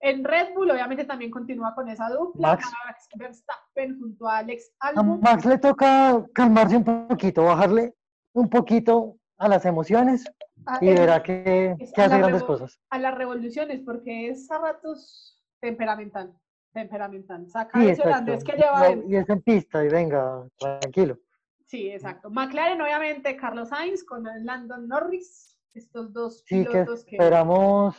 En 0.00 0.22
Red 0.22 0.54
Bull, 0.54 0.70
obviamente, 0.70 1.04
también 1.04 1.30
continúa 1.30 1.74
con 1.74 1.88
esa 1.88 2.08
dupla. 2.08 2.48
Max, 2.48 2.68
Verstappen 3.16 3.98
junto 3.98 4.28
a 4.28 4.38
Alex 4.38 4.72
Albon. 4.78 5.18
A 5.26 5.32
Max 5.32 5.44
le 5.44 5.58
toca 5.58 6.24
calmarse 6.32 6.76
un 6.76 6.84
poquito, 6.84 7.42
bajarle 7.42 7.94
un 8.34 8.50
poquito 8.50 9.16
a 9.38 9.48
las 9.48 9.64
emociones 9.64 10.24
ah, 10.66 10.78
y 10.80 10.88
verá 10.88 11.22
que, 11.22 11.76
hace 11.96 12.18
grandes 12.18 12.42
cosas. 12.42 12.78
A 12.90 12.98
las 12.98 13.14
revoluciones, 13.14 13.80
porque 13.80 14.28
es 14.28 14.50
a 14.50 14.58
ratos 14.58 15.42
temperamental. 15.60 16.32
Temperamental. 16.72 17.48
Saca 17.48 17.80
sí, 17.80 18.00
holandés 18.02 18.44
que 18.44 18.52
lleva. 18.52 18.90
y 19.08 19.16
es 19.16 19.28
en 19.28 19.40
pista, 19.42 19.84
y 19.84 19.88
venga, 19.88 20.46
tranquilo. 20.58 21.18
Sí, 21.64 21.90
exacto. 21.90 22.30
McLaren, 22.30 22.80
obviamente, 22.80 23.36
Carlos 23.36 23.70
Sainz 23.70 24.04
con 24.04 24.24
Landon 24.44 24.88
Norris. 24.88 25.58
Estos 25.72 26.12
dos 26.12 26.44
pilotos 26.48 27.04
que, 27.04 27.16
esperamos. 27.16 27.96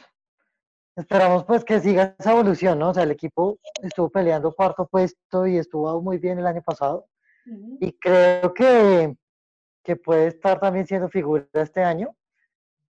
Esperamos 0.96 1.44
pues 1.44 1.66
que 1.66 1.82
siga 1.82 2.16
esa 2.18 2.32
evolución, 2.32 2.80
¿no? 2.80 2.92
O 2.92 2.94
sea, 2.94 3.04
el 3.04 3.12
equipo 3.12 3.60
estuvo 3.82 4.10
peleando 4.10 4.54
cuarto 4.54 4.88
puesto 4.88 5.46
y 5.46 5.58
estuvo 5.58 6.02
muy 6.02 6.20
bien 6.20 6.40
el 6.40 6.48
año 6.48 6.62
pasado. 6.62 7.08
Y 7.82 7.92
creo 8.00 8.54
que, 8.54 9.14
que, 9.86 9.96
puede 9.96 10.28
estar 10.28 10.60
también 10.60 10.86
siendo 10.86 11.10
figura 11.10 11.46
este 11.54 11.84
año, 11.84 12.16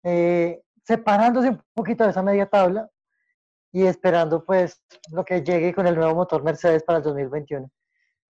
eh, 0.02 0.62
separándose 0.82 1.50
un 1.50 1.62
poquito 1.74 2.04
de 2.04 2.10
esa 2.10 2.22
media 2.22 2.46
tabla 2.46 2.88
y 3.72 3.84
esperando 3.84 4.44
pues 4.44 4.82
lo 5.10 5.24
que 5.24 5.42
llegue 5.42 5.74
con 5.74 5.86
el 5.86 5.96
nuevo 5.96 6.14
motor 6.14 6.42
Mercedes 6.42 6.82
para 6.82 6.98
el 6.98 7.04
2021. 7.04 7.70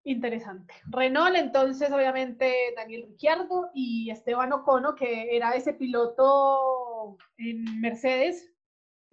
Interesante. 0.07 0.75
Renault, 0.87 1.37
entonces, 1.37 1.91
obviamente, 1.91 2.53
Daniel 2.77 3.07
Ricciardo 3.09 3.71
y 3.73 4.11
Esteban 4.11 4.53
Ocono, 4.53 4.95
que 4.95 5.35
era 5.35 5.53
ese 5.53 5.73
piloto 5.73 7.17
en 7.39 7.81
Mercedes 7.81 8.55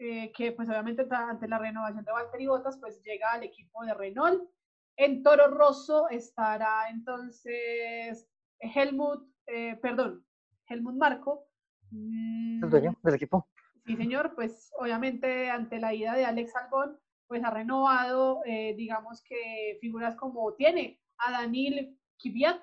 eh, 0.04 0.32
que 0.32 0.52
pues 0.52 0.68
obviamente 0.68 1.06
ante 1.12 1.48
la 1.48 1.60
renovación 1.60 2.04
de 2.04 2.12
Valtteri 2.12 2.48
Bottas, 2.48 2.76
pues 2.80 3.00
llega 3.04 3.34
al 3.34 3.44
equipo 3.44 3.86
de 3.86 3.94
Renault. 3.94 4.50
En 4.98 5.22
Toro 5.22 5.50
Rosso 5.50 6.10
estará 6.10 6.90
entonces 6.90 8.28
Helmut, 8.62 9.24
eh, 9.48 9.78
perdón, 9.82 10.26
Helmut 10.68 10.96
Marco. 10.96 11.48
El 11.92 12.70
dueño 12.70 12.96
del 13.04 13.16
equipo. 13.16 13.48
Sí, 13.86 13.96
señor, 13.96 14.34
pues 14.36 14.72
obviamente 14.80 15.50
ante 15.50 15.80
la 15.80 15.94
ida 15.94 16.14
de 16.14 16.26
Alex 16.26 16.56
Albon, 16.56 16.98
pues 17.28 17.44
ha 17.44 17.50
renovado, 17.50 18.42
eh, 18.46 18.76
digamos 18.78 19.22
que 19.24 19.78
figuras 19.82 20.16
como 20.16 20.54
tiene 20.54 21.00
a 21.18 21.32
Daniel 21.32 21.98
Kvyat. 22.22 22.62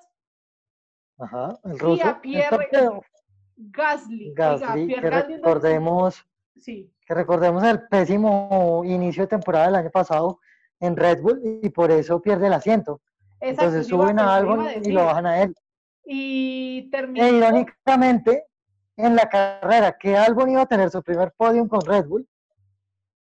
Ajá, 1.18 1.59
el 1.64 1.79
ruso. 1.79 1.97
Y 1.97 2.01
a 2.09 2.20
Pierre 2.20 2.68
Gasly. 3.57 4.33
Gasly, 4.35 4.87
que 4.87 5.11
recordemos 5.11 6.24
que 6.64 7.14
recordemos 7.14 7.62
el 7.64 7.89
pésimo 7.89 8.83
inicio 8.85 9.22
de 9.22 9.29
temporada 9.29 9.66
del 9.66 9.76
año 9.76 9.91
pasado 9.91 10.41
en 10.81 10.97
Red 10.97 11.22
Bull 11.22 11.41
y 11.62 11.68
por 11.70 11.91
eso 11.91 12.20
pierde 12.20 12.47
el 12.47 12.53
asiento. 12.53 13.01
Entonces 13.41 13.87
suben 13.87 14.18
a 14.18 14.37
algo 14.37 14.64
y 14.83 14.93
lo 14.93 15.05
bajan 15.05 15.26
a 15.26 15.43
él. 15.43 15.55
Y 16.11 16.88
termina. 16.90 17.28
E 17.28 17.32
irónicamente, 17.32 18.46
en 18.96 19.14
la 19.14 19.28
carrera 19.28 19.98
que 19.98 20.16
Albon 20.16 20.50
iba 20.50 20.62
a 20.62 20.66
tener 20.66 20.88
su 20.88 21.02
primer 21.02 21.32
podium 21.36 21.68
con 21.68 21.82
Red 21.82 22.06
Bull, 22.06 22.26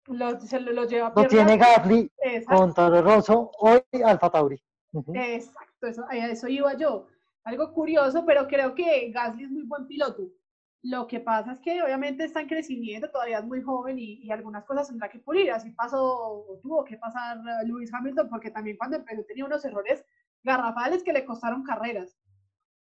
lo, 0.06 0.40
se 0.40 0.60
lo, 0.60 0.86
lleva 0.86 1.12
lo 1.16 1.28
tiene 1.28 1.58
Gasly 1.58 2.12
con 2.46 2.76
Toro 2.76 3.02
Rosso, 3.02 3.50
hoy 3.58 3.82
Alfa 4.06 4.30
Tauri. 4.30 4.62
Exacto, 5.14 5.88
eso, 5.88 6.06
a 6.08 6.16
eso 6.16 6.48
iba 6.48 6.78
yo. 6.78 7.08
Algo 7.44 7.74
curioso, 7.74 8.24
pero 8.28 8.48
creo 8.48 8.76
que 8.76 9.10
Gasly 9.12 9.46
es 9.46 9.50
muy 9.52 9.64
buen 9.64 9.88
piloto. 9.88 10.30
Lo 10.84 11.08
que 11.08 11.20
pasa 11.20 11.54
es 11.54 11.60
que 11.60 11.82
obviamente 11.82 12.26
está 12.26 12.42
en 12.42 12.48
crecimiento, 12.48 13.10
todavía 13.10 13.40
es 13.40 13.46
muy 13.46 13.64
joven 13.64 13.98
y, 13.98 14.30
algunas 14.32 14.66
cosas 14.66 14.88
tendrá 14.88 15.10
que 15.10 15.18
pulir. 15.18 15.52
Así 15.52 15.72
pasó 15.72 16.00
o 16.04 16.60
tuvo 16.62 16.86
que 16.86 16.98
pasar 16.98 17.40
eh, 17.40 17.66
Lewis 17.66 17.92
Hamilton, 17.92 18.30
porque 18.30 18.52
también 18.52 18.78
cuando 18.78 18.98
empezó 18.98 19.24
tenía 19.24 19.46
unos 19.46 19.66
errores 19.66 20.06
garrafales 20.44 21.04
que 21.04 21.12
le 21.12 21.26
costaron 21.26 21.64
carreras. 21.64 22.16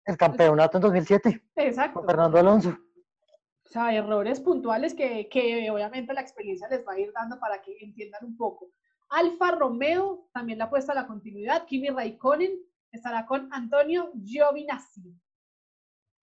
El 0.05 0.17
campeonato 0.17 0.79
en 0.79 0.83
2007. 0.83 1.43
Exacto. 1.57 2.01
Con 2.01 2.07
Fernando 2.07 2.39
Alonso. 2.39 2.71
O 2.71 3.69
sea, 3.69 3.95
errores 3.95 4.41
puntuales 4.41 4.95
que, 4.95 5.29
que 5.29 5.71
obviamente 5.71 6.13
la 6.13 6.21
experiencia 6.21 6.69
les 6.69 6.87
va 6.87 6.93
a 6.93 6.99
ir 6.99 7.13
dando 7.13 7.41
para 7.41 7.61
que 7.63 7.77
entiendan 7.81 8.25
un 8.25 8.37
poco. 8.37 8.71
Alfa 9.09 9.53
Romeo 9.53 10.29
también 10.33 10.59
le 10.59 10.65
apuesta 10.65 10.93
a 10.93 10.95
la 10.95 11.07
continuidad. 11.07 11.67
Kimi 11.67 11.89
Raikkonen 11.89 12.59
estará 12.93 13.27
con 13.27 13.53
Antonio 13.53 14.13
Giovinazzi 14.23 15.19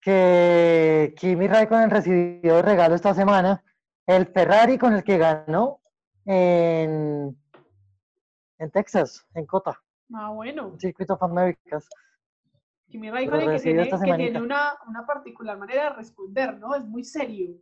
que 0.01 1.13
Kimi 1.15 1.47
Raikkonen 1.47 1.91
recibió 1.91 2.55
de 2.55 2.61
regalo 2.63 2.95
esta 2.95 3.13
semana 3.13 3.63
el 4.07 4.25
Ferrari 4.27 4.77
con 4.77 4.93
el 4.93 5.03
que 5.03 5.17
ganó 5.17 5.79
en, 6.25 7.37
en 8.57 8.71
Texas, 8.71 9.25
en 9.35 9.45
Cota. 9.45 9.79
Ah, 10.13 10.31
bueno. 10.31 10.75
Circuito 10.79 11.13
of 11.13 11.23
Americas. 11.23 11.87
Kimi 12.91 13.09
Raikkonen 13.09 13.55
que 13.55 13.59
tiene, 13.59 13.89
que 13.89 14.15
tiene 14.17 14.41
una, 14.41 14.73
una, 14.87 15.05
particular 15.05 15.57
manera 15.57 15.83
de 15.85 15.95
responder, 15.95 16.59
¿no? 16.59 16.75
Es 16.75 16.85
muy 16.85 17.03
serio. 17.03 17.55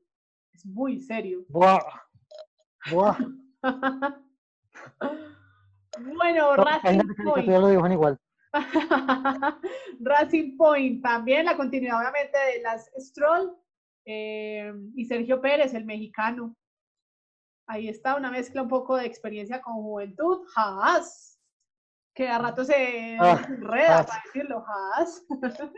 Es 0.52 0.66
muy 0.66 1.00
serio. 1.00 1.46
Buah. 1.48 1.80
Buah. 2.92 3.18
bueno, 6.16 6.56
Racing 6.56 7.00
Point. 7.24 7.48
Ya 7.48 7.60
lo 7.60 7.68
dibujan 7.68 7.92
igual. 7.92 8.20
Racing 10.00 10.58
Point, 10.58 11.04
también 11.04 11.46
la 11.46 11.56
continuidad 11.56 12.00
obviamente 12.00 12.38
de 12.38 12.62
las 12.64 12.90
Stroll 12.98 13.56
eh, 14.06 14.74
y 14.96 15.06
Sergio 15.06 15.40
Pérez, 15.40 15.74
el 15.76 15.86
mexicano. 15.86 16.56
Ahí 17.68 17.88
está 17.88 18.16
una 18.16 18.32
mezcla 18.32 18.64
un 18.64 18.68
poco 18.68 18.98
de 18.98 19.06
experiencia 19.06 19.62
con 19.62 19.76
juventud. 19.76 20.48
Haas, 20.56 21.29
que 22.14 22.28
a 22.28 22.38
rato 22.38 22.64
se 22.64 23.18
ah, 23.20 23.42
enreda 23.48 24.06
para 24.06 24.22
decirlo, 24.26 24.66
Haas. 24.68 25.26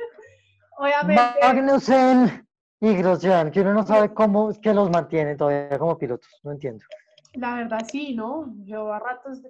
obviamente. 0.77 1.21
Magnussen 1.41 2.47
y 2.79 2.95
Grosjean, 2.95 3.51
que 3.51 3.61
uno 3.61 3.73
no 3.73 3.85
sabe 3.85 4.13
cómo 4.13 4.49
es 4.49 4.59
que 4.59 4.73
los 4.73 4.89
mantiene 4.89 5.35
todavía 5.35 5.77
como 5.77 5.97
pilotos, 5.97 6.39
no 6.43 6.51
entiendo. 6.51 6.83
La 7.33 7.55
verdad 7.55 7.85
sí, 7.89 8.15
¿no? 8.15 8.53
Yo 8.65 8.91
a 8.91 8.99
ratos 8.99 9.41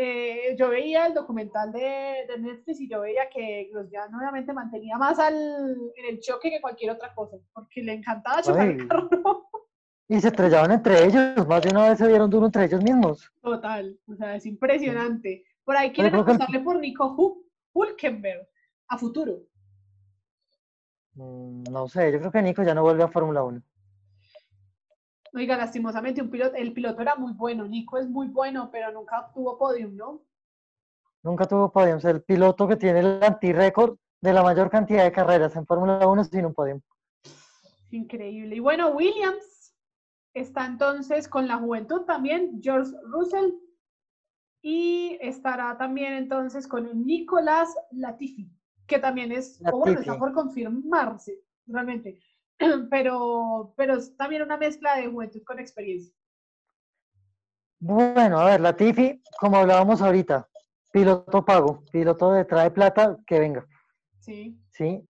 eh, 0.00 0.54
yo 0.58 0.68
veía 0.68 1.06
el 1.06 1.14
documental 1.14 1.72
de, 1.72 2.26
de, 2.28 2.38
Netflix 2.38 2.80
y 2.80 2.88
yo 2.88 3.00
veía 3.00 3.28
que 3.30 3.68
Grosjean 3.72 4.14
obviamente 4.14 4.52
mantenía 4.52 4.96
más 4.96 5.18
al, 5.18 5.34
en 5.34 6.06
el 6.08 6.20
choque 6.20 6.50
que 6.50 6.60
cualquier 6.60 6.92
otra 6.92 7.14
cosa, 7.14 7.36
porque 7.52 7.82
le 7.82 7.94
encantaba 7.94 8.42
chocar 8.42 8.68
el 8.68 8.86
carro. 8.86 9.08
Y 10.10 10.18
se 10.22 10.28
estrellaban 10.28 10.72
entre 10.72 11.04
ellos, 11.04 11.46
más 11.46 11.60
de 11.60 11.68
una 11.68 11.90
vez 11.90 11.98
se 11.98 12.08
vieron 12.08 12.30
duro 12.30 12.46
entre 12.46 12.64
ellos 12.64 12.82
mismos. 12.82 13.30
Total, 13.42 13.94
o 14.06 14.14
sea, 14.14 14.36
es 14.36 14.46
impresionante. 14.46 15.44
Por 15.68 15.76
ahí 15.76 15.92
quieren 15.92 16.14
apostarle 16.14 16.60
por 16.60 16.78
Nico 16.78 17.14
Hulkenberg 17.74 18.48
a 18.88 18.96
futuro. 18.96 19.42
Mm, 21.12 21.64
no 21.64 21.86
sé, 21.88 22.10
yo 22.10 22.20
creo 22.20 22.32
que 22.32 22.40
Nico 22.40 22.62
ya 22.62 22.74
no 22.74 22.80
vuelve 22.80 23.02
a 23.02 23.08
Fórmula 23.08 23.42
1. 23.42 23.60
Oiga, 25.34 25.58
lastimosamente 25.58 26.22
un 26.22 26.30
piloto, 26.30 26.54
el 26.56 26.72
piloto 26.72 27.02
era 27.02 27.16
muy 27.16 27.34
bueno, 27.34 27.68
Nico 27.68 27.98
es 27.98 28.08
muy 28.08 28.28
bueno, 28.28 28.70
pero 28.72 28.90
nunca 28.92 29.30
tuvo 29.34 29.58
podium, 29.58 29.94
¿no? 29.94 30.22
Nunca 31.22 31.44
tuvo 31.44 31.70
podium, 31.70 31.98
es 31.98 32.04
el 32.06 32.22
piloto 32.22 32.66
que 32.66 32.76
tiene 32.76 33.00
el 33.00 33.22
anti-récord 33.22 33.98
de 34.22 34.32
la 34.32 34.42
mayor 34.42 34.70
cantidad 34.70 35.04
de 35.04 35.12
carreras 35.12 35.54
en 35.54 35.66
Fórmula 35.66 36.06
1 36.08 36.24
sin 36.24 36.46
un 36.46 36.54
podium. 36.54 36.80
Increíble. 37.90 38.56
Y 38.56 38.60
bueno, 38.60 38.88
Williams 38.92 39.74
está 40.32 40.64
entonces 40.64 41.28
con 41.28 41.46
la 41.46 41.58
juventud 41.58 42.06
también, 42.06 42.58
George 42.62 42.92
Russell, 43.04 43.52
y 44.70 45.16
estará 45.22 45.78
también 45.78 46.12
entonces 46.12 46.68
con 46.68 47.06
Nicolás 47.06 47.74
Latifi, 47.90 48.52
que 48.86 48.98
también 48.98 49.32
es, 49.32 49.58
o 49.72 49.78
bueno, 49.78 49.98
está 49.98 50.18
por 50.18 50.34
confirmarse, 50.34 51.40
realmente. 51.66 52.20
pero, 52.90 53.72
pero 53.78 53.94
es 53.96 54.14
también 54.18 54.42
una 54.42 54.58
mezcla 54.58 54.96
de 54.96 55.06
juventud 55.06 55.42
con 55.46 55.58
experiencia. 55.58 56.14
Bueno, 57.80 58.40
a 58.40 58.44
ver, 58.44 58.60
la 58.60 58.76
Tifi, 58.76 59.22
como 59.40 59.56
hablábamos 59.56 60.02
ahorita, 60.02 60.46
piloto 60.92 61.46
pago, 61.46 61.82
piloto 61.90 62.32
de 62.32 62.44
trae 62.44 62.70
plata, 62.70 63.16
que 63.26 63.40
venga. 63.40 63.66
Sí. 64.18 64.60
Sí. 64.68 65.02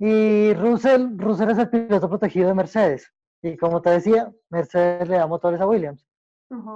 Y 0.00 0.52
Russell, 0.54 1.16
Russell 1.16 1.50
es 1.50 1.58
el 1.58 1.70
piloto 1.70 2.08
protegido 2.08 2.48
de 2.48 2.54
Mercedes. 2.54 3.12
Y 3.40 3.56
como 3.56 3.80
te 3.80 3.90
decía, 3.90 4.32
Mercedes 4.50 5.08
le 5.08 5.18
da 5.18 5.28
motores 5.28 5.60
a 5.60 5.66
Williams. 5.68 6.04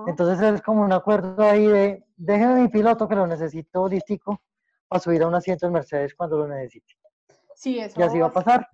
Entonces 0.06 0.54
es 0.54 0.62
como 0.62 0.82
un 0.82 0.92
acuerdo 0.92 1.42
ahí 1.44 1.66
de, 1.66 2.04
déjenme 2.16 2.62
mi 2.62 2.68
piloto 2.68 3.06
que 3.06 3.14
lo 3.14 3.26
necesito 3.26 3.88
listico 3.88 4.42
para 4.88 5.00
subir 5.00 5.22
a 5.22 5.28
un 5.28 5.34
asiento 5.34 5.66
en 5.66 5.72
Mercedes 5.72 6.14
cuando 6.14 6.38
lo 6.38 6.48
necesite. 6.48 6.94
Sí, 7.54 7.78
eso. 7.78 8.00
Y 8.00 8.02
así 8.02 8.18
va 8.18 8.26
a 8.26 8.32
pasar. 8.32 8.68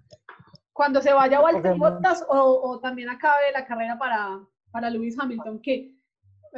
Cuando 0.72 1.02
se 1.02 1.12
vaya 1.12 1.40
Walter 1.40 1.76
Bottas 1.76 2.24
o, 2.28 2.36
o, 2.36 2.80
también 2.80 3.08
acabe 3.08 3.50
la 3.52 3.66
carrera 3.66 3.98
para, 3.98 4.40
para 4.70 4.90
Lewis 4.90 5.18
Hamilton, 5.18 5.60
que 5.60 5.96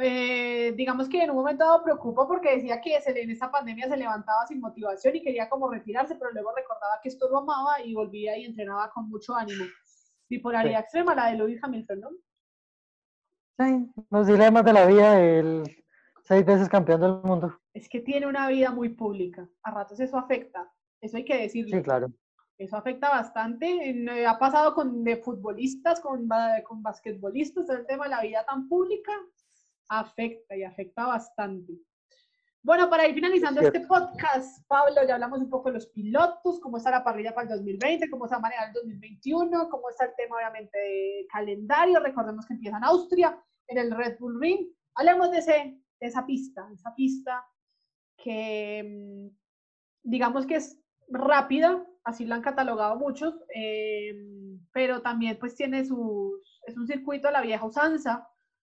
eh, 0.01 0.73
digamos 0.77 1.09
que 1.09 1.23
en 1.23 1.29
un 1.31 1.35
momento 1.35 1.65
dado 1.65 1.83
preocupa 1.83 2.25
porque 2.25 2.55
decía 2.55 2.79
que 2.79 3.01
se, 3.01 3.19
en 3.21 3.31
esta 3.31 3.51
pandemia 3.51 3.89
se 3.89 3.97
levantaba 3.97 4.47
sin 4.47 4.61
motivación 4.61 5.15
y 5.15 5.21
quería 5.21 5.49
como 5.49 5.69
retirarse, 5.69 6.15
pero 6.15 6.31
luego 6.31 6.53
recordaba 6.55 6.99
que 7.03 7.09
esto 7.09 7.27
lo 7.29 7.39
amaba 7.39 7.81
y 7.83 7.93
volvía 7.93 8.37
y 8.37 8.45
entrenaba 8.45 8.89
con 8.91 9.09
mucho 9.09 9.35
ánimo. 9.35 9.65
Bipolaridad 10.29 10.81
extrema, 10.81 11.15
la 11.15 11.31
de 11.31 11.37
Lewis 11.37 11.59
Hamilton, 11.61 11.99
¿no? 11.99 12.09
Sí, 13.59 13.91
los 14.09 14.25
dilemas 14.25 14.63
de 14.63 14.73
la 14.73 14.85
vida, 14.85 15.19
el 15.19 15.63
seis 16.23 16.45
veces 16.45 16.69
campeón 16.69 17.01
del 17.01 17.21
mundo. 17.23 17.59
Es 17.73 17.89
que 17.89 17.99
tiene 17.99 18.25
una 18.25 18.47
vida 18.47 18.71
muy 18.71 18.89
pública, 18.89 19.49
a 19.63 19.71
ratos 19.71 19.99
eso 19.99 20.17
afecta, 20.17 20.71
eso 21.01 21.17
hay 21.17 21.25
que 21.25 21.37
decirlo. 21.37 21.75
Sí, 21.75 21.83
claro. 21.83 22.07
Eso 22.57 22.77
afecta 22.77 23.09
bastante. 23.09 23.89
Eh, 23.89 24.25
ha 24.25 24.37
pasado 24.37 24.73
con 24.73 25.03
de 25.03 25.17
futbolistas, 25.17 25.99
con, 25.99 26.27
con 26.65 26.83
basquetbolistas, 26.83 27.69
el 27.69 27.85
tema 27.85 28.05
de 28.05 28.11
la 28.11 28.21
vida 28.21 28.45
tan 28.45 28.69
pública 28.69 29.11
afecta 29.89 30.55
y 30.55 30.63
afecta 30.63 31.07
bastante. 31.07 31.73
Bueno, 32.61 32.89
para 32.89 33.07
ir 33.07 33.15
finalizando 33.15 33.61
este 33.61 33.79
podcast, 33.87 34.67
Pablo, 34.67 34.95
ya 35.07 35.13
hablamos 35.13 35.39
un 35.39 35.49
poco 35.49 35.69
de 35.69 35.75
los 35.75 35.87
pilotos, 35.87 36.59
cómo 36.59 36.77
está 36.77 36.91
la 36.91 37.03
parrilla 37.03 37.33
para 37.33 37.47
el 37.47 37.55
2020, 37.55 38.09
cómo 38.09 38.27
se 38.27 38.33
va 38.33 38.37
a 38.37 38.41
manejar 38.41 38.67
el 38.67 38.73
2021, 38.73 39.69
cómo 39.69 39.89
está 39.89 40.05
el 40.05 40.11
tema, 40.17 40.35
obviamente, 40.35 40.77
de 40.77 41.27
calendario. 41.31 42.01
Recordemos 42.01 42.45
que 42.45 42.55
empieza 42.55 42.77
en 42.77 42.83
Austria, 42.83 43.41
en 43.69 43.77
el 43.77 43.91
Red 43.91 44.19
Bull 44.19 44.39
Ring. 44.39 44.67
Hablemos 44.95 45.31
de, 45.31 45.37
ese, 45.37 45.79
de 46.01 46.07
esa 46.07 46.25
pista, 46.25 46.67
esa 46.73 46.93
pista 46.95 47.45
que, 48.17 48.83
mm, 48.83 49.29
digamos 50.03 50.45
que 50.45 50.55
es 50.55 50.79
rápida, 51.07 51.85
así 52.03 52.25
la 52.25 52.35
han 52.35 52.41
catalogado 52.41 52.97
muchos, 52.97 53.33
eh, 53.55 54.13
pero 54.73 55.01
también 55.01 55.37
pues 55.39 55.55
tiene 55.55 55.85
sus, 55.85 56.59
es 56.65 56.77
un 56.77 56.87
circuito 56.87 57.27
a 57.27 57.31
la 57.31 57.41
vieja 57.41 57.65
usanza, 57.65 58.27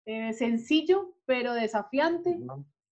eh, 0.06 0.34
sencillo, 0.34 1.16
pero 1.26 1.54
desafiante. 1.54 2.40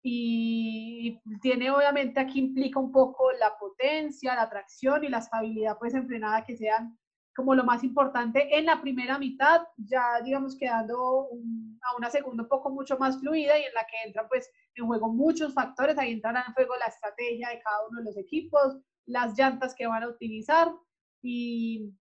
Y 0.05 1.21
tiene 1.41 1.71
obviamente 1.71 2.19
aquí 2.19 2.41
implica 2.41 2.81
un 2.81 2.91
poco 2.91 3.31
la 3.33 3.57
potencia, 3.57 4.35
la 4.35 4.51
tracción 4.51 5.05
y 5.05 5.09
la 5.09 5.19
estabilidad 5.19 5.79
pues 5.79 5.95
enfrenada 5.95 6.45
que 6.45 6.57
sean 6.57 6.99
como 7.35 7.55
lo 7.55 7.65
más 7.65 7.83
importante 7.83 8.59
en 8.59 8.67
la 8.67 8.81
primera 8.81 9.19
mitad, 9.19 9.63
ya 9.77 10.21
digamos 10.23 10.57
quedando 10.57 11.29
a 11.83 11.97
una 11.97 12.11
segunda 12.11 12.43
un 12.43 12.49
poco 12.49 12.71
mucho 12.71 12.99
más 12.99 13.19
fluida 13.21 13.59
y 13.59 13.63
en 13.63 13.75
la 13.75 13.83
que 13.83 14.07
entran 14.07 14.29
pues 14.29 14.51
en 14.75 14.87
juego 14.87 15.09
muchos 15.09 15.55
factores, 15.55 15.99
ahí 15.99 16.13
entrará 16.13 16.45
en 16.47 16.55
juego 16.55 16.75
la 16.77 16.87
estrategia 16.87 17.49
de 17.51 17.61
cada 17.63 17.87
uno 17.89 18.01
de 18.01 18.05
los 18.05 18.17
equipos, 18.17 18.79
las 19.07 19.37
llantas 19.39 19.75
que 19.75 19.87
van 19.87 20.03
a 20.03 20.09
utilizar 20.09 20.73
y, 21.23 21.95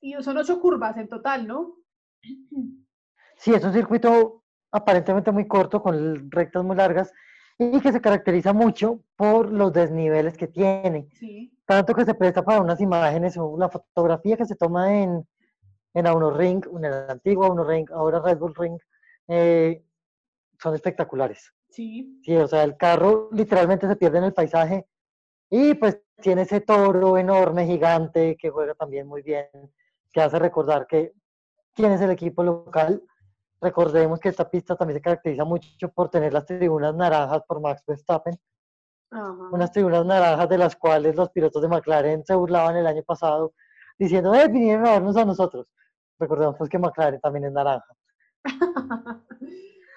y 0.00 0.14
son 0.22 0.36
ocho 0.36 0.60
curvas 0.60 0.96
en 0.96 1.08
total, 1.08 1.46
¿no? 1.46 1.76
Sí, 3.36 3.52
es 3.54 3.64
un 3.64 3.72
circuito 3.72 4.44
aparentemente 4.70 5.32
muy 5.32 5.48
corto, 5.48 5.82
con 5.82 6.30
rectas 6.30 6.62
muy 6.62 6.76
largas, 6.76 7.12
y 7.62 7.78
que 7.82 7.92
se 7.92 8.00
caracteriza 8.00 8.54
mucho 8.54 9.00
por 9.16 9.52
los 9.52 9.70
desniveles 9.70 10.34
que 10.34 10.48
tiene. 10.48 11.08
Tanto 11.66 11.92
que 11.92 12.06
se 12.06 12.14
presta 12.14 12.42
para 12.42 12.62
unas 12.62 12.80
imágenes 12.80 13.36
o 13.36 13.54
la 13.58 13.68
fotografía 13.68 14.38
que 14.38 14.46
se 14.46 14.56
toma 14.56 14.98
en, 14.98 15.28
en 15.92 16.06
Auno 16.06 16.30
Ring, 16.30 16.64
en 16.74 16.84
el 16.86 17.10
antiguo 17.10 17.44
Auno 17.44 17.64
Ring, 17.64 17.86
ahora 17.92 18.20
Red 18.20 18.38
Bull 18.38 18.54
Ring, 18.54 18.78
eh, 19.28 19.84
son 20.58 20.74
espectaculares. 20.74 21.52
Sí. 21.68 22.18
Sí, 22.24 22.34
o 22.34 22.48
sea, 22.48 22.64
el 22.64 22.78
carro 22.78 23.28
literalmente 23.30 23.86
se 23.86 23.96
pierde 23.96 24.18
en 24.18 24.24
el 24.24 24.32
paisaje 24.32 24.86
y 25.50 25.74
pues 25.74 26.00
tiene 26.22 26.42
ese 26.42 26.62
toro 26.62 27.18
enorme, 27.18 27.66
gigante, 27.66 28.38
que 28.38 28.48
juega 28.48 28.74
también 28.74 29.06
muy 29.06 29.20
bien, 29.20 29.46
que 30.10 30.22
hace 30.22 30.38
recordar 30.38 30.86
que 30.86 31.12
quién 31.74 31.92
es 31.92 32.00
el 32.00 32.10
equipo 32.10 32.42
local. 32.42 33.02
Recordemos 33.60 34.18
que 34.18 34.30
esta 34.30 34.48
pista 34.48 34.76
también 34.76 34.98
se 34.98 35.02
caracteriza 35.02 35.44
mucho 35.44 35.88
por 35.92 36.08
tener 36.08 36.32
las 36.32 36.46
tribunas 36.46 36.94
naranjas 36.94 37.42
por 37.46 37.60
Max 37.60 37.82
Verstappen. 37.86 38.38
Unas 39.52 39.72
tribunas 39.72 40.06
naranjas 40.06 40.48
de 40.48 40.58
las 40.58 40.76
cuales 40.76 41.16
los 41.16 41.30
pilotos 41.30 41.60
de 41.60 41.68
McLaren 41.68 42.24
se 42.24 42.34
burlaban 42.34 42.76
el 42.76 42.86
año 42.86 43.02
pasado 43.02 43.54
diciendo, 43.98 44.32
eh, 44.34 44.48
vinieron 44.48 44.86
a 44.86 44.92
vernos 44.92 45.16
a 45.16 45.24
nosotros. 45.24 45.66
Recordemos 46.18 46.56
pues, 46.56 46.70
que 46.70 46.78
McLaren 46.78 47.20
también 47.20 47.46
es 47.46 47.52
naranja. 47.52 47.92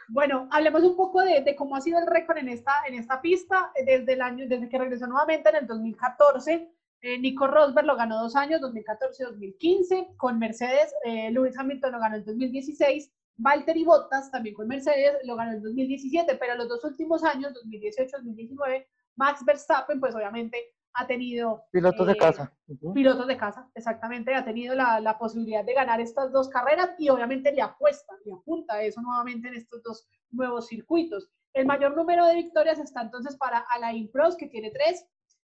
bueno, 0.09 0.47
hablemos 0.51 0.83
un 0.83 0.97
poco 0.97 1.21
de, 1.21 1.55
cómo 1.55 1.75
ha 1.75 1.81
sido 1.81 1.99
el 1.99 2.07
récord 2.07 2.37
en 2.37 2.49
esta, 2.49 2.71
en 2.87 2.95
esta 2.95 3.21
pista 3.21 3.71
desde 3.85 4.13
el 4.13 4.21
año, 4.21 4.45
desde 4.47 4.67
que 4.67 4.79
regresó 4.79 5.07
nuevamente 5.07 5.49
en 5.49 5.55
el 5.57 5.67
2014 5.67 6.73
eh, 7.03 7.19
Nico 7.19 7.47
Rosberg 7.47 7.85
lo 7.85 7.97
ganó 7.97 8.17
dos 8.21 8.33
años, 8.37 8.61
2014-2015. 8.61 10.15
Con 10.15 10.39
Mercedes, 10.39 10.95
eh, 11.03 11.29
Lewis 11.31 11.57
Hamilton 11.59 11.91
lo 11.91 11.99
ganó 11.99 12.15
en 12.15 12.23
2016. 12.23 13.11
Valtteri 13.37 13.83
Bottas, 13.83 14.31
también 14.31 14.55
con 14.55 14.67
Mercedes, 14.67 15.17
lo 15.23 15.35
ganó 15.35 15.53
en 15.53 15.63
2017. 15.63 16.35
Pero 16.35 16.55
los 16.55 16.69
dos 16.69 16.83
últimos 16.83 17.23
años, 17.23 17.53
2018-2019, 17.65 18.85
Max 19.15 19.43
Verstappen, 19.45 19.99
pues 19.99 20.15
obviamente 20.15 20.57
ha 20.95 21.07
tenido... 21.07 21.63
Pilotos 21.71 22.05
de 22.05 22.13
eh, 22.13 22.17
casa. 22.17 22.53
Pilotos 22.93 23.27
de 23.27 23.37
casa, 23.37 23.69
exactamente. 23.73 24.33
Ha 24.33 24.45
tenido 24.45 24.75
la, 24.75 24.99
la, 24.99 25.17
posibilidad 25.17 25.65
de 25.65 25.73
ganar 25.73 25.99
estas 25.99 26.31
dos 26.31 26.49
carreras 26.49 26.91
y 26.99 27.09
obviamente 27.09 27.51
le 27.51 27.61
apuesta, 27.61 28.13
le 28.25 28.33
apunta 28.33 28.81
eso 28.83 29.01
nuevamente 29.01 29.47
en 29.47 29.55
estos 29.55 29.81
dos 29.81 30.07
nuevos 30.31 30.67
circuitos. 30.67 31.29
El 31.53 31.65
mayor 31.65 31.95
número 31.95 32.25
de 32.25 32.35
victorias 32.35 32.79
está 32.79 33.01
entonces 33.01 33.35
para 33.37 33.59
Alain 33.59 34.11
Prost, 34.11 34.39
que 34.39 34.47
tiene 34.47 34.71
tres, 34.71 35.07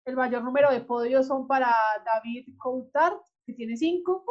el 0.05 0.17
mayor 0.17 0.43
número 0.43 0.71
de 0.71 0.83
podios 0.83 1.27
son 1.27 1.47
para 1.47 1.75
David 2.05 2.49
Coulthard, 2.59 3.15
que 3.47 3.55
tiene 3.55 3.77
cinco. 3.77 4.25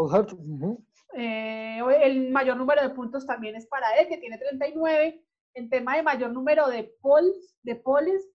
Eh, 1.15 1.79
el 2.01 2.31
mayor 2.31 2.57
número 2.57 2.81
de 2.81 2.89
puntos 2.89 3.25
también 3.25 3.55
es 3.55 3.67
para 3.67 3.87
él, 3.99 4.07
que 4.07 4.17
tiene 4.17 4.37
39. 4.37 5.23
En 5.55 5.69
tema 5.69 5.95
de 5.95 6.03
mayor 6.03 6.31
número 6.31 6.67
de 6.67 6.95
poles, 7.01 7.55
de 7.61 7.75
poles 7.75 8.27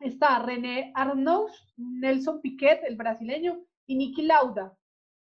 está 0.00 0.38
René 0.38 0.92
Arnaud, 0.94 1.50
Nelson 1.76 2.40
Piquet, 2.40 2.82
el 2.84 2.96
brasileño, 2.96 3.60
y 3.86 3.96
Niki 3.96 4.22
Lauda, 4.22 4.76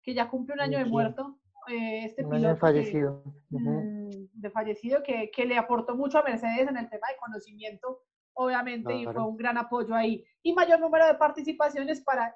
que 0.03 0.13
ya 0.13 0.29
cumple 0.29 0.53
un 0.53 0.61
año 0.61 0.77
de 0.77 0.85
muerto. 0.85 1.37
Eh, 1.67 2.05
este 2.05 2.23
un 2.23 2.31
piloto 2.31 2.57
fallecido. 2.57 3.23
Mm, 3.49 4.09
de 4.33 4.49
fallecido 4.49 5.03
que, 5.03 5.29
que, 5.31 5.45
le 5.45 5.57
aportó 5.57 5.95
mucho 5.95 6.19
a 6.19 6.23
Mercedes 6.23 6.67
en 6.67 6.77
el 6.77 6.89
tema 6.89 7.07
de 7.09 7.17
conocimiento 7.17 8.01
obviamente, 8.33 8.95
y 8.95 9.05
fue 9.05 9.23
un 9.23 9.37
gran 9.37 9.57
apoyo 9.57 9.93
ahí. 9.93 10.25
Y 10.43 10.53
mayor 10.53 10.79
número 10.79 11.05
de 11.07 11.15
participaciones 11.15 12.01
para 12.01 12.35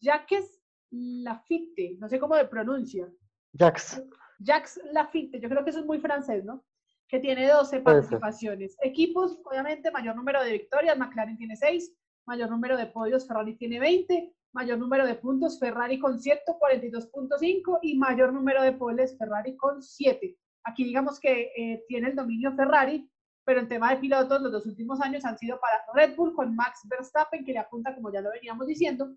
Jacques 0.00 0.62
Lafitte, 0.90 1.98
no 1.98 2.08
sé 2.08 2.18
cómo 2.18 2.36
de 2.36 2.46
pronuncia. 2.46 3.08
Jacques. 3.52 4.02
Jacques 4.38 4.80
Lafitte, 4.92 5.40
yo 5.40 5.48
creo 5.48 5.64
que 5.64 5.70
eso 5.70 5.80
es 5.80 5.86
muy 5.86 6.00
francés, 6.00 6.44
¿no? 6.44 6.64
Que 7.08 7.18
tiene 7.18 7.48
12 7.48 7.80
participaciones. 7.80 8.76
Equipos, 8.82 9.38
obviamente, 9.44 9.90
mayor 9.90 10.16
número 10.16 10.42
de 10.42 10.52
victorias, 10.52 10.96
McLaren 10.96 11.36
tiene 11.36 11.56
6, 11.56 11.92
mayor 12.26 12.50
número 12.50 12.76
de 12.76 12.86
podios, 12.86 13.26
Ferrari 13.26 13.56
tiene 13.56 13.80
20, 13.80 14.32
mayor 14.52 14.78
número 14.78 15.06
de 15.06 15.14
puntos, 15.16 15.58
Ferrari 15.58 15.98
con 15.98 16.18
142.5 16.18 17.78
y 17.82 17.98
mayor 17.98 18.32
número 18.32 18.62
de 18.62 18.72
poles, 18.72 19.16
Ferrari 19.18 19.56
con 19.56 19.82
7. 19.82 20.36
Aquí 20.64 20.84
digamos 20.84 21.18
que 21.18 21.52
eh, 21.56 21.84
tiene 21.88 22.08
el 22.08 22.16
dominio 22.16 22.52
Ferrari, 22.54 23.10
pero 23.44 23.60
en 23.60 23.68
tema 23.68 23.90
de 23.90 23.96
pilotos, 23.96 24.40
los 24.42 24.52
dos 24.52 24.66
últimos 24.66 25.00
años 25.00 25.24
han 25.24 25.38
sido 25.38 25.58
para 25.60 25.82
Red 25.94 26.16
Bull 26.16 26.34
con 26.34 26.54
Max 26.54 26.80
Verstappen, 26.84 27.44
que 27.44 27.52
le 27.52 27.58
apunta, 27.58 27.94
como 27.94 28.12
ya 28.12 28.20
lo 28.20 28.30
veníamos 28.30 28.66
diciendo, 28.66 29.12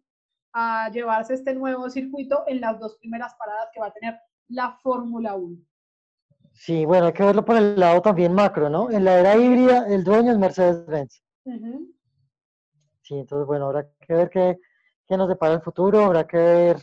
a 0.53 0.89
llevarse 0.91 1.33
este 1.33 1.53
nuevo 1.53 1.89
circuito 1.89 2.43
en 2.47 2.61
las 2.61 2.79
dos 2.79 2.95
primeras 2.97 3.35
paradas 3.35 3.69
que 3.73 3.79
va 3.79 3.87
a 3.87 3.93
tener 3.93 4.19
la 4.49 4.77
Fórmula 4.81 5.35
1. 5.35 5.57
Sí, 6.53 6.85
bueno, 6.85 7.07
hay 7.07 7.13
que 7.13 7.23
verlo 7.23 7.43
por 7.43 7.57
el 7.57 7.79
lado 7.79 8.01
también 8.01 8.33
macro, 8.33 8.69
¿no? 8.69 8.91
En 8.91 9.03
la 9.03 9.19
era 9.19 9.35
híbrida, 9.35 9.87
el 9.87 10.03
dueño 10.03 10.31
es 10.31 10.37
Mercedes-Benz. 10.37 11.23
Sí, 13.01 13.15
entonces, 13.15 13.47
bueno, 13.47 13.65
habrá 13.65 13.89
que 13.99 14.13
ver 14.13 14.29
qué, 14.29 14.59
qué 15.07 15.17
nos 15.17 15.27
depara 15.27 15.55
el 15.55 15.61
futuro, 15.61 16.05
habrá 16.05 16.25
que 16.25 16.37
ver 16.37 16.77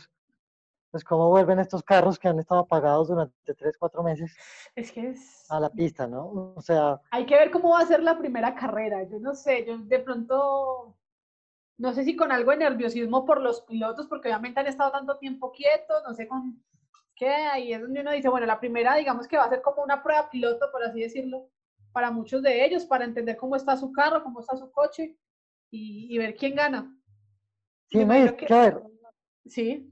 pues 0.91 1.05
cómo 1.05 1.29
vuelven 1.29 1.59
estos 1.59 1.83
carros 1.83 2.19
que 2.19 2.27
han 2.27 2.37
estado 2.39 2.61
apagados 2.61 3.07
durante 3.07 3.53
tres, 3.55 3.77
cuatro 3.77 4.03
meses. 4.03 4.35
Es 4.75 4.91
que 4.91 5.11
es... 5.11 5.49
A 5.49 5.59
la 5.59 5.69
pista, 5.69 6.05
¿no? 6.05 6.53
O 6.53 6.61
sea... 6.61 6.99
Hay 7.11 7.25
que 7.25 7.35
ver 7.35 7.49
cómo 7.49 7.69
va 7.69 7.79
a 7.79 7.85
ser 7.85 8.03
la 8.03 8.17
primera 8.17 8.53
carrera. 8.53 9.03
Yo 9.03 9.17
no 9.19 9.33
sé, 9.33 9.65
yo 9.65 9.77
de 9.77 9.99
pronto, 9.99 10.97
no 11.77 11.93
sé 11.93 12.03
si 12.03 12.15
con 12.15 12.31
algo 12.31 12.51
de 12.51 12.57
nerviosismo 12.57 13.25
por 13.25 13.41
los 13.41 13.61
pilotos, 13.61 14.07
porque 14.07 14.27
obviamente 14.27 14.59
han 14.59 14.67
estado 14.67 14.91
tanto 14.91 15.17
tiempo 15.17 15.51
quietos, 15.51 16.03
no 16.07 16.13
sé 16.13 16.27
con 16.27 16.63
qué, 17.15 17.27
ahí 17.27 17.73
es 17.73 17.81
donde 17.81 18.01
uno 18.01 18.11
dice, 18.11 18.29
bueno, 18.29 18.45
la 18.45 18.59
primera 18.59 18.95
digamos 18.95 19.27
que 19.27 19.37
va 19.37 19.45
a 19.45 19.49
ser 19.49 19.61
como 19.61 19.83
una 19.83 20.03
prueba 20.03 20.29
piloto, 20.29 20.71
por 20.71 20.83
así 20.83 21.01
decirlo, 21.01 21.49
para 21.91 22.11
muchos 22.11 22.41
de 22.41 22.65
ellos, 22.65 22.85
para 22.85 23.05
entender 23.05 23.37
cómo 23.37 23.55
está 23.55 23.75
su 23.77 23.91
carro, 23.91 24.23
cómo 24.23 24.39
está 24.39 24.55
su 24.57 24.71
coche 24.71 25.17
y, 25.69 26.17
ver 26.17 26.35
quién 26.35 26.55
gana. 26.55 26.97
Sí, 27.89 28.05
me 28.05 28.35
que, 28.35 28.45
ver. 28.45 28.81
Sí. 29.45 29.87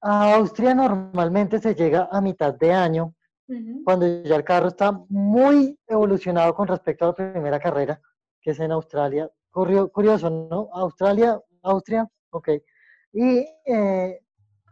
A 0.00 0.34
Austria 0.34 0.74
normalmente 0.74 1.58
se 1.58 1.74
llega 1.74 2.08
a 2.10 2.20
mitad 2.20 2.54
de 2.54 2.72
año, 2.72 3.14
cuando 3.84 4.22
ya 4.22 4.36
el 4.36 4.44
carro 4.44 4.68
está 4.68 4.92
muy 5.08 5.78
evolucionado 5.86 6.54
con 6.54 6.66
respecto 6.68 7.04
a 7.04 7.08
la 7.08 7.14
primera 7.14 7.60
carrera, 7.60 8.00
que 8.40 8.50
es 8.50 8.60
en 8.60 8.72
Australia. 8.72 9.30
Curioso, 9.52 10.30
¿no? 10.30 10.70
Australia, 10.72 11.38
Austria, 11.62 12.08
ok. 12.30 12.48
Y 13.12 13.46
eh, 13.66 14.20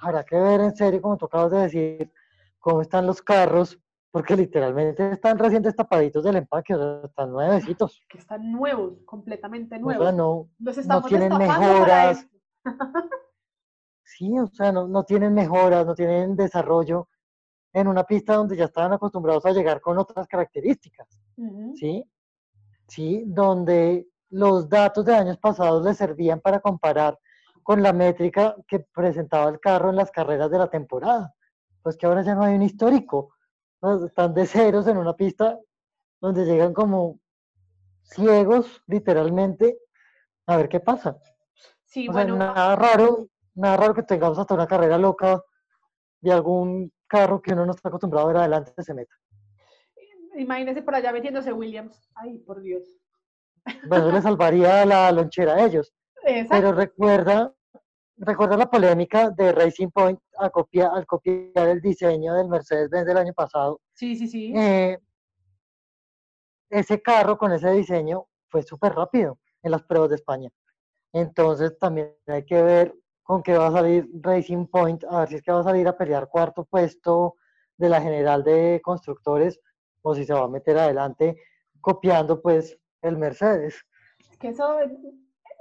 habrá 0.01 0.25
que 0.25 0.37
ver 0.37 0.61
en 0.61 0.75
serio, 0.75 1.03
como 1.03 1.19
tú 1.19 1.27
acabas 1.27 1.53
de 1.53 1.59
decir, 1.59 2.13
cómo 2.59 2.81
están 2.81 3.07
los 3.07 3.21
carros, 3.21 3.79
porque 4.11 4.35
literalmente 4.35 5.13
están 5.13 5.39
recién 5.39 5.63
destapaditos 5.63 6.25
del 6.25 6.37
empaque, 6.37 6.75
o 6.75 6.79
sea, 6.79 7.09
están 7.09 7.31
nuevecitos. 7.31 8.03
Que 8.09 8.19
están 8.19 8.51
nuevos, 8.51 8.95
completamente 9.05 9.77
O 9.77 9.81
nuevos. 9.81 10.03
sea, 10.03 10.13
no, 10.13 10.49
no 10.59 11.03
tienen 11.03 11.37
mejoras, 11.37 12.27
sí, 14.03 14.39
o 14.39 14.47
sea, 14.49 14.73
no, 14.73 14.89
no 14.89 15.05
tienen 15.05 15.35
mejoras, 15.35 15.87
no 15.87 15.95
tienen 15.95 16.35
desarrollo 16.37 17.09
en 17.73 17.87
una 17.87 18.05
pista 18.05 18.35
donde 18.35 18.57
ya 18.57 18.65
estaban 18.65 18.93
acostumbrados 18.93 19.47
a 19.47 19.53
llegar 19.53 19.81
con 19.81 19.99
otras 19.99 20.27
características. 20.27 21.07
¿sí? 21.77 22.05
¿sí? 22.89 23.23
Donde 23.27 24.09
los 24.31 24.69
datos 24.69 25.05
de 25.05 25.15
años 25.15 25.39
pasados 25.39 25.85
les 25.85 25.97
servían 25.97 26.41
para 26.41 26.61
comparar 26.61 27.19
con 27.63 27.83
la 27.83 27.93
métrica 27.93 28.57
que 28.67 28.81
presentaba 28.81 29.51
el 29.51 29.61
carro 29.61 29.91
en 29.91 29.97
las 29.97 30.11
carreras 30.11 30.51
de 30.51 30.59
la 30.59 30.69
temporada. 30.69 31.35
Pues 31.83 31.97
que 31.97 32.07
ahora 32.07 32.23
ya 32.23 32.35
no 32.35 32.45
hay 32.45 32.55
un 32.55 32.63
histórico. 32.63 33.35
¿no? 33.83 34.05
Están 34.05 34.35
de 34.35 34.47
ceros 34.47 34.87
en 34.87 34.97
una 34.97 35.15
pista 35.15 35.59
donde 36.21 36.45
llegan 36.45 36.75
como 36.75 37.19
ciegos, 38.03 38.83
literalmente, 38.87 39.79
a 40.47 40.57
ver 40.57 40.69
qué 40.69 40.81
pasa. 40.81 41.19
Sí, 41.85 42.09
O 42.09 42.13
sea, 42.13 42.23
bueno, 42.23 42.37
nada 42.37 42.77
raro, 42.77 43.29
nada 43.55 43.77
raro 43.77 43.95
que 43.95 44.03
tengamos 44.03 44.39
hasta 44.39 44.55
una 44.55 44.67
carrera 44.67 44.99
loca 44.99 45.43
de 46.21 46.33
algún 46.33 46.93
carro 47.07 47.41
que 47.41 47.53
uno 47.53 47.67
no 47.67 47.73
está 47.73 47.89
acostumbrado 47.89 48.27
a 48.27 48.33
ver 48.33 48.37
adelante 48.43 48.83
se 48.83 48.95
meta. 48.95 49.15
imagínense 50.37 50.83
por 50.83 50.95
allá 50.95 51.13
metiéndose 51.13 51.53
Williams. 51.53 52.09
Ay, 52.15 52.39
por 52.39 52.61
Dios. 52.61 53.00
Bueno, 53.87 54.07
eso 54.07 54.13
le 54.13 54.23
salvaría 54.23 54.85
la 54.85 55.11
lonchera 55.13 55.55
a 55.55 55.65
ellos. 55.65 55.93
Exacto. 56.25 56.55
Pero 56.55 56.73
recuerda, 56.73 57.55
recuerda 58.17 58.57
la 58.57 58.71
polémica 58.71 59.31
de 59.31 59.53
Racing 59.53 59.89
Point 59.91 60.21
a 60.39 60.51
copia- 60.51 60.91
al 60.93 61.07
copiar 61.07 61.69
el 61.69 61.81
diseño 61.81 62.35
del 62.35 62.49
Mercedes-Benz 62.49 63.07
del 63.07 63.17
año 63.17 63.33
pasado. 63.33 63.81
Sí, 63.95 64.17
sí, 64.17 64.29
sí. 64.29 64.53
Eh, 64.57 64.99
ese 66.71 67.01
carro 67.03 67.37
con 67.39 67.53
ese 67.53 67.71
diseño 67.73 68.27
fue 68.49 68.63
súper 68.63 68.95
rápido 68.95 69.39
en 69.63 69.71
las 69.73 69.83
pruebas 69.83 70.11
de 70.11 70.17
España. 70.17 70.51
Entonces 71.13 71.77
también 71.79 72.15
hay 72.27 72.45
que 72.45 72.63
ver 72.63 72.95
con 73.23 73.43
qué 73.43 73.57
va 73.57 73.69
a 73.69 73.73
salir 73.73 74.09
Racing 74.21 74.67
Point, 74.67 75.05
a 75.05 75.21
ver 75.21 75.29
si 75.29 75.35
es 75.37 75.43
que 75.43 75.53
va 75.53 75.61
a 75.61 75.65
salir 75.65 75.87
a 75.89 75.97
pelear 75.97 76.29
cuarto 76.29 76.65
puesto 76.65 77.37
de 77.77 77.89
la 77.89 78.01
general 78.01 78.45
de 78.45 78.81
constructores 78.83 79.61
o 80.03 80.15
si 80.15 80.25
se 80.25 80.33
va 80.35 80.45
a 80.45 80.49
meter 80.49 80.79
adelante 80.79 81.37
copiando 81.81 82.41
pues 82.41 82.79
el 83.03 83.17
Mercedes. 83.17 83.85
Es 84.31 84.39
que 84.39 84.49
eso, 84.49 84.79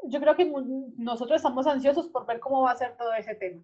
yo 0.04 0.20
creo 0.20 0.36
que 0.36 0.52
nosotros 0.98 1.38
estamos 1.38 1.68
ansiosos 1.68 2.08
por 2.10 2.26
ver 2.26 2.40
cómo 2.40 2.62
va 2.62 2.72
a 2.72 2.78
ser 2.78 2.96
todo 2.98 3.14
ese 3.14 3.36
tema. 3.36 3.64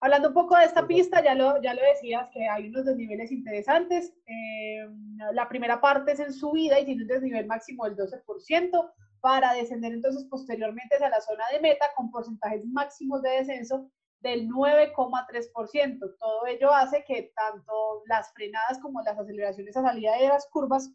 Hablando 0.00 0.28
un 0.28 0.34
poco 0.34 0.56
de 0.56 0.64
esta 0.64 0.86
pista, 0.86 1.24
ya 1.24 1.34
lo, 1.34 1.60
ya 1.62 1.72
lo 1.72 1.82
decías, 1.82 2.28
que 2.30 2.46
hay 2.46 2.68
unos 2.68 2.84
desniveles 2.84 3.32
interesantes. 3.32 4.12
Eh, 4.26 4.86
la 5.32 5.48
primera 5.48 5.80
parte 5.80 6.12
es 6.12 6.20
en 6.20 6.32
subida 6.32 6.78
y 6.78 6.84
tiene 6.84 7.02
un 7.02 7.08
desnivel 7.08 7.46
máximo 7.46 7.84
del 7.84 7.96
12% 7.96 8.92
para 9.20 9.54
descender 9.54 9.92
entonces 9.92 10.24
posteriormente 10.30 10.96
hacia 10.96 11.08
la 11.08 11.20
zona 11.20 11.44
de 11.50 11.60
meta 11.60 11.86
con 11.96 12.10
porcentajes 12.10 12.64
máximos 12.66 13.22
de 13.22 13.30
descenso 13.30 13.90
del 14.20 14.48
9,3%. 14.48 16.16
Todo 16.18 16.46
ello 16.46 16.72
hace 16.72 17.02
que 17.04 17.32
tanto 17.34 18.02
las 18.06 18.32
frenadas 18.32 18.78
como 18.80 19.02
las 19.02 19.18
aceleraciones 19.18 19.76
a 19.76 19.82
salida 19.82 20.16
de 20.16 20.28
las 20.28 20.46
curvas, 20.48 20.92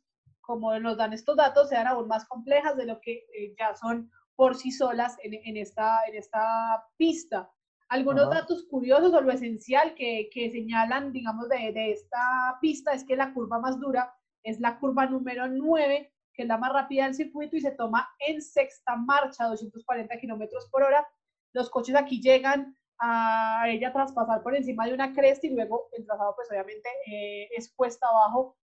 como 0.52 0.78
nos 0.80 0.98
dan 0.98 1.14
estos 1.14 1.38
datos, 1.38 1.70
sean 1.70 1.88
aún 1.88 2.10
más 2.10 2.26
complejas 2.28 2.76
de 2.76 2.86
lo 2.86 3.00
que 3.00 3.26
eh, 3.34 3.56
ya 3.58 3.74
son 3.74 4.12
por 4.36 4.58
sí 4.58 4.70
solas 4.70 5.16
en, 5.24 5.34
en 5.34 5.56
esta, 5.56 6.00
en 6.10 6.16
esta 6.16 6.84
pista. 6.98 7.50
Algunos 7.88 8.26
Ajá. 8.28 8.42
datos 8.42 8.68
curiosos 8.70 9.14
o 9.14 9.22
lo 9.22 9.32
esencial 9.32 9.96
que, 9.96 10.30
que 10.34 10.52
señalan, 10.52 11.14
digamos, 11.14 11.48
de, 11.48 11.72
de 11.72 11.94
esta 11.94 12.58
pista 12.60 12.92
es 12.92 13.06
que 13.06 13.16
la 13.16 13.34
curva 13.34 13.60
más 13.60 13.80
dura 13.80 14.14
es 14.44 14.60
la 14.60 14.78
curva 14.78 15.06
número 15.06 15.48
9, 15.48 16.12
que 16.34 16.42
es 16.42 16.48
la 16.50 16.58
más 16.58 16.74
rápida 16.74 17.06
del 17.06 17.16
circuito 17.16 17.56
y 17.56 17.62
se 17.62 17.72
toma 17.72 18.10
en 18.20 18.42
sexta 18.42 18.98
marcha, 18.98 19.46
240 19.46 20.18
kilómetros 20.18 20.68
por 20.70 20.84
hora. 20.84 21.08
Los 21.54 21.70
coches 21.70 21.96
aquí 21.96 22.22
llegan 22.22 22.76
a 23.00 23.70
ella 23.70 23.94
tras 23.94 24.12
pasar 24.12 24.44
por 24.44 24.54
encima 24.54 24.86
de 24.86 24.96
una 24.96 25.14
cresta 25.14 25.48
y 25.48 25.52
luego 25.52 25.88
el 25.94 26.06
trazado, 26.06 26.36
pues 26.36 26.52
obviamente, 26.52 26.90
eh, 27.08 27.48
es 27.56 27.72
cuesta 27.74 28.06
abajo, 28.10 28.58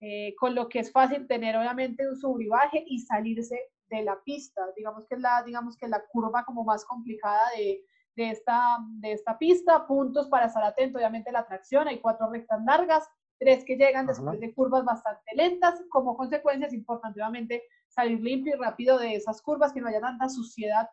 eh, 0.00 0.34
con 0.36 0.54
lo 0.54 0.68
que 0.68 0.80
es 0.80 0.92
fácil 0.92 1.26
tener 1.26 1.56
obviamente 1.56 2.06
un 2.08 2.16
subivaje 2.16 2.84
y 2.86 2.98
salirse 3.00 3.58
de 3.88 4.02
la 4.02 4.22
pista. 4.22 4.62
Digamos 4.76 5.06
que 5.06 5.14
es 5.14 5.20
la, 5.20 5.42
digamos 5.42 5.76
que 5.76 5.86
es 5.86 5.90
la 5.90 6.04
curva 6.06 6.44
como 6.44 6.64
más 6.64 6.84
complicada 6.84 7.40
de, 7.56 7.82
de, 8.14 8.30
esta, 8.30 8.78
de 9.00 9.12
esta 9.12 9.38
pista. 9.38 9.86
Puntos 9.86 10.28
para 10.28 10.46
estar 10.46 10.62
atento, 10.62 10.98
obviamente 10.98 11.32
la 11.32 11.46
tracción, 11.46 11.88
hay 11.88 12.00
cuatro 12.00 12.30
rectas 12.30 12.62
largas, 12.64 13.08
tres 13.38 13.64
que 13.64 13.76
llegan 13.76 14.04
Ajá. 14.04 14.12
después 14.12 14.40
de 14.40 14.54
curvas 14.54 14.84
bastante 14.84 15.34
lentas. 15.34 15.82
Como 15.88 16.16
consecuencia 16.16 16.66
es 16.66 16.74
importante 16.74 17.20
obviamente 17.20 17.62
salir 17.88 18.20
limpio 18.20 18.54
y 18.54 18.58
rápido 18.58 18.98
de 18.98 19.14
esas 19.14 19.40
curvas, 19.40 19.72
que 19.72 19.80
no 19.80 19.88
haya 19.88 20.00
tanta 20.00 20.28
suciedad 20.28 20.90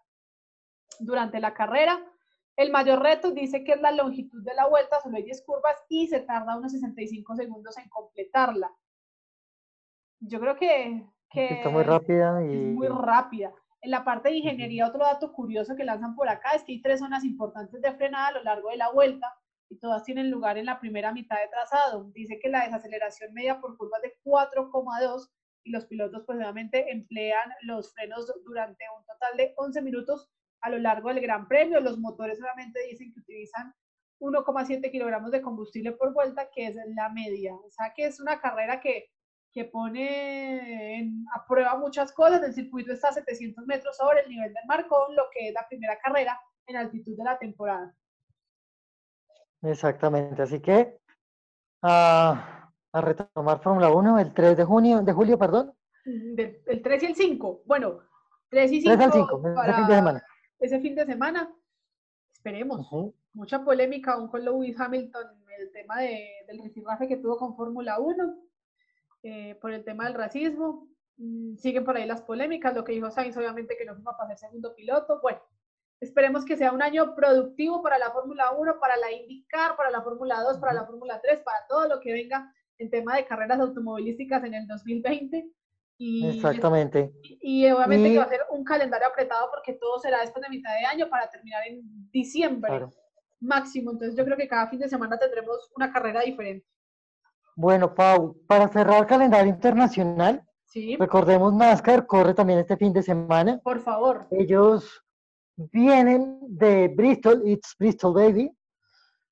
durante 1.00 1.40
la 1.40 1.54
carrera. 1.54 2.00
El 2.56 2.72
mayor 2.72 3.02
reto 3.02 3.32
dice 3.32 3.64
que 3.64 3.74
es 3.74 3.82
la 3.82 3.92
longitud 3.92 4.44
de 4.44 4.54
la 4.54 4.68
vuelta, 4.68 5.02
solo 5.02 5.18
hay 5.18 5.24
10 5.24 5.44
curvas 5.44 5.76
y 5.90 6.08
se 6.08 6.20
tarda 6.20 6.56
unos 6.56 6.72
65 6.72 7.36
segundos 7.36 7.78
en 7.80 7.90
completarla. 7.90 8.72
Yo 10.26 10.40
creo 10.40 10.56
que, 10.56 11.06
que 11.30 11.54
Está 11.56 11.70
muy 11.70 11.84
rápida 11.84 12.44
es 12.44 12.54
y 12.54 12.58
muy 12.58 12.88
rápida. 12.88 13.54
En 13.82 13.92
la 13.92 14.06
parte 14.06 14.30
de 14.30 14.38
ingeniería, 14.38 14.88
otro 14.88 15.04
dato 15.04 15.34
curioso 15.34 15.76
que 15.76 15.84
lanzan 15.84 16.16
por 16.16 16.30
acá 16.30 16.52
es 16.52 16.64
que 16.64 16.72
hay 16.72 16.82
tres 16.82 17.00
zonas 17.00 17.26
importantes 17.26 17.82
de 17.82 17.94
frenada 17.94 18.28
a 18.28 18.32
lo 18.32 18.44
largo 18.44 18.70
de 18.70 18.78
la 18.78 18.92
vuelta 18.92 19.28
y 19.70 19.78
todas 19.78 20.04
tienen 20.04 20.32
lugar 20.32 20.58
en 20.58 20.66
la 20.66 20.80
primera 20.80 21.12
mitad 21.12 21.36
de 21.38 21.50
trazado. 21.50 22.10
Dice 22.14 22.40
que 22.42 22.50
la 22.50 22.64
desaceleración 22.64 23.34
media 23.34 23.60
por 23.60 23.76
curva 23.78 23.98
es 24.02 24.12
de 24.12 24.20
4,2 24.24 25.30
y 25.66 25.72
los 25.72 25.86
pilotos 25.86 26.24
pues 26.26 26.38
obviamente 26.38 26.92
emplean 26.92 27.52
los 27.64 27.94
frenos 27.94 28.32
durante 28.46 28.86
un 28.98 29.06
total 29.06 29.38
de 29.38 29.54
11 29.58 29.82
minutos 29.82 30.30
a 30.62 30.70
lo 30.70 30.78
largo 30.78 31.10
del 31.10 31.22
Gran 31.22 31.48
Premio. 31.48 31.80
Los 31.82 32.00
motores 32.00 32.40
obviamente 32.42 32.80
dicen 32.90 33.14
que 33.14 33.20
utilizan 33.20 33.74
1,7 34.22 34.92
kilogramos 34.92 35.32
de 35.32 35.42
combustible 35.42 35.92
por 35.92 36.14
vuelta, 36.14 36.50
que 36.54 36.68
es 36.68 36.78
la 36.96 37.10
media. 37.10 37.54
O 37.56 37.70
sea 37.70 37.94
que 37.94 38.06
es 38.06 38.20
una 38.20 38.40
carrera 38.40 38.80
que, 38.80 39.10
que 39.54 39.66
pone 39.66 40.98
en- 41.00 41.26
a 41.34 41.46
prueba 41.46 41.78
muchas 41.78 42.12
cosas. 42.12 42.42
El 42.44 42.54
circuito 42.54 42.92
está 42.92 43.10
a 43.10 43.14
700 43.14 43.66
metros 43.68 43.96
sobre 43.96 44.22
el 44.22 44.30
nivel 44.30 44.54
del 44.54 44.66
mar, 44.68 44.88
con 44.88 45.16
lo 45.16 45.24
que 45.32 45.50
es 45.50 45.54
la 45.54 45.68
primera 45.68 45.98
carrera 46.00 46.40
en 46.66 46.76
altitud 46.78 47.16
de 47.16 47.24
la 47.24 47.38
temporada. 47.38 47.94
Exactamente, 49.62 50.42
así 50.42 50.60
que 50.60 50.98
a, 51.82 52.70
a 52.92 53.02
retomar 53.02 53.62
Fórmula 53.62 53.92
1 53.92 54.20
el 54.20 54.34
3 54.34 54.58
de 54.58 54.64
junio, 54.66 55.02
de 55.02 55.14
julio, 55.14 55.38
perdón, 55.38 55.74
Mm, 56.06 56.36
del- 56.36 56.62
el 56.66 56.82
3 56.82 57.02
y 57.04 57.06
el 57.06 57.16
5. 57.16 57.62
Bueno, 57.66 58.00
3 58.50 58.70
y 58.74 58.84
3 58.84 58.98
5 59.00 59.04
al 59.06 59.12
5, 59.14 59.42
ese 59.48 59.56
para 59.56 59.74
fin 59.78 59.88
de 59.88 59.96
semana. 59.96 60.24
ese 60.60 60.80
fin 60.82 60.96
de 60.96 61.06
semana. 61.06 61.54
Esperemos. 62.34 62.80
Ujú. 62.82 63.14
mucha 63.36 63.64
polémica 63.64 64.12
aún 64.14 64.28
con 64.28 64.44
Lewis 64.44 64.78
Hamilton, 64.80 65.26
el 65.58 65.72
tema 65.72 66.00
de, 66.02 66.30
del 66.46 66.62
rifirrafe 66.62 67.08
que 67.08 67.16
tuvo 67.18 67.38
con 67.38 67.56
Fórmula 67.56 68.00
1, 68.00 68.36
eh, 69.24 69.56
por 69.62 69.72
el 69.74 69.84
tema 69.84 70.06
del 70.06 70.14
racismo. 70.14 70.88
Mm, 71.18 71.56
siguen 71.58 71.86
por 71.86 71.96
ahí 71.98 72.06
las 72.06 72.22
polémicas, 72.22 72.74
lo 72.76 72.84
que 72.84 72.92
dijo 72.94 73.10
Sainz, 73.12 73.38
obviamente 73.38 73.76
que 73.78 73.86
no 73.86 73.96
fue 73.96 74.04
para 74.18 74.30
ser 74.30 74.38
segundo 74.50 74.76
piloto. 74.76 75.20
Bueno, 75.22 75.40
esperemos 76.00 76.44
que 76.46 76.58
sea 76.58 76.72
un 76.72 76.82
año 76.82 77.16
productivo 77.16 77.82
para 77.82 77.98
la 77.98 78.12
Fórmula 78.12 78.52
1, 78.52 78.80
para 78.80 78.98
la 78.98 79.12
IndyCar, 79.12 79.76
para 79.76 79.92
la 79.92 80.02
Fórmula 80.02 80.42
2, 80.42 80.58
para 80.58 80.74
la 80.74 80.86
Fórmula 80.86 81.20
3, 81.22 81.42
para 81.42 81.58
todo 81.70 81.88
lo 81.88 82.00
que 82.00 82.12
venga 82.14 82.52
en 82.80 82.90
tema 82.90 83.16
de 83.16 83.26
carreras 83.26 83.60
automovilísticas 83.60 84.44
en 84.44 84.54
el 84.56 84.68
2020. 84.68 85.48
Y, 86.00 86.28
Exactamente. 86.36 87.14
y 87.22 87.70
obviamente 87.70 88.10
que 88.10 88.14
Y- 88.16 88.18
va 88.18 88.24
a 88.24 88.28
ser 88.30 88.42
un 88.50 88.64
calendario 88.64 89.08
apretado 89.08 89.50
porque 89.52 89.74
todo 89.74 90.00
será 90.00 90.20
después 90.22 90.42
de 90.42 90.50
mitad 90.50 90.74
de 90.78 90.86
año 90.86 91.08
para 91.08 91.30
terminar 91.30 91.66
en 91.68 92.10
diciembre 92.12 92.70
Claro. 92.72 92.90
máximo. 93.40 93.92
Entonces 93.92 94.18
yo 94.18 94.26
creo 94.26 94.36
que 94.36 94.48
cada 94.48 94.68
fin 94.68 94.80
de 94.80 94.90
semana 94.90 95.18
tendremos 95.20 95.72
una 95.78 95.94
carrera 95.94 96.22
diferente. 96.22 96.66
Bueno, 97.56 97.94
Pau, 97.94 98.36
para 98.48 98.68
cerrar 98.68 99.06
calendario 99.08 99.52
internacional, 99.52 100.44
Sí, 100.66 100.96
recordemos 100.98 101.54
NASCAR 101.54 102.08
corre 102.08 102.34
también 102.34 102.58
este 102.58 102.78
fin 102.78 102.92
de 102.94 103.04
semana. 103.04 103.60
por 103.64 103.80
favor. 103.82 104.26
Ellos 104.32 105.04
vienen 105.56 106.40
de 106.48 106.88
Bristol, 106.88 107.44
it's 107.48 107.76
Bristol 107.78 108.14
Baby, 108.16 108.52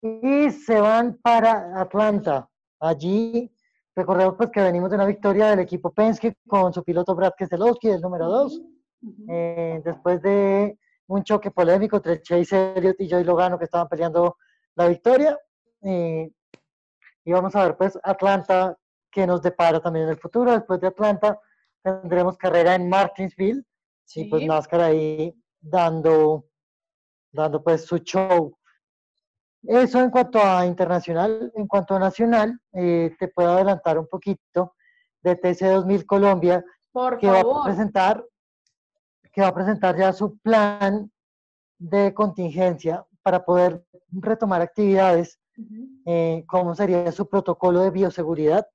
y 0.03 0.51
se 0.51 0.79
van 0.79 1.17
para 1.21 1.79
Atlanta. 1.81 2.47
Allí, 2.79 3.51
recordemos 3.95 4.35
pues 4.37 4.51
que 4.51 4.61
venimos 4.61 4.89
de 4.91 4.97
una 4.97 5.05
victoria 5.07 5.47
del 5.49 5.59
equipo 5.61 5.91
Penske 5.91 6.35
con 6.47 6.71
su 6.73 6.83
piloto 6.83 7.15
Brad 7.15 7.33
Keselowski, 7.35 7.89
el 7.89 8.01
número 8.01 8.27
2. 8.27 8.59
Ujú, 8.59 8.67
ujú. 9.09 9.25
eh, 9.29 9.81
después 9.83 10.21
de 10.21 10.77
un 11.07 11.23
choque 11.23 11.49
polémico 11.49 11.97
entre 11.97 12.21
Chase 12.21 12.73
Elliott 12.75 12.99
y 13.01 13.09
Joey 13.09 13.23
Logano 13.23 13.57
que 13.57 13.65
estaban 13.65 13.87
peleando 13.87 14.37
la 14.75 14.87
victoria. 14.87 15.37
eh, 15.83 16.31
y 17.23 17.31
vamos 17.31 17.55
a 17.55 17.63
ver 17.63 17.77
pues 17.77 17.97
Atlanta 18.03 18.77
que 19.11 19.27
nos 19.27 19.41
depara 19.41 19.79
también 19.81 20.05
en 20.05 20.11
el 20.11 20.19
futuro. 20.19 20.51
Después 20.53 20.79
de 20.79 20.87
Atlanta 20.87 21.39
tendremos 21.83 22.37
carrera 22.37 22.75
en 22.75 22.87
Martinsville 22.89 23.63
y 24.15 24.25
pues 24.29 24.41
Sí. 24.41 24.47
NASCAR 24.47 24.81
ahí 24.81 25.33
dando, 25.59 26.45
dando 27.31 27.63
pues 27.63 27.85
su 27.85 27.97
show. 27.99 28.57
Eso 29.63 29.99
en 30.01 30.09
cuanto 30.09 30.39
a 30.41 30.65
internacional, 30.65 31.51
en 31.55 31.67
cuanto 31.67 31.95
a 31.95 31.99
nacional, 31.99 32.59
eh, 32.73 33.15
te 33.19 33.27
puedo 33.27 33.51
adelantar 33.51 33.99
un 33.99 34.07
poquito 34.07 34.73
de 35.21 35.35
TC 35.35 35.67
2000 35.67 36.05
Colombia, 36.05 36.63
Por 36.91 37.19
que 37.19 37.27
va 37.27 37.39
a 37.41 37.43
favor. 37.43 37.63
presentar, 37.65 38.25
que 39.31 39.41
va 39.41 39.47
a 39.47 39.53
presentar 39.53 39.95
ya 39.97 40.11
su 40.13 40.37
plan 40.39 41.11
de 41.77 42.13
contingencia 42.13 43.05
para 43.21 43.45
poder 43.45 43.83
retomar 44.11 44.61
actividades, 44.61 45.39
Ujú. 45.57 46.01
eh, 46.05 46.43
cómo 46.47 46.73
sería 46.75 47.11
su 47.11 47.27
protocolo 47.27 47.81
de 47.81 47.91
bioseguridad 47.91 48.67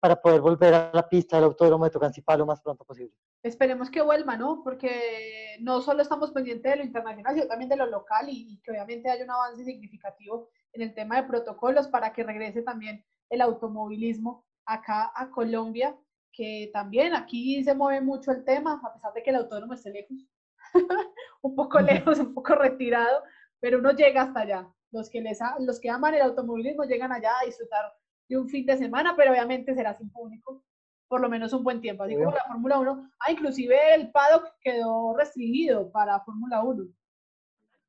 para 0.00 0.20
poder 0.20 0.40
volver 0.40 0.74
a 0.74 0.90
la 0.92 1.08
pista 1.08 1.36
del 1.36 1.46
autódromo 1.46 1.84
de 1.84 1.90
Tocancipá 1.90 2.36
lo 2.36 2.46
más 2.46 2.60
pronto 2.60 2.84
posible. 2.84 3.14
Esperemos 3.42 3.90
que 3.90 4.02
vuelva, 4.02 4.36
¿no? 4.36 4.62
Porque 4.62 5.56
no 5.60 5.80
solo 5.80 6.02
estamos 6.02 6.30
pendientes 6.30 6.70
de 6.70 6.76
lo 6.78 6.84
internacional, 6.84 7.34
sino 7.34 7.46
también 7.46 7.68
de 7.68 7.76
lo 7.76 7.86
local 7.86 8.28
y, 8.28 8.52
y 8.52 8.60
que 8.60 8.70
obviamente 8.70 9.10
haya 9.10 9.24
un 9.24 9.30
avance 9.30 9.64
significativo 9.64 10.48
en 10.72 10.82
el 10.82 10.94
tema 10.94 11.16
de 11.16 11.28
protocolos 11.28 11.88
para 11.88 12.12
que 12.12 12.22
regrese 12.22 12.62
también 12.62 13.04
el 13.30 13.40
automovilismo 13.40 14.44
acá 14.66 15.12
a 15.14 15.30
Colombia, 15.30 15.96
que 16.32 16.70
también 16.72 17.14
aquí 17.14 17.62
se 17.64 17.74
mueve 17.74 18.00
mucho 18.00 18.30
el 18.30 18.44
tema, 18.44 18.80
a 18.82 18.92
pesar 18.92 19.12
de 19.12 19.22
que 19.22 19.30
el 19.30 19.36
autódromo 19.36 19.74
esté 19.74 19.90
lejos, 19.90 20.16
un 21.42 21.54
poco 21.56 21.80
lejos, 21.80 22.18
un 22.18 22.34
poco 22.34 22.54
retirado, 22.54 23.22
pero 23.58 23.78
uno 23.78 23.92
llega 23.92 24.22
hasta 24.22 24.40
allá. 24.40 24.68
Los 24.92 25.08
que, 25.10 25.20
les 25.20 25.40
a- 25.40 25.56
los 25.60 25.78
que 25.80 25.88
aman 25.90 26.14
el 26.14 26.22
automovilismo 26.22 26.84
llegan 26.84 27.12
allá 27.12 27.30
a 27.40 27.46
disfrutar 27.46 27.92
de 28.28 28.36
un 28.38 28.48
fin 28.48 28.66
de 28.66 28.76
semana, 28.76 29.14
pero 29.16 29.30
obviamente 29.32 29.74
será 29.74 29.96
sin 29.96 30.10
público, 30.10 30.62
por 31.08 31.20
lo 31.20 31.28
menos 31.28 31.52
un 31.52 31.62
buen 31.64 31.80
tiempo, 31.80 32.02
así 32.04 32.14
como 32.16 32.30
la 32.32 32.44
Fórmula 32.44 32.78
1. 32.78 33.10
Ah, 33.20 33.32
inclusive 33.32 33.94
el 33.94 34.10
paddock 34.10 34.52
quedó 34.60 35.16
restringido 35.16 35.90
para 35.90 36.20
Fórmula 36.20 36.62
1. 36.62 36.84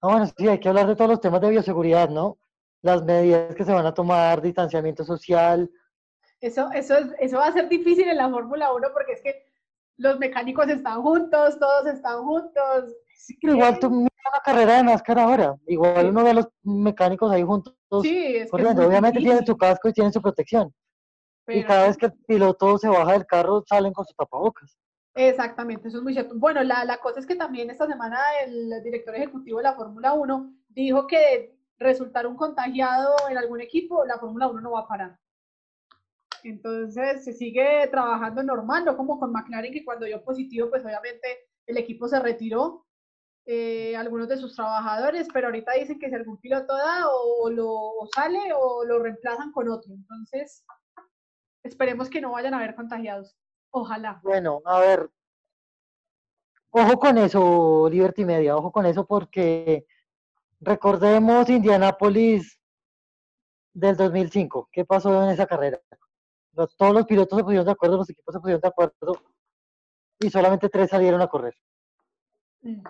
Ah, 0.02 0.08
bueno, 0.08 0.26
sí, 0.36 0.47
hay 0.47 0.60
que 0.60 0.70
hablar 0.70 0.88
de 0.88 0.95
todos 0.95 1.10
los 1.12 1.22
temas 1.22 1.41
de 1.41 1.49
bioseguridad, 1.49 2.10
¿no? 2.10 2.38
Las 2.82 3.04
medidas 3.04 3.54
que 3.56 3.64
se 3.64 3.72
van 3.74 3.86
a 3.86 3.93
tomar, 3.93 4.41
distanciamiento 4.41 5.04
social, 5.04 5.70
Eso, 6.39 6.72
eso, 6.72 6.97
es- 6.97 7.14
eso 7.20 7.38
va 7.38 7.45
a 7.47 7.52
ser 7.52 7.70
difícil 7.70 8.10
en 8.10 8.18
la 8.18 8.28
Fórmula 8.30 8.74
1 8.74 8.88
porque 8.93 9.12
es 9.14 9.22
que 9.22 9.45
los 9.97 10.18
mecánicos 10.18 10.68
están 10.70 11.04
juntos, 11.04 11.60
todos 11.60 11.86
están 11.86 12.24
juntos. 12.24 12.95
Pero 13.42 13.54
igual 13.56 13.80
tú 13.80 13.90
mira 13.90 14.10
la 14.34 14.40
carrera 14.42 14.78
de 14.78 14.84
NASCAR 14.84 15.20
ahora. 15.20 15.56
Igual 15.68 16.02
Sí. 16.02 16.08
uno 16.08 16.24
ve 16.24 16.30
a 16.30 16.34
los 16.34 16.50
mecánicos 16.64 17.32
ahí 17.32 17.44
juntos 17.44 17.76
Sí, 18.02 18.36
es 18.38 18.50
corriendo. 18.50 18.88
Obviamente 18.88 19.20
tienen 19.20 19.46
su 19.46 19.58
casco 19.58 19.90
y 19.90 19.94
tienen 19.94 20.14
su 20.14 20.22
protección. 20.22 20.68
Y 20.68 20.74
pero 21.46 21.68
cada 21.68 21.82
sí. 21.84 21.88
vez 21.88 21.98
que 21.98 22.06
el 22.08 22.14
piloto 22.26 22.78
se 22.78 22.88
baja 22.88 23.12
del 23.14 23.26
carro, 23.26 23.64
salen 23.68 23.94
con 23.94 24.06
sus 24.06 24.16
tapabocas. 24.16 24.78
Exactamente, 25.14 25.90
eso 25.90 25.98
es 25.98 26.04
muy 26.04 26.14
cierto. 26.14 26.36
Bueno, 26.38 26.64
la, 26.64 26.86
la 26.86 26.98
cosa 27.00 27.20
es 27.20 27.26
que 27.26 27.36
también 27.36 27.70
esta 27.70 27.86
semana 27.86 28.18
el 28.46 28.82
director 28.82 29.14
ejecutivo 29.16 29.58
de 29.58 29.64
la 29.64 29.74
Fórmula 29.74 30.14
1 30.14 30.54
dijo 30.70 31.06
que 31.06 31.54
resultar 31.80 32.26
un 32.28 32.38
contagiado 32.38 33.14
en 33.30 33.38
algún 33.38 33.60
equipo, 33.60 34.06
la 34.06 34.20
Fórmula 34.20 34.48
1 34.48 34.62
no 34.62 34.72
va 34.72 34.82
a 34.82 34.88
parar. 34.88 35.18
Entonces 36.44 37.24
se 37.26 37.34
sigue 37.34 37.88
trabajando 37.92 38.42
normal, 38.42 38.86
no 38.86 38.96
como 38.98 39.20
con 39.20 39.32
McLaren, 39.32 39.74
que 39.74 39.84
cuando 39.86 40.06
dio 40.06 40.24
positivo, 40.24 40.70
pues 40.70 40.84
obviamente 40.86 41.28
el 41.68 41.78
equipo 41.78 42.08
se 42.08 42.20
retiró, 42.20 42.86
eh, 43.46 43.96
algunos 43.96 44.28
de 44.28 44.38
sus 44.38 44.56
trabajadores, 44.56 45.28
pero 45.34 45.48
ahorita 45.48 45.74
dicen 45.74 46.00
que 46.00 46.10
si 46.10 46.16
algún 46.16 46.38
piloto 46.38 46.76
da 46.76 47.08
o, 47.10 47.50
lo 47.50 47.92
sale 48.14 48.39
o 48.56 48.84
lo 48.86 49.00
reemplazan 49.00 49.52
con 49.52 49.70
otro. 49.70 49.94
Entonces, 49.94 50.64
esperemos 51.64 52.10
que 52.10 52.22
no 52.22 52.32
vayan 52.32 52.54
a 52.54 52.58
haber 52.58 52.76
contagiados. 52.76 53.36
Ojalá. 53.72 54.20
Bueno, 54.24 54.62
a 54.66 54.80
ver. 54.80 55.10
Ojo 56.70 57.00
con 57.00 57.18
eso, 57.18 57.89
Liberty 57.89 58.24
Media, 58.24 58.56
ojo 58.56 58.72
con 58.72 58.86
eso 58.86 59.06
porque 59.06 59.86
recordemos 60.62 61.50
Indianápolis 61.50 62.58
del 63.74 63.98
2005. 63.98 64.70
¿Qué 64.72 64.86
pasó 64.86 65.24
en 65.24 65.32
esa 65.32 65.46
carrera? 65.48 65.82
Los- 66.54 66.76
todos 66.78 66.94
los 66.94 67.06
pilotos 67.06 67.38
se 67.38 67.44
pusieron 67.44 67.66
de 67.66 67.72
acuerdo, 67.72 67.98
los 67.98 68.10
equipos 68.10 68.34
se 68.34 68.39
pusieron 68.39 68.62
de 68.62 68.68
acuerdo 68.68 69.22
y 70.20 70.30
solamente 70.30 70.70
tres 70.70 70.89
salieron 70.89 71.22
a 71.22 71.28
correr. 71.28 71.56
Mm. 72.62 72.84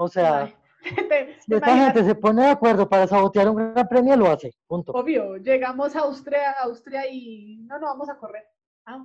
O 0.00 0.08
sea, 0.08 0.54
esta 1.48 1.76
gente 1.76 2.04
se 2.04 2.14
pone 2.14 2.42
de 2.42 2.50
acuerdo 2.50 2.88
para 2.88 3.08
sabotear 3.08 3.48
un 3.48 3.56
gran 3.56 3.88
premio, 3.88 4.16
lo 4.16 4.30
hace. 4.30 4.54
Punto. 4.68 4.92
obvio, 4.92 5.36
llegamos 5.38 5.96
a 5.96 6.00
Austria, 6.00 6.52
Austria 6.62 7.10
y 7.10 7.58
no, 7.66 7.80
no 7.80 7.86
vamos 7.86 8.08
a 8.08 8.16
correr. 8.16 8.44
Ah. 8.86 9.04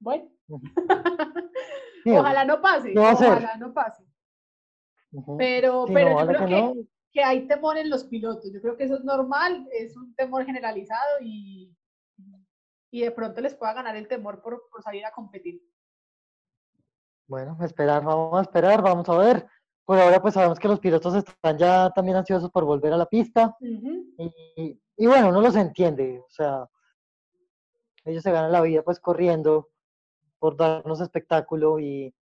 Bueno. 0.00 0.30
Sí, 2.02 2.08
ojalá 2.12 2.46
no 2.46 2.62
pase, 2.62 2.94
¿qué 2.94 2.98
va 2.98 3.10
a 3.10 3.12
hacer? 3.12 3.28
ojalá 3.28 3.56
no 3.58 3.74
pase. 3.74 4.02
Pero, 5.36 5.86
Sí, 5.86 5.92
pero 5.92 6.10
no, 6.12 6.20
yo 6.20 6.26
creo 6.28 6.40
que 6.40 6.46
que, 6.46 6.50
no. 6.50 6.74
que 7.12 7.22
hay 7.22 7.46
temor 7.46 7.76
en 7.76 7.90
los 7.90 8.04
pilotos. 8.04 8.50
Yo 8.50 8.62
creo 8.62 8.74
que 8.78 8.84
eso 8.84 8.94
es 8.94 9.04
normal, 9.04 9.68
es 9.70 9.94
un 9.98 10.14
temor 10.14 10.46
generalizado 10.46 11.18
y, 11.20 11.76
y 12.90 13.02
de 13.02 13.10
pronto 13.10 13.42
les 13.42 13.54
pueda 13.54 13.74
ganar 13.74 13.96
el 13.96 14.08
temor 14.08 14.40
por, 14.40 14.66
por 14.70 14.82
salir 14.82 15.04
a 15.04 15.12
competir. 15.12 15.60
Bueno, 17.30 17.56
esperar, 17.60 18.02
vamos 18.02 18.36
a 18.40 18.42
esperar, 18.42 18.82
vamos 18.82 19.08
a 19.08 19.16
ver. 19.16 19.46
Por 19.84 19.96
ahora, 19.96 20.20
pues 20.20 20.34
sabemos 20.34 20.58
que 20.58 20.66
los 20.66 20.80
pilotos 20.80 21.14
están 21.14 21.56
ya 21.58 21.88
también 21.90 22.16
ansiosos 22.16 22.50
por 22.50 22.64
volver 22.64 22.92
a 22.92 22.96
la 22.96 23.06
pista. 23.06 23.56
Y, 23.60 24.80
y 24.96 25.06
bueno, 25.06 25.28
uno 25.28 25.40
los 25.40 25.54
entiende, 25.54 26.18
o 26.18 26.28
sea, 26.28 26.66
ellos 28.04 28.24
se 28.24 28.32
ganan 28.32 28.50
la 28.50 28.62
vida 28.62 28.82
pues 28.82 28.98
corriendo 28.98 29.68
por 30.40 30.56
darnos 30.56 31.00
espectáculo 31.00 31.78
y, 31.78 32.12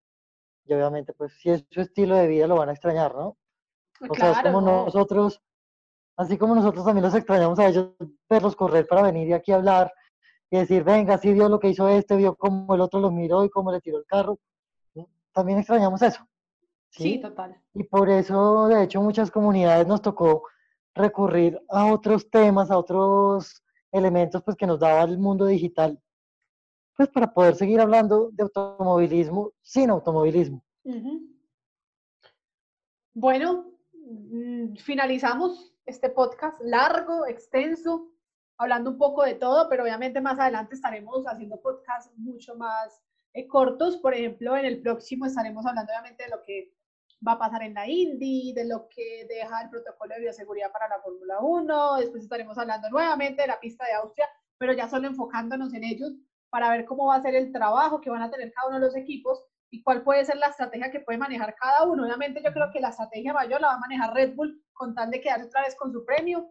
y 0.66 0.74
obviamente 0.74 1.14
pues 1.14 1.32
si 1.40 1.48
es 1.48 1.64
su 1.70 1.80
estilo 1.80 2.14
de 2.14 2.26
vida 2.26 2.46
lo 2.46 2.56
van 2.56 2.68
a 2.68 2.72
extrañar, 2.72 3.14
¿no? 3.14 3.38
O 4.10 4.14
sea, 4.14 4.32
es 4.32 4.42
como 4.42 4.60
no. 4.60 4.84
nosotros, 4.84 5.40
así 6.18 6.36
como 6.36 6.54
nosotros 6.54 6.84
también 6.84 7.06
los 7.06 7.14
extrañamos 7.14 7.58
a 7.58 7.66
ellos, 7.66 7.92
verlos 8.28 8.56
correr 8.56 8.86
para 8.86 9.00
venir 9.04 9.28
y 9.28 9.32
aquí 9.32 9.52
a 9.52 9.56
hablar 9.56 9.90
y 10.50 10.58
decir, 10.58 10.84
venga, 10.84 11.16
sí 11.16 11.32
vio 11.32 11.48
lo 11.48 11.58
que 11.58 11.70
hizo 11.70 11.88
este, 11.88 12.14
vio 12.16 12.36
cómo 12.36 12.74
el 12.74 12.82
otro 12.82 13.00
los 13.00 13.10
miró 13.10 13.42
y 13.46 13.48
cómo 13.48 13.72
le 13.72 13.80
tiró 13.80 13.96
el 13.96 14.04
carro. 14.04 14.38
También 15.32 15.58
extrañamos 15.58 16.02
eso. 16.02 16.26
Sí, 16.90 17.02
¿sí? 17.02 17.20
total. 17.20 17.60
Y 17.74 17.84
por 17.84 18.08
eso, 18.08 18.68
de 18.68 18.84
hecho, 18.84 19.00
muchas 19.02 19.30
comunidades 19.30 19.86
nos 19.86 20.02
tocó 20.02 20.44
recurrir 20.94 21.60
a 21.68 21.92
otros 21.92 22.28
temas, 22.30 22.70
a 22.70 22.78
otros 22.78 23.62
elementos 23.92 24.42
pues, 24.42 24.56
que 24.56 24.66
nos 24.66 24.80
daba 24.80 25.04
el 25.04 25.18
mundo 25.18 25.46
digital, 25.46 26.00
pues 26.96 27.08
para 27.08 27.32
poder 27.32 27.54
seguir 27.54 27.80
hablando 27.80 28.30
de 28.32 28.42
automovilismo 28.42 29.52
sin 29.62 29.90
automovilismo. 29.90 30.62
Bueno, 33.14 33.72
mm, 33.92 34.76
finalizamos 34.76 35.74
este 35.86 36.10
podcast 36.10 36.60
largo, 36.62 37.26
extenso, 37.26 38.10
hablando 38.58 38.90
un 38.90 38.98
poco 38.98 39.22
de 39.22 39.34
todo, 39.34 39.68
pero 39.68 39.84
obviamente 39.84 40.20
más 40.20 40.38
adelante 40.38 40.74
estaremos 40.74 41.24
haciendo 41.26 41.60
podcasts 41.60 42.12
mucho 42.16 42.56
más 42.56 43.02
eh, 43.32 43.46
cortos. 43.46 43.96
Por 43.98 44.14
ejemplo, 44.14 44.56
en 44.56 44.64
el 44.64 44.80
próximo 44.82 45.26
estaremos 45.26 45.66
hablando 45.66 45.92
obviamente 45.92 46.24
de 46.24 46.30
lo 46.30 46.42
que 46.44 46.72
va 47.26 47.32
a 47.32 47.38
pasar 47.38 47.62
en 47.62 47.74
la 47.74 47.88
Indy, 47.88 48.52
de 48.52 48.64
lo 48.64 48.88
que 48.88 49.26
deja 49.28 49.62
el 49.62 49.70
protocolo 49.70 50.14
de 50.14 50.20
bioseguridad 50.20 50.72
para 50.72 50.88
la 50.88 51.00
Fórmula 51.00 51.40
1. 51.40 51.96
Después 51.96 52.22
estaremos 52.22 52.56
hablando 52.58 52.88
nuevamente 52.90 53.42
de 53.42 53.48
la 53.48 53.60
pista 53.60 53.84
de 53.86 53.94
Austria, 53.94 54.28
pero 54.56 54.72
ya 54.72 54.88
solo 54.88 55.08
enfocándonos 55.08 55.74
en 55.74 55.84
ellos 55.84 56.12
para 56.50 56.70
ver 56.70 56.84
cómo 56.84 57.06
va 57.06 57.16
a 57.16 57.22
ser 57.22 57.34
el 57.34 57.52
trabajo 57.52 58.00
que 58.00 58.10
van 58.10 58.22
a 58.22 58.30
tener 58.30 58.52
cada 58.52 58.68
uno 58.68 58.78
de 58.78 58.86
los 58.86 58.96
equipos 58.96 59.42
y 59.70 59.82
cuál 59.82 60.02
puede 60.02 60.24
ser 60.24 60.36
la 60.36 60.46
estrategia 60.46 60.90
que 60.90 61.00
puede 61.00 61.18
manejar 61.18 61.54
cada 61.56 61.84
uno. 61.84 62.04
Obviamente 62.04 62.42
yo 62.42 62.52
creo 62.52 62.70
que 62.72 62.80
la 62.80 62.88
estrategia 62.88 63.32
mayor 63.34 63.60
la 63.60 63.68
va 63.68 63.74
a 63.74 63.78
manejar 63.78 64.14
Red 64.14 64.34
Bull 64.34 64.62
con 64.72 64.94
tal 64.94 65.10
de 65.10 65.20
quedarse 65.20 65.46
otra 65.46 65.62
vez 65.62 65.74
con 65.76 65.92
su 65.92 66.04
premio, 66.04 66.50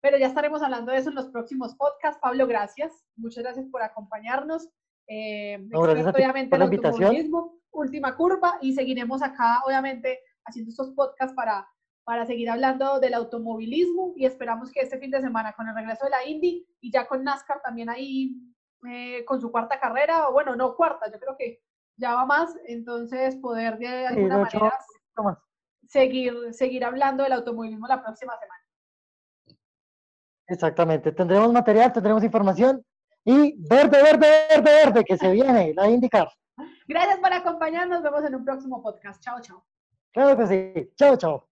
pero 0.00 0.18
ya 0.18 0.26
estaremos 0.26 0.62
hablando 0.62 0.92
de 0.92 0.98
eso 0.98 1.08
en 1.08 1.16
los 1.16 1.28
próximos 1.28 1.74
podcasts. 1.74 2.20
Pablo, 2.20 2.46
gracias. 2.46 2.92
Muchas 3.16 3.42
gracias 3.42 3.66
por 3.70 3.82
acompañarnos. 3.82 4.68
Eh, 5.08 5.58
No, 5.70 5.80
gracias 5.82 6.14
obviamente 6.14 6.50
por 6.50 6.58
la 6.58 6.64
el 6.64 6.72
invitación. 6.72 7.04
automovilismo, 7.04 7.58
última 7.72 8.16
curva 8.16 8.58
y 8.60 8.72
seguiremos 8.72 9.22
acá, 9.22 9.62
obviamente, 9.66 10.20
haciendo 10.44 10.70
estos 10.70 10.90
podcasts 10.90 11.34
para, 11.34 11.68
para 12.04 12.26
seguir 12.26 12.50
hablando 12.50 13.00
del 13.00 13.14
automovilismo 13.14 14.12
y 14.16 14.26
esperamos 14.26 14.70
que 14.70 14.80
este 14.80 14.98
fin 14.98 15.10
de 15.10 15.20
semana 15.20 15.52
con 15.52 15.68
el 15.68 15.74
regreso 15.74 16.04
de 16.04 16.10
la 16.10 16.26
Indy 16.26 16.66
y 16.80 16.90
ya 16.92 17.06
con 17.06 17.24
NASCAR 17.24 17.60
también 17.62 17.88
ahí 17.90 18.34
eh, 18.88 19.24
con 19.24 19.40
su 19.40 19.52
cuarta 19.52 19.78
carrera, 19.78 20.28
o 20.28 20.32
bueno, 20.32 20.56
no 20.56 20.74
cuarta, 20.74 21.10
yo 21.10 21.18
creo 21.20 21.36
que 21.38 21.62
ya 21.96 22.14
va 22.14 22.26
más, 22.26 22.56
entonces 22.66 23.36
poder 23.36 23.78
de 23.78 24.06
alguna 24.06 24.38
manera 24.38 24.76
seguir, 25.86 26.34
seguir 26.52 26.84
hablando 26.84 27.22
del 27.22 27.32
automovilismo 27.34 27.86
la 27.86 28.02
próxima 28.02 28.32
semana. 28.38 28.60
Exactamente, 30.48 31.12
tendremos 31.12 31.52
material, 31.52 31.92
tendremos 31.92 32.24
información 32.24 32.84
y 33.24 33.54
verde, 33.58 34.02
verde, 34.02 34.28
verde, 34.48 34.84
verde, 34.84 35.04
que 35.04 35.16
se 35.16 35.30
viene, 35.30 35.74
la 35.74 35.88
indicar. 35.88 36.28
Gracias 36.86 37.18
por 37.18 37.32
acompañarnos, 37.32 38.02
nos 38.02 38.02
vemos 38.02 38.24
en 38.28 38.34
un 38.34 38.44
próximo 38.44 38.82
podcast. 38.82 39.22
Chao, 39.22 39.40
chao. 39.40 39.64
Claro 40.12 40.36
que 40.36 40.46
sí. 40.46 40.90
Chao, 40.96 41.16
chao. 41.16 41.51